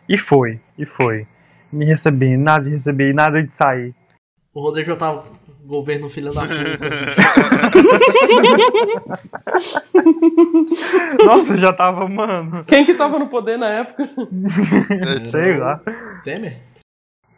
[0.08, 1.26] E foi, e foi.
[1.72, 3.94] Me recebi, nada de receber, nada de sair.
[4.52, 5.24] O Rodrigo já tava
[5.64, 6.54] governo filho da puta.
[11.24, 12.64] Nossa, já tava, mano.
[12.64, 14.02] Quem que tava no poder na época?
[14.90, 15.78] É, Sei lá.
[16.24, 16.58] Temer?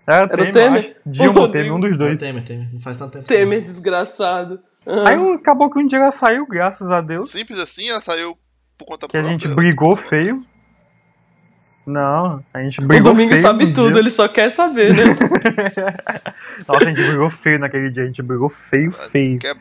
[0.06, 0.78] Era, Era o Temer, Temer?
[0.80, 0.94] acho.
[1.06, 1.52] Dilma, O Rodrigo.
[1.52, 2.18] teve um dos dois.
[2.18, 2.72] Temer, Temer.
[2.72, 3.26] Não faz tanto tempo.
[3.26, 4.60] Temer desgraçado.
[4.86, 5.10] Ah.
[5.10, 7.30] Aí acabou que um dia ela saiu, graças a Deus.
[7.30, 8.36] Simples assim, ela saiu
[8.84, 9.38] por conta Que a própria.
[9.38, 10.34] gente brigou feio.
[11.84, 13.42] Não, a gente O brigou Domingo feio.
[13.42, 14.00] sabe no tudo, dia.
[14.00, 15.02] ele só quer saber, né?
[16.68, 19.38] Nossa, a gente brigou feio naquele dia, a gente brigou feio, feio.
[19.40, 19.56] Quer-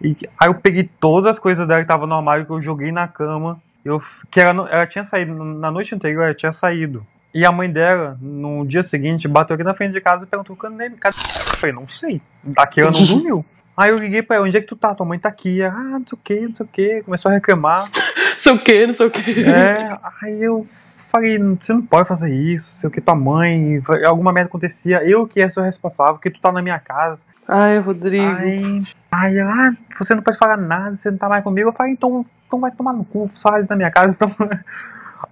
[0.00, 2.92] E aí eu peguei todas as coisas dela que tava no armário que eu joguei
[2.92, 3.60] na cama.
[3.84, 7.04] Eu, que ela, não- ela tinha saído, na noite anterior ela tinha saído.
[7.34, 10.54] E a mãe dela, no dia seguinte, bateu aqui na frente de casa e perguntou:
[10.54, 10.88] cadê?
[10.90, 11.16] cadê?
[11.18, 12.22] Eu falei: não sei.
[12.56, 13.44] Aqui ela não dormiu.
[13.76, 14.94] Aí eu liguei pra ela: onde é que tu tá?
[14.94, 15.60] Tua mãe tá aqui.
[15.64, 17.02] Ah, não sei o que, não sei o que.
[17.02, 17.90] Começou a reclamar.
[18.38, 19.44] Sei o que, não sei o que.
[19.44, 20.66] É, aí eu
[21.14, 25.26] falei, você não pode fazer isso, sei o que, tua mãe, alguma merda acontecia, eu
[25.28, 27.22] que é seu responsável, que tu tá na minha casa.
[27.46, 28.24] Ai, Rodrigo.
[28.24, 28.82] Aí,
[29.12, 31.68] aí ela, ah, você não pode falar nada, você não tá mais comigo.
[31.68, 34.14] Eu falei, então, então vai tomar no cu, sai da minha casa.
[34.14, 34.34] Então...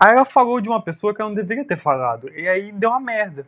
[0.00, 2.90] Aí ela falou de uma pessoa que eu não deveria ter falado, e aí deu
[2.90, 3.46] uma merda.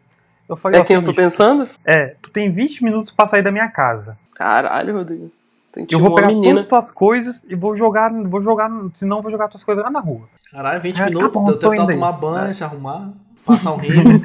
[0.49, 1.69] Eu falei, É quem eu tô pensando?
[1.85, 4.17] É, tu tem 20 minutos pra sair da minha casa.
[4.35, 5.33] Caralho, Rodrigo.
[5.75, 9.23] Tem Eu vou pegar todas as tuas coisas e vou jogar, vou jogar, senão eu
[9.23, 10.29] vou jogar tuas coisas lá na rua.
[10.51, 11.91] Caralho, 20 Ah, tá minutos, bom, deu tempo aí.
[11.91, 13.13] tomar banho, se arrumar,
[13.45, 14.21] passar um rímel.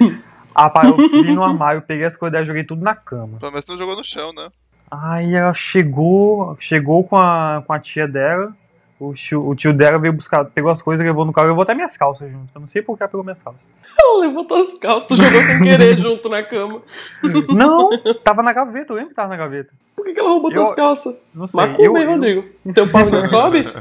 [0.54, 3.38] Ah, pá, eu vim no armário, peguei as coisas dela e joguei tudo na cama.
[3.40, 4.50] Pelo menos não jogou no chão, né?
[4.92, 8.54] Aí ela chegou, chegou com a, com a tia dela,
[9.00, 11.64] O tio, o tio dela veio buscar, pegou as coisas, levou no carro e levou
[11.64, 12.52] até minhas calças junto.
[12.54, 13.70] Eu não sei por que ela pegou minhas calças.
[13.98, 16.82] Ela levantou as calças, tu jogou sem querer junto na cama.
[17.56, 19.70] Não, tava na gaveta, eu lembro que tava na gaveta.
[19.96, 21.16] Por que, que ela roubou Eu- tuas calças?
[21.34, 21.60] Não sei.
[21.62, 22.44] Macumba, eu, hein, eu, Rodrigo?
[22.74, 23.64] Teu pau ainda sobe?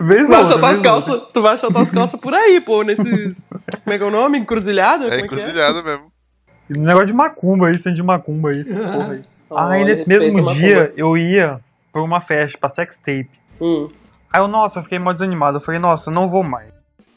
[0.00, 2.60] Vez Tu vai outra, tuas vez ou calças, tu vai achar tuas calças por aí,
[2.60, 3.48] pô, nesses.
[3.84, 4.38] Como é que é o nome?
[4.38, 5.06] Encruzilhada?
[5.06, 5.20] É é é?
[5.20, 6.04] encruzilhada mesmo.
[6.04, 6.82] outra.
[6.82, 9.22] Negócio de macumba aí, sem de macumba aí, essas porra aí.
[9.50, 10.92] Olha, Aí nesse mesmo dia macumba.
[10.96, 11.60] eu ia
[11.92, 13.30] pra uma festa, pra sex tape.
[13.60, 13.88] Hum.
[14.32, 15.58] Aí eu, nossa, eu fiquei mó desanimado.
[15.58, 16.72] Eu falei, nossa, não vou mais.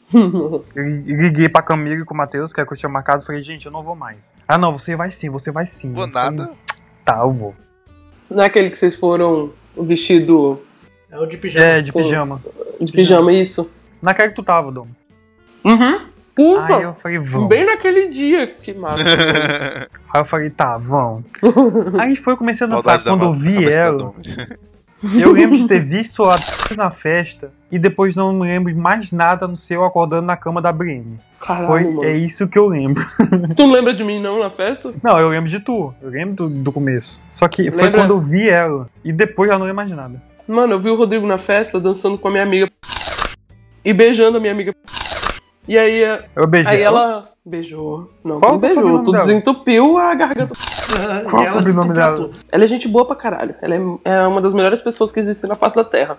[0.12, 3.42] Eu liguei pra Camila e com o Matheus, que é que eu tinha marcado, falei,
[3.42, 4.32] gente, eu não vou mais.
[4.46, 5.92] Ah, não, você vai sim, você vai sim.
[5.92, 6.52] Vou falei, nada.
[7.04, 7.56] Tá, eu vou.
[8.30, 10.62] Não é aquele que vocês foram vestido
[11.10, 11.66] É o de pijama.
[11.66, 12.40] É, de pijama.
[12.80, 13.68] de pijama, isso?
[14.00, 14.86] Naquela que tu tava, Dom.
[15.64, 16.06] Uhum.
[16.36, 16.76] Pufa!
[16.76, 17.48] Aí eu falei, vamos.
[17.48, 18.46] Bem naquele dia.
[18.46, 19.02] Que massa.
[20.12, 21.24] Aí eu falei, tá, vamos.
[21.98, 22.98] Aí foi, eu comecei a dançar.
[22.98, 24.12] Da Quando eu vi ela,
[25.18, 26.38] eu lembro de ter visto a
[26.76, 30.60] na festa e depois não me lembro de mais nada no seu acordando na cama
[30.60, 31.18] da Brienne.
[31.40, 32.04] Caralho, Foi, mano.
[32.04, 33.06] é isso que eu lembro.
[33.56, 34.92] Tu não lembra de mim, não, na festa?
[35.02, 35.94] Não, eu lembro de tu.
[36.02, 37.18] Eu lembro do, do começo.
[37.30, 38.02] Só que foi Lembra?
[38.02, 38.90] quando eu vi ela.
[39.02, 40.22] E depois já não lembro mais de nada.
[40.46, 42.70] Mano, eu vi o Rodrigo na festa dançando com a minha amiga.
[43.82, 44.74] E beijando a minha amiga.
[45.68, 47.00] E aí, Eu beijei aí ela.
[47.02, 48.10] ela beijou.
[48.24, 49.02] Não, Qual tu é beijou.
[49.02, 49.24] Tu dela?
[49.24, 50.54] desentupiu a garganta.
[51.30, 52.30] Qual o sobrenome dela?
[52.52, 53.54] Ela é gente boa pra caralho.
[53.60, 53.80] Ela é,
[54.16, 56.18] é uma das melhores pessoas que existem na face da Terra.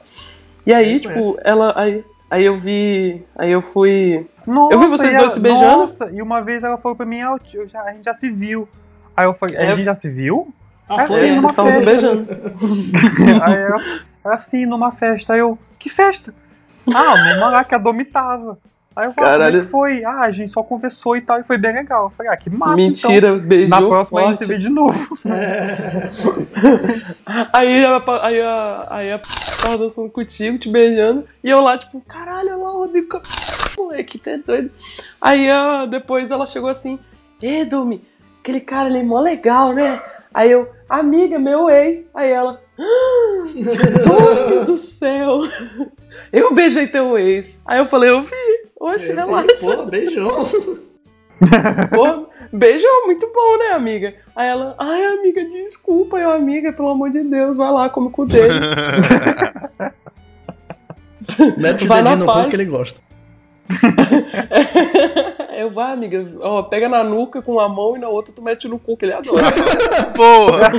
[0.65, 1.37] E aí, Eu tipo, conheço.
[1.43, 1.73] ela.
[1.75, 3.23] Aí, aí eu vi.
[3.37, 4.27] Aí eu fui.
[4.45, 5.77] Nossa, Eu vi vocês dois ela- se beijando.
[5.77, 7.19] Nossa, e uma vez ela falou pra mim,
[7.67, 8.67] já- a gente já se viu.
[9.15, 9.71] Aí eu falei, É.
[9.71, 10.53] a gente já se viu?
[10.89, 11.91] Ah, É, foi É, vocês numa estavam se festa.
[11.91, 12.27] beijando.
[13.43, 13.75] Aí ela,
[14.23, 15.33] ela assim, numa festa.
[15.33, 16.33] Aí eu, que festa?
[16.93, 18.57] Ah, mesmo lá que a Domi tava.
[18.97, 19.61] Aí eu falei, ah, como é Caralho.
[19.61, 20.03] que foi?
[20.03, 22.05] Ah, a gente só conversou e tal, e foi bem legal.
[22.05, 23.47] Eu falei, ah, que massa, Mentira, então.
[23.47, 23.69] beijou.
[23.69, 24.47] Na próxima a gente forte.
[24.47, 25.19] se vê de novo.
[27.53, 29.19] Aí a, aí a, aí a
[29.61, 33.21] tava dançando contigo, te beijando, e eu lá, tipo, caralho, olha lá o Rodrigo,
[33.77, 34.71] moleque, tá doido.
[35.21, 36.97] Aí a, depois ela chegou assim,
[37.41, 38.03] Ê, Domi,
[38.41, 40.01] aquele cara ali, mó legal, né?
[40.33, 42.11] Aí eu, amiga, meu ex.
[42.15, 43.45] Aí ela, ah,
[44.03, 45.41] Domi do céu,
[46.33, 47.61] eu beijei teu ex.
[47.65, 49.55] Aí eu falei, eu vi, oxe, relaxa.
[49.59, 50.45] Pô, beijão.
[51.93, 54.15] Pô, beijou, muito bom, né, amiga?
[54.35, 58.23] Aí ela, ai, amiga, desculpa, eu, amiga, pelo amor de Deus, vai lá, come com
[58.23, 58.53] o dele.
[61.57, 62.47] Mete o Vai na no cu paz.
[62.49, 62.99] que ele gosta.
[65.57, 68.67] eu, vai, amiga, ó, pega na nuca com uma mão e na outra tu mete
[68.67, 69.43] no cu, que ele adora.
[70.15, 70.71] Porra!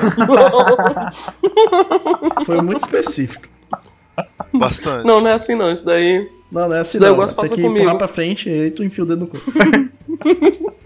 [2.46, 3.46] Foi muito específico.
[4.54, 5.06] Bastante.
[5.06, 6.28] não, não é assim não, isso daí.
[6.50, 7.16] Não, não é assim eu não.
[7.16, 7.78] gosto de Tem passar que comigo.
[7.80, 9.36] empurrar pra frente e aí tu enfia o dedo no cu.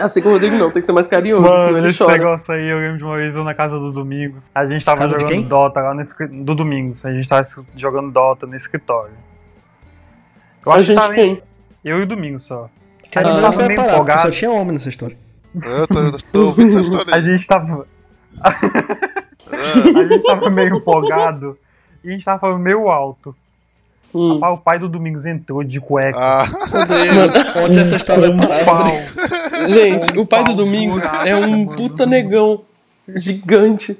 [0.00, 2.12] Assim com o Rodrigo não, tem que ser mais carinhoso, Mano, senão ele esse chora.
[2.18, 4.50] negócio aí, eu lembro de uma vez eu na casa do Domingos.
[4.54, 5.48] A gente tava Casa jogando?
[5.48, 6.44] Dota lá no escritório.
[6.44, 7.04] Do Domingos.
[7.04, 9.14] A gente tava jogando Dota no escritório.
[10.64, 11.42] Eu A acho que gente tava quem?
[11.84, 12.68] Eu e o Domingos só.
[13.10, 13.32] Cara, Ah.
[13.34, 14.20] não tava meio empolgado.
[14.20, 15.16] só tinha homem nessa história.
[15.54, 17.22] Eu tô, eu tô ouvindo essa história A aí.
[17.22, 17.86] gente tava.
[18.40, 18.54] Ah,
[19.50, 21.58] A gente tava meio empolgado.
[22.04, 23.34] E a gente tava falando meio alto.
[24.14, 24.34] Hum.
[24.34, 26.18] Rapaz, o pai do Domingos entrou de cueca.
[26.18, 26.44] Ah,
[27.64, 28.38] onde essa história um?
[29.70, 31.76] Gente, Com o pai do Domingos é um mano.
[31.76, 32.62] puta negão
[33.16, 33.98] gigante.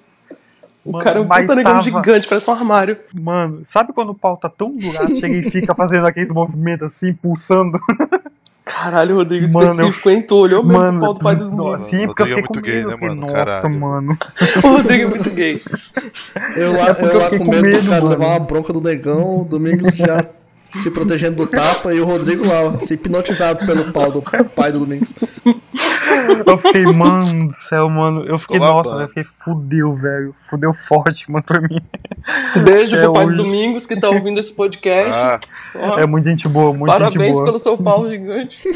[0.84, 2.96] O Mano, cara é um puta negão tava- gigante, parece um armário.
[3.14, 7.12] Mano, sabe quando o pau tá tão duraço, chega e fica fazendo aqueles movimentos assim,
[7.12, 7.78] pulsando?
[8.70, 10.22] Caralho, Rodrigo, específico, hein?
[10.22, 11.82] Tu olhou mesmo Mano, pro pau do pai do nossa, Domingos.
[11.86, 12.88] sim, porque eu Rodrigo é fiquei com muito gay, medo.
[12.90, 13.20] né, mano?
[13.22, 13.70] Nossa, Caralho.
[13.80, 14.18] mano.
[14.64, 15.62] O Rodrigo é muito gay.
[16.56, 18.08] Eu lá, É eu eu lá com com medo, do medo, cara mano.
[18.10, 20.22] levar uma bronca do negão, o Domingos já
[20.72, 24.22] se protegendo do tapa e o Rodrigo lá, ó, se hipnotizado pelo pau do
[24.54, 25.14] pai do Domingos.
[26.46, 28.24] Eu fiquei, mano do céu, mano.
[28.26, 30.34] Eu fiquei, Ficou nossa, eu fiquei fudeu, velho.
[30.50, 31.80] Fudeu forte, mano, pra mim.
[32.64, 33.42] Beijo É pro pai do hoje.
[33.42, 35.12] Domingos que tá ouvindo esse podcast.
[35.14, 35.38] ah,
[35.74, 37.44] Ó, É muito gente boa, muito gente Parabéns boa.
[37.44, 38.68] pelo seu pau gigante.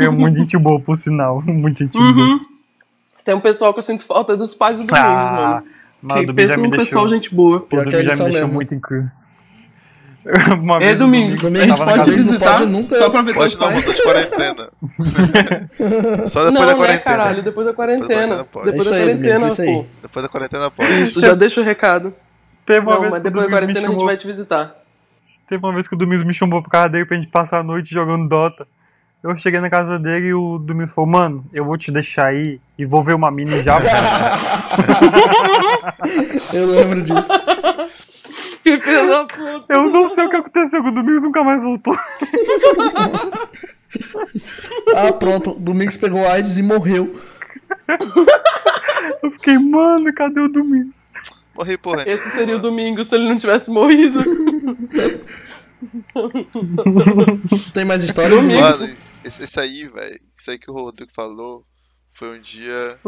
[0.00, 1.42] É muito gente boa, por sinal.
[1.42, 2.10] Muito gente boa.
[2.10, 2.40] Uhum.
[3.24, 5.62] Tem um pessoal que eu sinto falta dos pais do Domingos, Ah,
[6.02, 6.26] mano.
[6.26, 7.08] Que pensa num pessoal deixou.
[7.08, 7.60] gente boa.
[7.60, 8.54] Pior que eles já me são deixou mesmo.
[8.54, 9.08] muito incrível.
[10.60, 13.54] Uma É vez o Domingos, a gente pode visitar pode nunca- só pra ver pode
[13.58, 13.74] não, pais.
[13.76, 14.68] voltou de quarentena.
[16.28, 16.98] Só depois Não, da né, quarentena.
[17.00, 17.42] caralho?
[17.42, 18.36] Depois da quarentena.
[18.36, 19.74] Depois da quarentena, isso aí.
[19.74, 19.86] pô.
[20.02, 21.02] Depois da quarentena pode.
[21.02, 22.14] Isso, já deixa o recado.
[22.64, 24.72] Teve uma Não, vez mas depois da quarentena a gente vai te visitar.
[25.48, 27.62] Teve uma vez que o Domingos me chamou pro casa dele pra gente passar a
[27.64, 28.66] noite jogando Dota.
[29.22, 32.60] Eu cheguei na casa dele e o Domingos falou, mano, eu vou te deixar aí
[32.78, 33.78] e vou ver uma mina e já.
[36.52, 37.28] Eu lembro disso.
[38.62, 39.74] Que filho da puta.
[39.74, 41.96] eu não sei o que aconteceu, o Domingos nunca mais voltou.
[44.96, 47.14] Ah, pronto, Domingos pegou AIDS e morreu.
[49.22, 50.96] Eu fiquei, mano, cadê o Domingos?
[51.54, 52.02] Morri, porra.
[52.08, 54.22] Esse seria o domingo se ele não tivesse morrido.
[57.74, 58.40] Tem mais histórias?
[58.40, 58.60] Domingo.
[58.60, 58.88] Mano,
[59.24, 60.18] esse, esse aí, velho.
[60.34, 61.64] Isso aí que o Rodrigo falou
[62.10, 62.98] foi um dia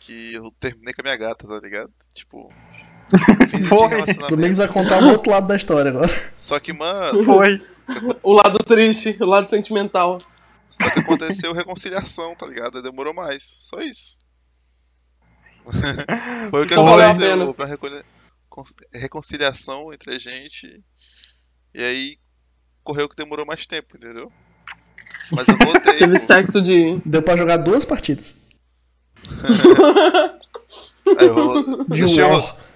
[0.00, 1.92] que eu terminei com a minha gata, tá ligado?
[2.12, 2.52] Tipo.
[3.68, 4.28] Foi.
[4.30, 6.10] Domingos vai contar o outro lado da história agora.
[6.36, 7.60] Só que, mano, Foi.
[8.22, 10.18] o lado triste, o lado sentimental.
[10.68, 12.82] só que aconteceu reconciliação, tá ligado?
[12.82, 13.42] Demorou mais.
[13.42, 14.18] Só isso.
[16.50, 17.54] Foi o que Então aconteceu.
[17.66, 18.62] recon-
[18.92, 20.82] reconciliação entre a gente.
[21.74, 22.16] E aí
[22.82, 24.30] correu que demorou mais tempo, entendeu?
[25.30, 25.94] Mas eu voltei.
[25.96, 26.26] Teve pô.
[26.26, 27.00] sexo de.
[27.04, 28.36] Deu pra jogar duas partidas.
[31.18, 32.02] Aí eu De.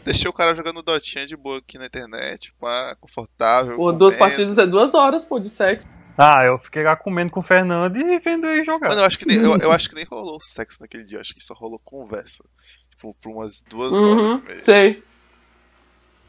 [0.05, 3.77] Deixei o cara jogando Dotinha de boa aqui na internet, pá, confortável.
[3.77, 5.87] Pô, duas partidas é duas horas, pô, de sexo.
[6.19, 8.89] Ah, eu fiquei lá comendo com o Fernando e vendo ele jogar.
[8.89, 11.21] Mano, eu acho, que nem, eu, eu acho que nem rolou sexo naquele dia, eu
[11.21, 12.45] acho que só rolou conversa.
[12.91, 14.65] Tipo, por umas duas horas Uhum, e meia.
[14.65, 15.03] sei.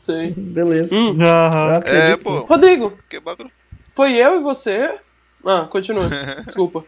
[0.02, 0.32] Sei.
[0.32, 0.96] Beleza.
[0.96, 1.18] Hum.
[1.78, 1.96] Acredito.
[2.04, 3.52] É, pô, Rodrigo, que bagulho.
[3.94, 5.00] foi eu e você.
[5.46, 6.08] Ah, continua.
[6.46, 6.84] Desculpa.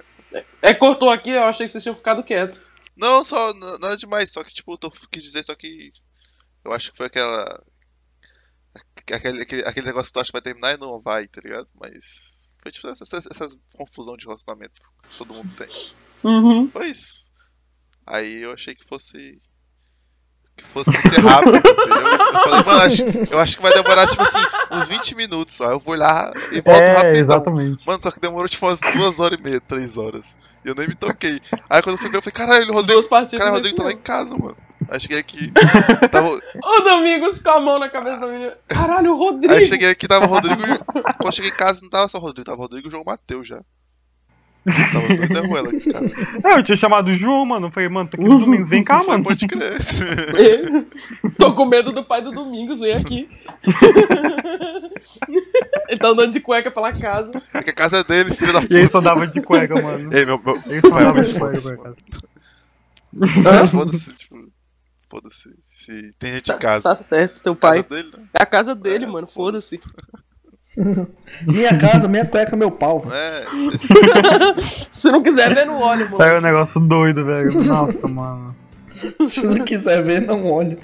[0.61, 2.69] É, cortou aqui, eu achei que vocês tinham ficado quietos.
[2.97, 5.91] Não, só, nada demais, só que, tipo, eu quis dizer só que.
[6.65, 7.63] Eu acho que foi aquela.
[9.13, 11.67] Aquele, aquele, aquele negócio que tu acha que vai terminar e não vai, tá ligado?
[11.79, 12.51] Mas.
[12.61, 14.73] Foi tipo essas, essas, essas confusão de relacionamento
[15.07, 15.67] que todo mundo tem.
[16.23, 16.69] Uhum.
[16.71, 17.31] Foi isso.
[18.05, 19.39] Aí eu achei que fosse.
[20.57, 22.07] Que fosse ser rápido, entendeu?
[22.07, 24.39] Eu falei, mano, acho- eu acho que vai demorar, tipo assim,
[24.71, 25.69] uns 20 minutos só.
[25.69, 27.85] Eu vou olhar e volto É, exatamente.
[27.85, 30.37] Mano, só que demorou tipo umas duas horas e meia, três horas.
[30.63, 31.39] E eu nem me toquei.
[31.69, 32.99] Aí quando eu fui ver, eu falei, caralho, o Rodrigo.
[33.01, 33.39] Duas partidas.
[33.39, 34.57] Cara, o Rodrigo tá lá em casa, mano.
[34.89, 35.51] Aí cheguei aqui.
[36.11, 36.29] Tava...
[36.29, 38.53] O Domingos com a mão na cabeça da menina.
[38.67, 39.53] Caralho, o Rodrigo.
[39.53, 40.61] Aí cheguei aqui, tava o Rodrigo.
[40.61, 42.89] e- Quando eu cheguei em casa, não tava só o Rodrigo, tava o Rodrigo e
[42.89, 43.61] o João Matheus já.
[44.65, 46.11] Tava dois Zé Ruela aqui em casa.
[46.43, 47.67] É, eu tinha chamado o João, mano.
[47.67, 49.23] Eu falei, mano, tô aqui no domingo, vem cá, Foi, mano.
[49.23, 49.73] pode crer.
[49.73, 51.29] É.
[51.37, 53.27] Tô com medo do pai do Domingos, vem aqui.
[55.87, 57.31] Ele tá andando de cueca pela casa.
[57.53, 58.91] É que a casa é dele, filho da E ele puta.
[58.91, 60.09] só dava de cueca, mano.
[60.11, 61.95] Ei, meu, meu, Ele só pai é dava muito de cueca, cara.
[63.13, 63.47] mano.
[63.47, 64.47] É, foda-se, tipo.
[65.15, 65.55] Foda-se.
[65.63, 66.89] Se tem gente em casa.
[66.89, 67.83] Tá certo, teu Casa pai.
[67.83, 68.23] dele, né?
[68.37, 69.79] É a casa dele, É, mano, foda-se.
[71.47, 73.01] Minha casa, minha cueca, meu pau.
[73.09, 73.45] É,
[74.59, 76.17] Se não quiser ver, não olha, mano.
[76.17, 77.63] Pega um negócio doido, velho.
[77.63, 78.53] Nossa, mano.
[79.25, 80.77] Se não quiser ver, não olho.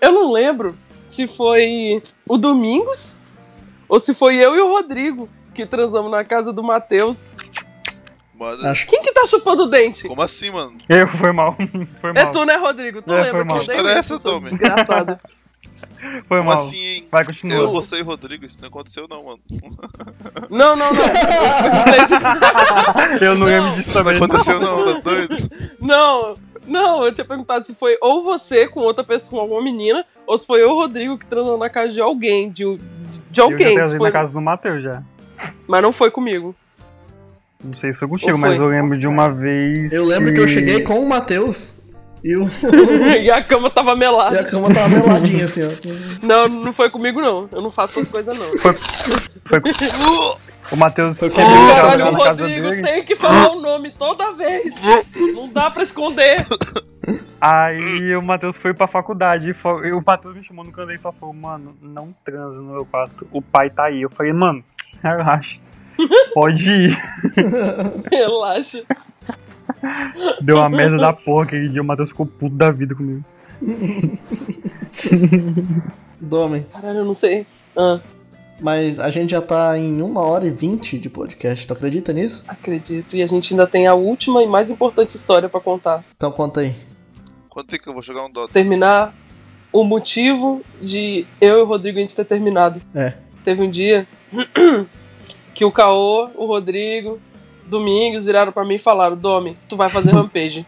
[0.00, 0.72] Eu não lembro
[1.06, 3.36] se foi o Domingos
[3.86, 7.36] ou se foi eu e o Rodrigo que transamos na casa do Matheus.
[8.38, 10.06] Mano, Acho Quem que tá chupando o dente?
[10.08, 10.74] como assim, mano?
[10.88, 11.56] Eu, foi mal.
[12.00, 12.22] Foi mal.
[12.22, 13.02] É tu, né, Rodrigo?
[13.02, 14.50] Tu É, lembra foi que eu história é essa, seu Domi?
[14.50, 15.16] Desgraçado.
[16.28, 16.54] Foi Como mal.
[16.54, 17.08] assim, hein?
[17.10, 17.70] Vai, Eu, continua.
[17.70, 19.38] você e o Rodrigo, isso não aconteceu não, mano.
[20.50, 21.04] Não, não, não.
[23.20, 25.36] Eu não lembro disso Isso não aconteceu não, tá doido?
[25.80, 26.36] Não,
[26.66, 30.36] não, eu tinha perguntado se foi ou você com outra pessoa, com alguma menina, ou
[30.36, 32.78] se foi eu o Rodrigo que transou na casa de alguém, de, de Eu
[33.32, 33.76] já alguém.
[33.96, 35.02] foi- na casa do Matheus já.
[35.66, 36.54] Mas não foi comigo.
[37.64, 38.66] Não sei se foi contigo, mas foi?
[38.66, 39.92] eu lembro de uma vez.
[39.92, 41.76] Eu lembro que eu cheguei com o Matheus
[42.22, 42.46] e, o...
[43.22, 44.40] e a cama tava e melada.
[44.40, 46.26] a cama tava meladinha assim, ó.
[46.26, 47.48] Não, não foi comigo, não.
[47.52, 48.46] Eu não faço essas coisas, não.
[49.44, 49.60] Foi...
[50.72, 54.32] O Matheus Foi foi com- queria Caralho, o Rodrigo tem que falar o nome toda
[54.32, 54.74] vez.
[55.34, 56.36] Não dá pra esconder.
[57.38, 59.50] Aí o Matheus foi pra faculdade.
[59.50, 62.56] E foi- e o Matheus me chamou no canto e só falou, mano, não transa
[62.56, 63.26] no meu quarto.
[63.30, 64.00] O pai tá aí.
[64.00, 64.64] Eu falei, mano,
[65.02, 65.58] relaxa.
[66.34, 66.98] Pode ir.
[68.10, 68.82] Relaxa.
[70.40, 71.82] Deu uma merda da porra aquele dia.
[71.82, 73.24] O Matheus ficou puto da vida comigo.
[76.20, 76.66] Dome.
[76.72, 77.46] Caralho, eu não sei.
[77.76, 78.00] Ah,
[78.60, 82.44] Mas a gente já tá em uma hora e vinte de podcast, tu acredita nisso?
[82.48, 83.14] acredito.
[83.16, 86.04] E a gente ainda tem a última e mais importante história pra contar.
[86.16, 86.74] Então conta aí.
[87.48, 88.52] Quanto tempo que eu vou jogar um Dota?
[88.52, 89.14] terminar
[89.72, 92.80] o motivo de eu e o Rodrigo a gente ter terminado.
[92.94, 93.14] É.
[93.44, 94.06] Teve um dia
[95.54, 97.20] que o Caô, o Rodrigo,
[97.66, 100.66] Domingos viraram pra mim e falaram: Domi, tu vai fazer rampage.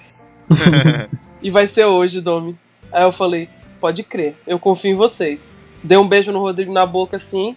[1.43, 2.57] e vai ser hoje, Domi.
[2.93, 3.49] Aí eu falei:
[3.81, 5.55] pode crer, eu confio em vocês.
[5.83, 7.57] Dei um beijo no Rodrigo na boca assim.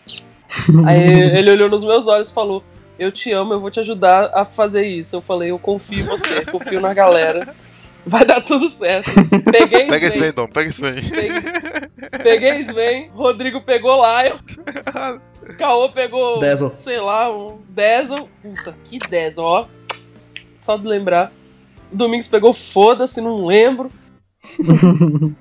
[0.86, 1.02] Aí
[1.38, 2.64] ele olhou nos meus olhos e falou:
[2.98, 5.16] Eu te amo, eu vou te ajudar a fazer isso.
[5.16, 7.54] Eu falei: Eu confio em você, confio na galera.
[8.06, 9.12] Vai dar tudo certo.
[9.52, 11.10] Peguei Pega esse Sven, vem, Dom, pega esse vem.
[11.10, 11.32] Peguei,
[12.24, 14.38] peguei Sven, Rodrigo pegou Lion,
[15.58, 16.74] Caô pegou, Dazzle.
[16.80, 18.28] sei lá, um Dazzle.
[18.42, 19.66] Puta, que Dazzle, ó.
[20.60, 21.32] Só de lembrar.
[21.92, 23.92] Domingos pegou foda-se, não lembro.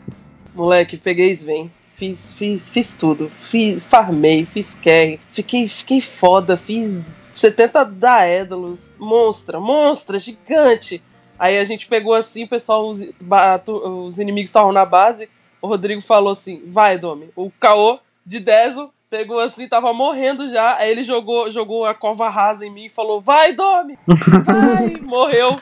[0.55, 1.71] Moleque, peguei Sven.
[1.95, 3.31] Fiz, fiz, fiz tudo.
[3.39, 5.21] Fiz, farmei, fiz carry.
[5.31, 7.01] Fiquei, fiquei foda, fiz
[7.33, 8.95] 70 daédalos.
[8.99, 11.03] Monstra, monstra, gigante.
[11.39, 15.29] Aí a gente pegou assim, o pessoal, os, os inimigos estavam na base.
[15.61, 17.31] O Rodrigo falou assim: vai, Domi.
[17.37, 20.77] O Caô de Deso pegou assim, tava morrendo já.
[20.77, 23.99] Aí ele jogou, jogou a cova rasa em mim e falou: vai, Domi.
[24.07, 25.59] Vai, morreu.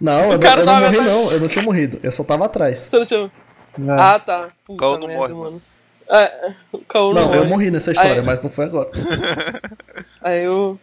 [0.00, 1.06] Não, eu, não- cara eu não morri atrás.
[1.06, 2.78] não, eu não tinha morrido, eu só tava atrás.
[2.78, 3.30] Você não tinha.
[3.78, 3.90] É.
[3.98, 4.48] Ah, tá.
[4.64, 5.62] Puta Caô não merda, morre, mano.
[6.10, 7.48] É, o Caô não, Não, eu morre.
[7.48, 8.90] morri nessa história, Aí- mas não foi agora.
[10.22, 10.78] Aí eu.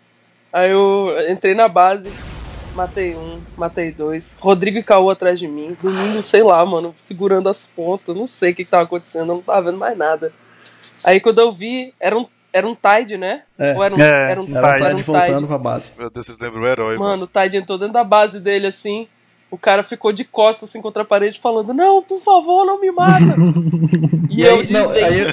[0.52, 2.12] Aí eu entrei na base,
[2.74, 4.36] matei um, matei dois.
[4.40, 5.78] Rodrigo e Caô atrás de mim.
[5.82, 8.16] Domingo, sei lá, mano, segurando as pontas.
[8.16, 10.34] Não sei o que, que tava acontecendo, eu não tava vendo mais nada.
[11.06, 13.42] Aí quando eu vi, era um, era um Tide, né?
[13.58, 13.74] É.
[13.76, 14.84] Ou era um, É, era um, um Era o Tide.
[14.84, 15.48] era Tide um voltando Tide.
[15.48, 15.92] pra base.
[15.98, 17.10] Meu Deus, vocês lembram o herói, mano.
[17.10, 19.08] Mano, o Tide entrou dentro da base dele assim.
[19.52, 22.92] O cara ficou de costas assim contra a parede falando: Não, por favor, não me
[22.92, 23.24] mata.
[24.30, 25.26] e, E eu aí, não, desdei- aí, eu,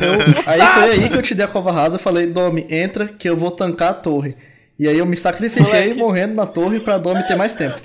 [0.47, 3.29] aí foi aí que eu te dei a cova rasa, eu falei, Domi, entra que
[3.29, 4.35] eu vou tancar a torre.
[4.79, 5.95] E aí eu me sacrifiquei Moleque.
[5.99, 7.79] morrendo na torre pra Domi ter mais tempo.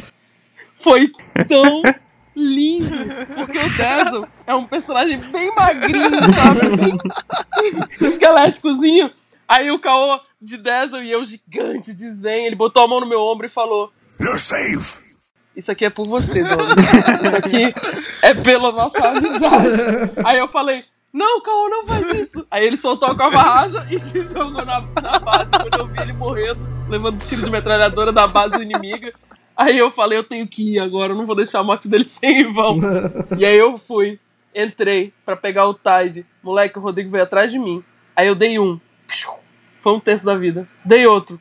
[0.79, 1.07] Foi
[1.47, 1.81] tão
[2.41, 2.95] lindo.
[3.35, 6.75] Porque o Dazzle é um personagem bem magrinho, sabe?
[6.75, 9.11] Bem esqueléticozinho.
[9.47, 12.45] Aí o Caô de Dazzle e eu gigante desvém.
[12.45, 14.99] Ele botou a mão no meu ombro e falou: You're safe.
[15.55, 16.63] Isso aqui é por você, Domi.
[17.25, 17.73] Isso aqui
[18.21, 19.81] é pela nossa amizade.
[20.23, 20.85] Aí eu falei.
[21.13, 22.47] Não, Caô, não faz isso.
[22.49, 25.51] Aí ele soltou a cova rasa e se jogou na, na base.
[25.51, 29.13] Quando eu vi ele morrendo, levando tiro de metralhadora da base inimiga.
[29.61, 32.05] Aí eu falei, eu tenho que ir agora, eu não vou deixar a morte dele
[32.09, 32.77] sem em vão.
[33.37, 34.19] e aí eu fui,
[34.55, 36.25] entrei pra pegar o Tide.
[36.41, 37.83] Moleque, o Rodrigo veio atrás de mim.
[38.15, 38.79] Aí eu dei um.
[39.79, 40.67] Foi um terço da vida.
[40.83, 41.39] Dei outro.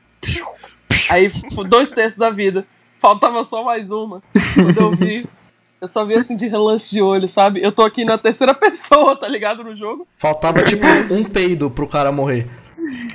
[1.10, 1.30] Aí
[1.66, 2.66] dois terços da vida.
[2.98, 4.22] Faltava só mais uma.
[4.54, 5.26] Quando eu vi,
[5.80, 7.62] eu só vi assim de relance de olho, sabe?
[7.62, 9.64] Eu tô aqui na terceira pessoa, tá ligado?
[9.64, 10.06] No jogo.
[10.18, 12.46] Faltava tipo um peido pro cara morrer.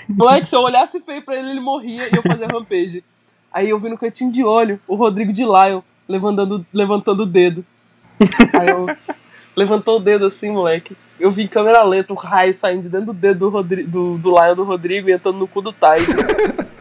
[0.09, 3.03] Moleque, se eu olhasse feio pra ele, ele morria e eu fazia rampage.
[3.55, 7.65] Aí eu vi no cantinho de olho o Rodrigo de Lyle levantando, levantando o dedo.
[8.51, 8.85] Aí eu
[9.55, 10.97] levantou o dedo assim, moleque.
[11.17, 14.17] Eu vi em câmera lenta o raio saindo de dentro do dedo do, Rodri do,
[14.17, 16.11] do do Rodrigo e entrando no cu do Tide.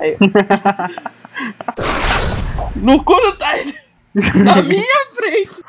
[0.01, 0.17] Aí...
[2.75, 3.79] no cu do Tide!
[4.43, 5.63] Na minha frente!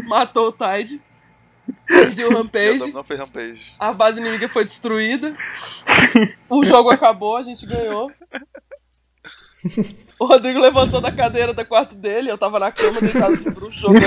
[0.08, 1.02] Matou o Tide.
[1.86, 2.92] Perdi o Rampage.
[2.92, 3.74] Não fez rampage.
[3.78, 5.34] A base inimiga foi destruída.
[6.48, 8.10] O jogo acabou, a gente ganhou.
[10.18, 13.80] O Rodrigo levantou da cadeira do quarto dele, eu tava na cama deitado de bruxo
[13.80, 14.04] jogando.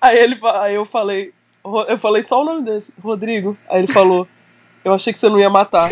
[0.00, 1.32] Aí ele aí eu falei,
[1.88, 3.56] eu falei só o nome desse, Rodrigo.
[3.68, 4.26] Aí ele falou,
[4.84, 5.88] eu achei que você não ia matar.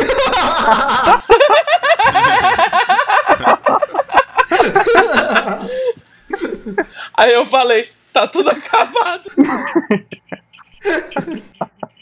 [7.14, 9.31] Aí eu falei, tá tudo acabado.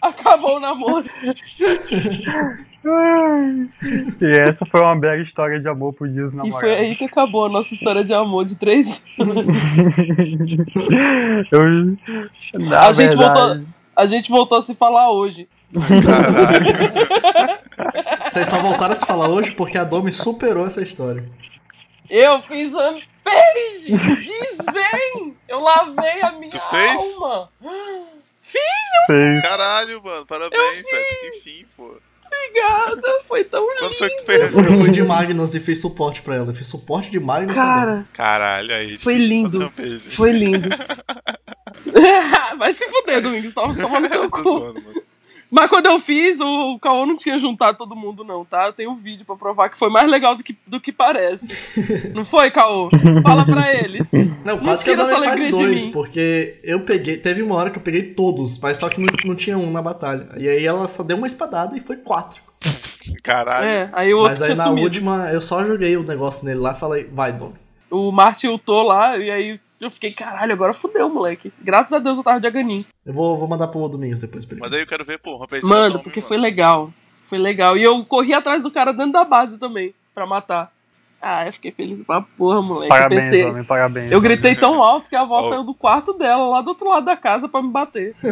[0.00, 1.04] Acabou o namoro.
[4.20, 6.60] E essa foi uma bela história de amor por dias E namorados.
[6.60, 9.36] foi aí que acabou a nossa história de amor de três anos.
[11.52, 13.60] Eu, na A gente voltou-
[13.94, 15.48] A gente voltou a se falar hoje.
[18.30, 21.24] Vocês só voltaram a se falar hoje porque a Domi superou essa história.
[22.08, 22.72] Eu fiz
[23.28, 23.92] rampage!
[23.92, 25.34] Desvém!
[25.48, 27.16] Eu lavei a minha Tu fez?
[27.20, 27.50] alma!
[28.40, 28.62] Fiz,
[29.06, 29.42] fez.
[29.42, 30.26] Caralho, mano.
[30.26, 31.04] Parabéns, velho.
[31.20, 31.96] Que enfim, pô.
[32.26, 33.20] obrigada!
[33.26, 33.78] Foi tão lindo!
[33.80, 34.54] Quando foi que tu fez?
[34.54, 36.46] Eu fui de Magnus e fiz suporte pra ela.
[36.50, 37.68] Eu fiz suporte de Magnus também.
[37.70, 38.98] Cara, Caralho, aí.
[38.98, 39.72] Foi lindo.
[40.10, 40.68] foi lindo.
[42.58, 44.42] Vai se fuder, Domingos, tava tomando seu cu.
[44.42, 45.02] zoando, mano.
[45.50, 48.66] Mas quando eu fiz, o Caô não tinha juntado todo mundo, não, tá?
[48.66, 52.12] Eu tenho um vídeo pra provar que foi mais legal do que, do que parece.
[52.14, 52.90] Não foi, Caô?
[53.22, 54.10] Fala pra eles.
[54.44, 57.16] Não, quase que essa faz dois, porque eu peguei.
[57.16, 59.80] Teve uma hora que eu peguei todos, mas só que não, não tinha um na
[59.80, 60.28] batalha.
[60.38, 62.42] E aí ela só deu uma espadada e foi quatro.
[63.22, 63.66] Caralho.
[63.66, 64.84] É, aí o outro Mas aí tinha na sumido.
[64.84, 67.54] última eu só joguei o negócio nele lá e falei, vai, Domi.
[67.90, 71.52] O Martin ultou lá, e aí eu fiquei, caralho, agora fudeu, moleque.
[71.62, 72.84] Graças a Deus eu tava de Aganin.
[73.06, 74.60] Eu vou, vou mandar pro Domingos depois pra ele.
[74.60, 76.92] Mas daí eu quero ver, pô, Manda, porque foi legal.
[77.26, 77.76] Foi legal.
[77.76, 80.72] E eu corri atrás do cara dentro da base também, pra matar.
[81.20, 82.88] Ah, eu fiquei feliz pra porra, moleque.
[82.90, 83.44] Parabéns, eu pensei.
[83.44, 84.12] homem, parabéns.
[84.12, 85.42] Eu gritei tão alto que a avó Oh.
[85.42, 88.14] saiu do quarto dela, lá do outro lado da casa, pra me bater.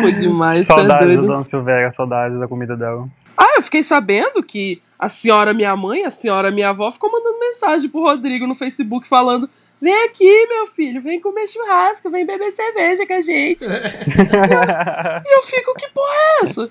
[0.00, 1.26] Foi demais, tá Saudades da doido.
[1.26, 3.06] Dona Silvéria, saudades da comida dela.
[3.36, 7.38] Ah, eu fiquei sabendo que a senhora minha mãe, a senhora minha avó, ficou mandando
[7.38, 9.48] mensagem pro Rodrigo no Facebook falando:
[9.80, 13.64] Vem aqui, meu filho, vem comer churrasco, vem beber cerveja com a gente.
[13.66, 16.70] e eu fico, que porra é essa?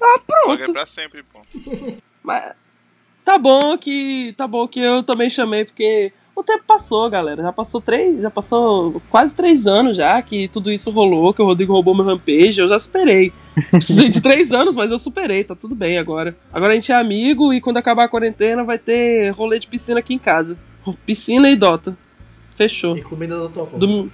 [0.00, 0.72] Ah, Sogra é pronto.
[0.72, 1.40] pra sempre, pô.
[2.22, 2.52] Mas
[3.24, 4.32] tá bom que.
[4.36, 7.42] Tá bom que eu também chamei, porque o tempo passou, galera.
[7.42, 8.22] Já passou três.
[8.22, 12.04] Já passou quase três anos já que tudo isso rolou, que o Rodrigo roubou meu
[12.04, 13.32] rampage, eu já superei.
[13.70, 16.36] Precisei de três anos, mas eu superei, tá tudo bem agora.
[16.52, 19.98] Agora a gente é amigo e quando acabar a quarentena vai ter rolê de piscina
[20.00, 20.56] aqui em casa.
[21.04, 21.96] Piscina e Dota.
[22.54, 22.96] Fechou.
[22.96, 23.76] E comida da tua avó.
[23.78, 24.08] Dom-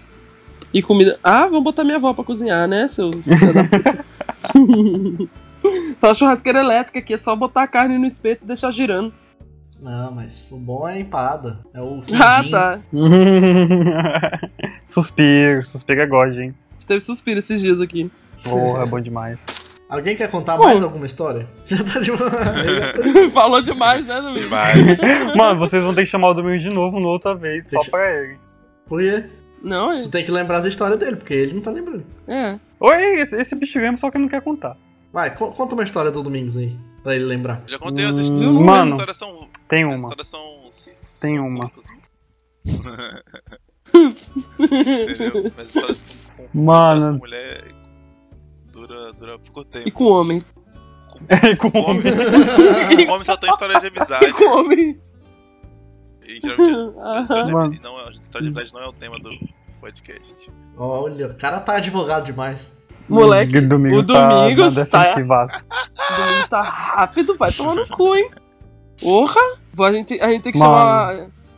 [0.73, 1.19] E comida.
[1.23, 3.27] Ah, vamos botar minha avó pra cozinhar, né, seus.
[6.01, 9.13] tá uma churrasqueira elétrica aqui, é só botar a carne no espeto e deixar girando.
[9.85, 11.61] Não, mas o bom é a empada.
[11.75, 12.51] É o Ah, quindim.
[12.51, 12.81] tá.
[14.85, 16.55] suspiro, suspiro é God, hein?
[16.87, 18.11] Teve suspiro esses dias aqui.
[18.43, 19.41] Porra, é bom demais.
[19.89, 20.65] Alguém quer contar Bom.
[20.65, 21.47] mais alguma história?
[21.65, 23.33] Já tá demais.
[23.33, 24.41] Falou demais, né, Domingo?
[24.41, 25.35] Demais.
[25.37, 27.91] Mano, vocês vão ter que chamar o Domingos de novo, uma outra vez, só Deixa-
[27.91, 28.39] pra ele.
[28.87, 29.25] Por quê?
[29.63, 30.01] Não, é.
[30.01, 32.05] Tu tem que lembrar as histórias dele, porque ele não tá lembrando.
[32.29, 32.59] é.
[32.81, 34.77] Oi, esse, esse bicho lembra, só que não quer contar.
[35.11, 37.63] Vai, co- conta uma história do Domingos aí, pra ele lembrar.
[37.67, 38.53] Já contei as Hum, histórias.
[38.53, 39.49] mano, as histórias são.
[39.69, 39.97] Tem As uma.
[39.99, 40.61] histórias são.
[41.21, 41.71] Tem são uma.
[44.59, 45.53] Entendeu?
[45.57, 46.99] Mas as histórias com, com, Mano.
[46.99, 47.65] histórias com mulher
[48.73, 49.91] dura, dura pouco E tempo.
[49.93, 50.43] com homem.
[51.61, 52.03] Com Com homem,
[53.07, 54.33] com homem só tem história de E amizade.
[54.33, 55.01] com homem.
[56.27, 58.93] E geralmente a história de, amizade não, é- a história de amizade não é o
[58.93, 59.31] tema do
[59.81, 60.51] podcast.
[60.77, 62.73] Olha, o cara tá advogado demais.
[63.09, 65.65] Moleque, O Domingos, o tá na Domingos tá- defensivaça.
[65.69, 68.31] o Domingo tá rápido, vai tomar no cu, hein?
[69.01, 69.41] Porra!
[69.81, 70.71] A gente, a gente tem que Mano.
[70.73, 71.11] chamar.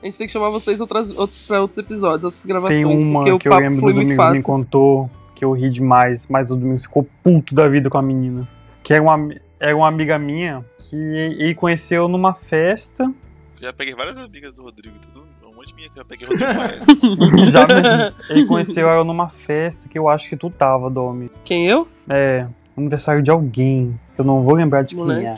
[0.02, 3.20] A gente tem que chamar vocês outras, outros, pra outros episódios, outras gravações, Tem uma
[3.20, 5.68] porque o que eu papo lembro do foi muito Domingos me contou, que eu ri
[5.70, 8.46] demais, mas o Domingos ficou puto da vida com a menina.
[8.82, 9.28] Que era uma,
[9.58, 13.12] era uma amiga minha que ele conheceu numa festa.
[13.60, 15.25] Já peguei várias amigas do Rodrigo, tudo.
[15.76, 17.44] Minha que eu peguei Rodrigo.
[17.50, 17.66] Já
[18.30, 21.30] ele conheceu ela numa festa que eu acho que tu tava, Domi.
[21.44, 21.86] Quem eu?
[22.08, 22.46] É,
[22.76, 23.98] aniversário de alguém.
[24.16, 25.26] Eu não vou lembrar de quem Moleque.
[25.26, 25.36] é.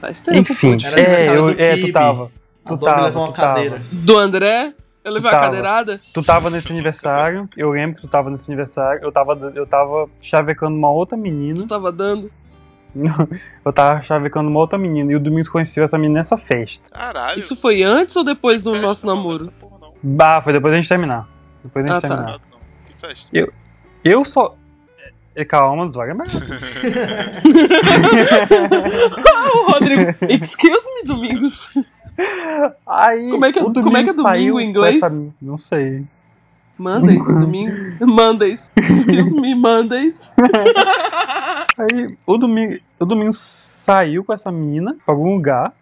[0.00, 0.38] Faz tempo.
[0.52, 2.30] Enfim, é, eu, do é, tu tava.
[2.64, 3.54] A Tu tava, levou uma tu tava.
[3.54, 3.82] cadeira.
[3.90, 4.74] Do André?
[5.02, 5.44] Eu levei a Tava.
[5.46, 6.00] cadeirada?
[6.12, 10.06] Tu tava nesse aniversário, eu lembro que tu tava nesse aniversário, eu tava, eu tava
[10.20, 11.56] chavecando uma outra menina.
[11.56, 12.30] Tu tava dando?
[13.64, 16.90] Eu tava chavecando uma outra menina e o Domingos conheceu essa menina nessa festa.
[16.90, 17.38] Caralho.
[17.38, 19.38] Isso foi antes ou depois do nosso não, namoro?
[19.42, 19.92] Essa porra não.
[20.02, 21.28] Bah, foi depois da gente terminar.
[21.64, 22.14] Depois da gente Ah, tá.
[22.16, 22.38] terminar.
[22.50, 22.58] Não, não.
[22.86, 23.52] Que festa?
[24.04, 24.54] Eu só.
[25.34, 26.26] É, Calma, não vai lembrar.
[29.34, 30.14] Ah, o Rodrigo.
[30.28, 31.72] Excuse me, Domingos.
[32.86, 34.96] Aí, Como é que é- o como é que é domingo em inglês?
[35.02, 36.04] essa- Não sei.
[36.78, 38.06] Mondays, domingo.
[38.06, 38.70] Mondays.
[38.76, 40.32] Excuse me, Mondays.
[41.76, 45.72] Aí o domingo, o domingo saiu com essa menina pra algum lugar,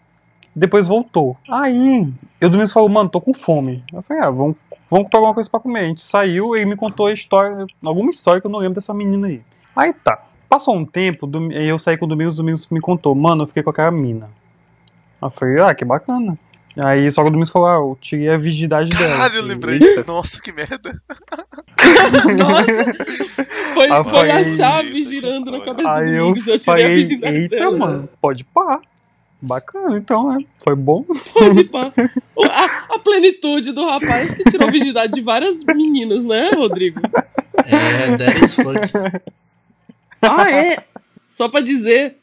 [0.54, 1.36] depois voltou.
[1.50, 2.10] Aí,
[2.42, 3.84] o domingo falou, mano, tô com fome.
[3.92, 4.56] Eu falei, ah, vamos,
[4.88, 5.80] vamos comprar alguma coisa pra comer.
[5.80, 8.94] A gente saiu, ele me contou a história, alguma história que eu não lembro dessa
[8.94, 9.42] menina aí.
[9.74, 10.24] Aí tá.
[10.48, 13.62] Passou um tempo, eu saí com o Domingos, o Domingos me contou, mano, eu fiquei
[13.62, 14.30] com aquela mina.
[15.20, 16.38] Eu falei, ah, que bacana.
[16.84, 19.16] Aí só que o Domingos falou, ah, eu tirei a virgindade dela.
[19.16, 19.78] Caralho, eu lembrei.
[19.82, 21.00] "Eita." Nossa, que merda.
[22.38, 22.84] Nossa.
[23.74, 26.46] Foi, Ah, foi a chave isso, girando na cabeça do Aí eu Domingos.
[26.46, 27.76] Eu, tirei a virgindade eita, dela.
[27.78, 28.80] mano, pode pá.
[29.40, 30.44] Bacana, então, né?
[30.64, 31.04] Foi bom.
[31.32, 31.92] Pode pá.
[32.50, 37.00] A, a plenitude do rapaz que tirou a virgindade de várias meninas, né, Rodrigo?
[37.64, 38.78] É, that is fuck.
[40.22, 40.76] Ah, é?
[41.28, 42.16] Só pra dizer,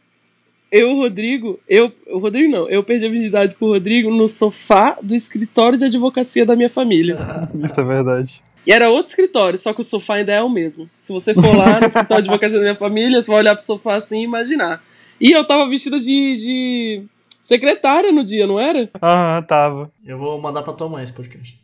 [0.73, 4.27] eu, o Rodrigo, eu, o Rodrigo não, eu perdi a virgindade com o Rodrigo no
[4.27, 7.15] sofá do escritório de advocacia da minha família.
[7.63, 8.43] Isso é verdade.
[8.65, 10.89] E era outro escritório, só que o sofá ainda é o mesmo.
[10.95, 13.63] Se você for lá no escritório de advocacia da minha família, você vai olhar pro
[13.63, 14.81] sofá assim e imaginar.
[15.21, 17.03] E eu tava vestida de, de
[17.39, 18.89] secretária no dia, não era?
[18.99, 19.91] Aham, tava.
[20.03, 21.61] Eu vou mandar pra tua mãe esse podcast.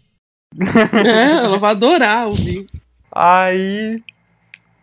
[1.03, 2.67] É, ela vai adorar ouvir.
[3.11, 4.03] Aí,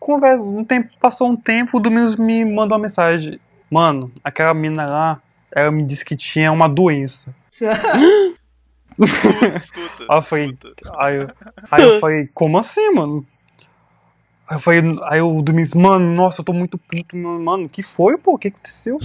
[0.00, 3.38] conversa, um tempo, passou um tempo, o Domingos me mandou uma mensagem.
[3.70, 5.20] Mano, aquela mina lá,
[5.52, 7.34] ela me disse que tinha uma doença.
[8.98, 10.06] Escuta, escuta.
[10.08, 10.44] Ah, foi.
[10.44, 10.72] escuta.
[10.98, 11.30] Aí eu,
[11.70, 13.26] aí eu falei, como assim, mano?
[14.48, 17.82] Aí eu falei, aí o Domingos, mano, nossa, eu tô muito puto, mano, mano, que
[17.82, 18.34] foi, pô?
[18.34, 18.96] O que aconteceu?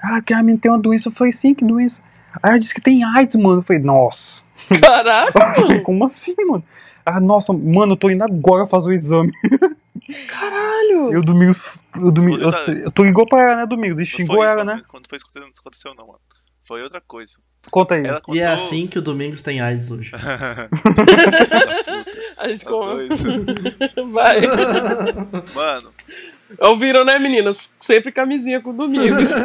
[0.00, 1.08] Ah, que a menina tem uma doença.
[1.08, 2.00] Eu falei, sim, que doença?
[2.42, 3.58] Aí ela disse que tem AIDS, mano.
[3.58, 4.42] Eu falei, nossa.
[4.80, 5.82] Caraca, Eu falei, mano.
[5.82, 6.64] como assim, mano?
[7.04, 9.32] Ah, nossa, mano, eu tô indo agora fazer o exame.
[10.28, 11.12] Caralho.
[11.12, 11.78] E o Domingos.
[11.96, 12.64] O Domingos eu, Tá.
[12.64, 13.98] sei- tu ligou pra ela, né, Domingos?
[13.98, 14.80] E Não xingou ela, né?
[14.88, 16.20] Quando foi isso que aconteceu, não, mano.
[16.62, 17.34] Foi outra coisa.
[17.70, 18.02] Conta aí.
[18.08, 18.36] Contou.
[18.36, 20.12] E é assim que o Domingos tem AIDS hoje.
[22.38, 23.08] A gente Tá come.
[24.12, 24.40] Vai.
[25.54, 25.92] Mano,
[26.60, 27.74] Ouviram, né, meninas?
[27.80, 29.28] Sempre camisinha com o Domingos.
[29.30, 29.42] vai.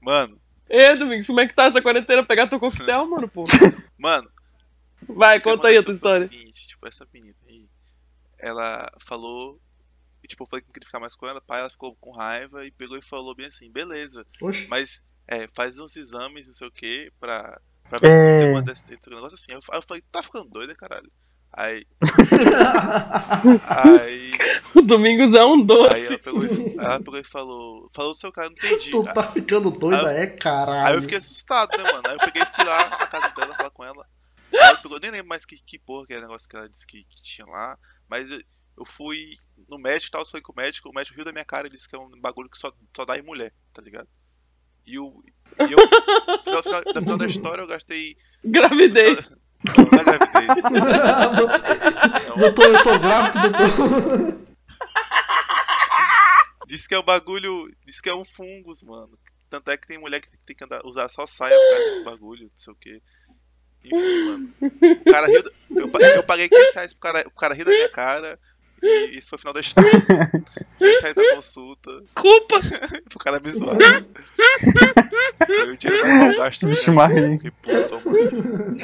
[0.00, 0.38] Mano,
[0.68, 2.24] Ê, Domingos, como é que tá essa quarentena?
[2.24, 3.44] Pegar teu coquetel, mano, pô.
[3.98, 4.28] mano.
[5.08, 6.26] Vai, conta aí a tua história.
[6.26, 7.65] seguinte, tipo, essa menina aí,
[8.46, 9.60] ela falou.
[10.22, 12.10] E, tipo, eu falei que não queria ficar mais com ela, pai, ela ficou com
[12.16, 14.66] raiva e pegou e falou bem assim, beleza, Oxe.
[14.68, 18.40] mas é, faz uns exames, não sei o que, pra, Pra ver se É.
[18.40, 19.52] tem uma desse dentro do negócio assim.
[19.52, 21.08] Aí eu, aí eu falei, tá ficando doida, caralho.
[21.52, 21.84] Aí.
[23.68, 24.32] aí.
[24.74, 26.06] O Domingos é um Aí doce.
[26.06, 27.88] ela pegou, e, ela pegou e falou.
[27.94, 28.90] Falou do seu cara, não entendi.
[28.90, 30.88] tu tá ficando doida, é caralho.
[30.88, 32.02] Aí eu fiquei assustado, né, mano?
[32.06, 34.06] Aí eu peguei e fui lá na casa dela falar com ela.
[34.52, 36.68] Aí ela pegou, nem lembro mais que, que porra que era o negócio que ela
[36.68, 37.78] disse que, que tinha lá.
[38.08, 39.18] Mas eu, fui
[39.68, 41.70] no médico e tal, foi com o médico, o médico riu da minha cara e
[41.70, 44.08] disse que é um bagulho que só, só dá em mulher, tá ligado?
[44.86, 45.16] E, o,
[45.68, 48.16] e eu, no final, final- no final da história, eu gastei.
[48.44, 49.28] Gravidez.
[49.64, 50.46] Não, não é gravidez.
[52.38, 54.46] doutor, eu tô grávido, doutor.
[56.66, 57.66] Diz que é o bagulho.
[57.84, 59.18] Diz que é um fungus, mano.
[59.48, 62.04] Tanto é que tem mulher que tem que andar, usar só saia por causa desse
[62.04, 63.02] bagulho, não sei o que.
[63.92, 64.48] Enfim, mano.
[64.60, 65.42] O cara riu.
[65.42, 68.38] da- Eu, eu paguei 500 reais pro cara, o cara rir da minha cara.
[68.82, 69.90] E isso foi o final da história.
[70.76, 71.90] 500 reais na consulta.
[72.14, 72.60] Culpa.
[73.08, 73.74] Pro cara me zoar.
[75.46, 76.68] Foi o dinheiro mal gasto.
[76.68, 76.96] Vixe, né?
[76.96, 77.38] Maria.
[77.38, 78.76] Que puto, mano.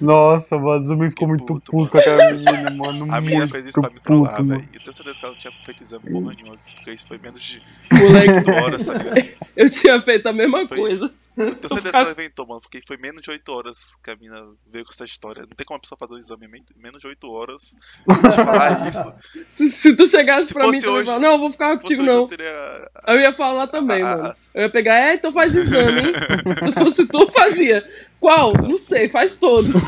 [0.00, 3.04] Nossa, mano, o ficou muito puto, com aquela menina, mano.
[3.14, 4.60] A menina muito fez isso pra me trollar, velho.
[4.72, 6.58] E eu tenho certeza que ela não tinha feito exame porra nenhuma.
[6.76, 7.60] Porque isso foi menos de
[7.92, 9.28] Moleque, 8 horas, tá ligado?
[9.56, 11.12] eu tinha feito a mesma Foi coisa.
[11.36, 14.16] Eu tenho certeza que ela inventou, mano, porque foi menos de 8 horas que a
[14.16, 15.40] mina veio com essa história.
[15.42, 17.74] Não tem como a pessoa fazer um exame em men- menos de 8 horas
[18.06, 19.14] e te falar isso.
[19.48, 22.02] Se, se tu chegasse Se pra mim e hoje- falar, não, eu vou ficar contigo
[22.02, 22.12] não.
[22.22, 22.90] Eu teria...
[23.08, 24.28] Eu ia falar também, Ah, mano.
[24.28, 26.12] ah, Eu ia pegar, é, então faz exame, hein?
[26.70, 27.82] Se fosse tu, fazia.
[28.20, 28.52] Qual?
[28.54, 29.72] Não sei, faz todos.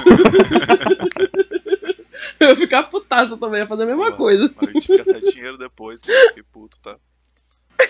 [2.40, 4.52] eu ia ficar putaça também, ia fazer a mesma coisa.
[4.56, 6.18] Mas a gente fica sem dinheiro depois, mano.
[6.28, 6.96] Fiquei puto, tá?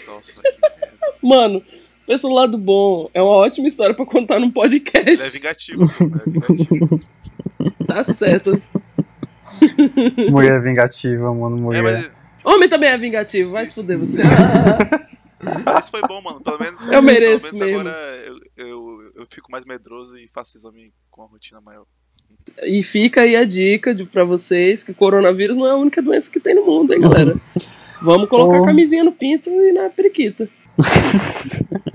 [0.07, 0.95] Nossa, que merda.
[1.23, 1.65] Mano,
[2.07, 3.09] pensa no lado bom.
[3.15, 5.31] É uma ótima história pra contar num Ele é podcast.
[5.39, 7.01] vingativo, é vingativo.
[7.87, 8.59] Tá certo.
[10.31, 11.83] Mulher vingativa, mano, É, mulher.
[11.83, 12.15] mas,
[12.45, 14.23] Homem também é vingativo, vai se fuder você.
[15.65, 16.41] mas isso foi bom, mano.
[16.43, 17.89] Pelo menos, Eu mereço pelo menos mesmo.
[17.89, 21.85] agora eu, eu, eu fico mais medroso e faço exame com a rotina maior.
[22.65, 26.31] E fica aí a dica de, pra vocês que coronavírus não é a única doença
[26.31, 27.37] que tem no mundo, hein, galera?
[28.03, 28.65] Vamos colocar Oh.
[28.65, 30.49] camisinha no pinto e na periquita.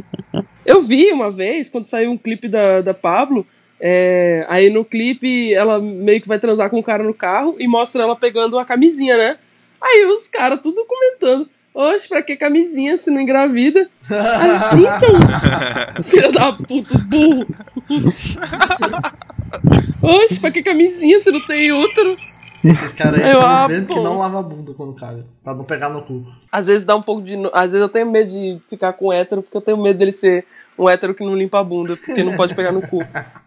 [0.70, 3.44] Eu vi uma vez, quando saiu um clipe da, da Pablo,
[3.80, 7.68] é, aí no clipe ela meio que vai transar com o cara no carro e
[7.68, 9.38] mostra ela pegando uma camisinha, né?
[9.82, 11.50] Aí os caras tudo comentando.
[11.74, 13.90] Oxe, pra que camisinha se não engravida?
[14.12, 15.32] Aí, sim, seus
[16.08, 17.48] filha da puta, burro.
[20.04, 22.16] Oxe, pra que camisinha se não tem útero?
[22.64, 25.26] Esses caras aí Eu, são os mesmos que não lavam a bunda quando caga.
[25.44, 26.26] Pra não pegar no cu.
[26.52, 27.36] Às vezes dá um pouco de.
[27.53, 30.45] Às vezes eu tenho medo de ficar com hétero, porque eu tenho medo dele ser
[30.77, 32.99] um hétero que não limpa a bunda, porque não pode pegar no cu.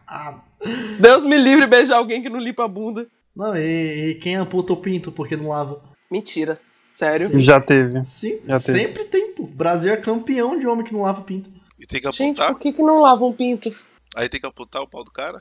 [0.06, 0.34] Ah,
[0.98, 3.06] Deus me livre beijar alguém que não limpa a bunda.
[3.34, 5.80] não, e, e quem amputa o pinto porque não lava?
[6.10, 6.58] Mentira.
[6.88, 7.28] Sério.
[7.28, 7.40] Sim.
[7.40, 8.04] Já teve.
[8.04, 8.78] Sim, Já teve.
[8.78, 9.44] sempre tem, pô.
[9.44, 11.50] O Brasil é campeão de homem que não lava o pinto.
[11.80, 12.48] E tem que Gente, apontar.
[12.54, 13.70] por que, que não lavam um pinto?
[14.16, 15.38] Aí tem que apontar o pau do cara.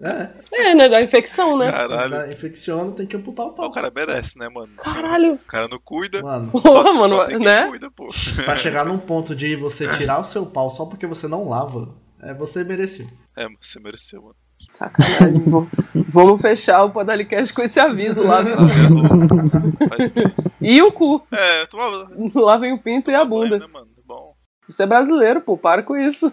[0.00, 0.30] É,
[0.70, 0.88] É, né?
[0.88, 1.70] Da infecção, né?
[1.70, 2.10] Caralho.
[2.10, 3.66] cara infecciona, tem que amputar o pau.
[3.66, 4.72] O cara merece, né, mano?
[4.76, 5.34] Caralho.
[5.34, 6.22] O cara não cuida.
[6.22, 7.66] Mano, Só, Pô, mano, só tem quem né?
[7.68, 8.08] cuida, pô.
[8.44, 11.94] pra chegar num ponto de você tirar o seu pau só porque você não lava,
[12.22, 13.06] é você mereceu.
[13.36, 14.34] É, você mereceu, mano.
[14.74, 15.38] Sacanagem.
[15.48, 18.56] Vamos- Vamos fechar o Podalicast com esse aviso lá, viu?
[18.56, 19.88] Tá vendo?
[19.88, 20.24] Faz bem.
[20.60, 21.24] E o cu.
[21.30, 22.08] É, toma.
[22.34, 23.58] Lavem o pinto e a banho, bunda.
[23.60, 23.86] né, mano?
[23.96, 24.34] É Bom.
[24.68, 26.32] Você é brasileiro, pô, para com isso.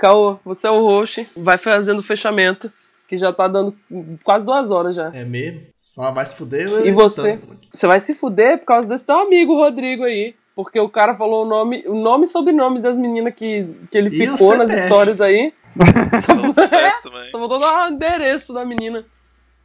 [0.00, 2.72] Caô, você é o host, vai fazendo o fechamento,
[3.06, 3.76] que já tá dando
[4.24, 5.14] quase duas horas já.
[5.14, 5.60] É mesmo?
[5.78, 6.70] Só vai se fuder.
[6.86, 7.38] E eu você?
[7.70, 10.34] Você vai se fuder por causa desse teu amigo Rodrigo aí.
[10.56, 14.08] Porque o cara falou o nome, o nome e sobrenome das meninas que, que ele
[14.08, 15.52] E ficou nas histórias aí.
[16.18, 19.04] Só, só dar o endereço da menina.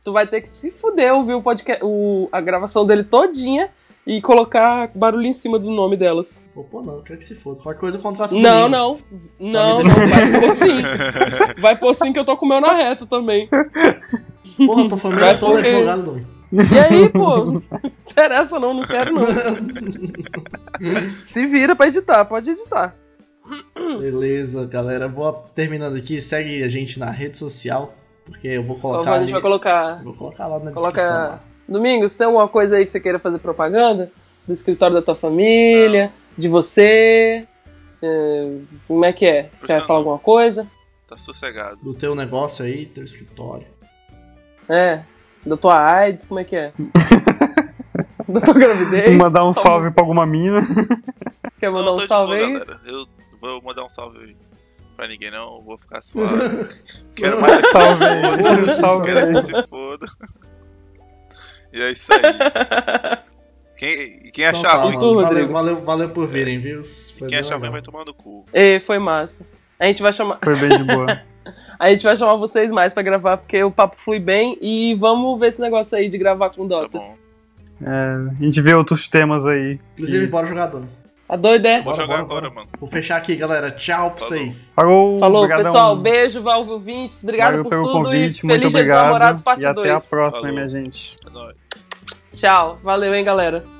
[0.04, 3.70] Tu vai ter que se fuder ouvir o podcast, o, a gravação dele todinha
[4.08, 6.46] e colocar barulho em cima do nome delas.
[6.72, 7.60] Pô, não, quero que se foda.
[7.62, 9.00] Qualquer coisa eu contrato Não, não.
[9.40, 10.82] Não, não, vai pôr sim.
[11.58, 13.50] Vai pôr sim que eu tô com o meu na reta também.
[14.58, 16.36] Porra, tua família Vai toda é advogada, Domingos.
[16.72, 17.46] E aí, pô?
[17.46, 17.64] Não
[18.10, 19.26] interessa não, não quero não.
[21.24, 22.96] Se vira pra editar, pode editar.
[23.76, 25.08] Beleza, galera.
[25.08, 26.22] Vou terminando aqui.
[26.22, 27.94] Segue a gente na rede social.
[28.26, 29.14] Porque eu vou colocar.
[29.14, 30.04] a gente vai ali- colocar.
[30.04, 30.92] Vou colocar lá na descrição.
[30.92, 31.02] Coloca.
[31.02, 31.40] lá.
[31.68, 34.12] Domingos, tem alguma coisa aí que você queira fazer propaganda?
[34.48, 36.12] Do escritório da tua família?
[36.38, 37.48] De você?
[38.02, 38.52] É,
[38.88, 39.44] como é que é?
[39.44, 40.06] Quer Precisa falar não.
[40.10, 40.68] alguma coisa?
[41.08, 41.78] Tá sossegado.
[41.84, 43.66] Do teu negócio aí, teu escritório.
[44.70, 45.02] É.
[45.46, 46.72] Da tua AIDS, como é que é?
[48.28, 49.18] da tua gravidez?
[49.18, 50.62] Mandar um Só- salve pra alguma mina.
[51.60, 52.54] Quer mandar Não, um salve boa, aí?
[52.54, 52.82] galera.
[52.86, 53.06] Eu
[53.42, 54.36] vou mandar um salve
[54.98, 55.62] pra ninguém, não.
[55.64, 56.68] Vou ficar suave.
[57.16, 58.22] Quero mais é que Salve se aí.
[58.44, 58.74] foda.
[58.74, 59.44] Salve Quero é que aí.
[59.44, 60.08] se foda.
[61.76, 62.22] E é isso aí.
[63.78, 63.90] Quem,
[64.34, 66.82] quem Então achar tá, ruim, tu, valeu, valeu, valeu por virem, viu?
[67.20, 68.46] Foi quem achar ruim vai tomar no cu.
[68.54, 69.46] Ei, foi massa.
[69.78, 70.40] A gente vai chamar.
[70.42, 71.20] Foi bem de boa.
[71.78, 74.58] A gente vai chamar vocês mais pra gravar, porque o papo flui bem.
[74.62, 76.98] E vamos ver esse negócio aí de gravar com Tá Dota.
[76.98, 77.16] bom.
[77.86, 79.78] É, a gente vê outros temas aí.
[79.98, 80.88] Inclusive, bora jogar Dota.
[81.28, 81.76] Tá doido, é?
[81.82, 82.56] Vou Bora, jogar bora, agora, bora.
[82.56, 82.68] mano.
[82.80, 83.72] Vou fechar aqui, galera.
[83.72, 84.38] Tchau pra Falou.
[84.40, 84.74] vocês.
[84.74, 85.66] Falou, Falou, obrigadão.
[85.66, 85.96] pessoal.
[85.98, 87.22] Beijo, Valve ouvintes.
[87.24, 88.90] Obrigado Valeu por tudo convite, e feliz Dia dos.
[88.90, 89.90] Namorados, parte e até 2.
[90.06, 90.56] a próxima, Falou.
[90.56, 91.18] minha gente.
[91.28, 91.65] É nóis.
[92.36, 92.80] Tchau.
[92.84, 93.75] Valeu, hein, galera.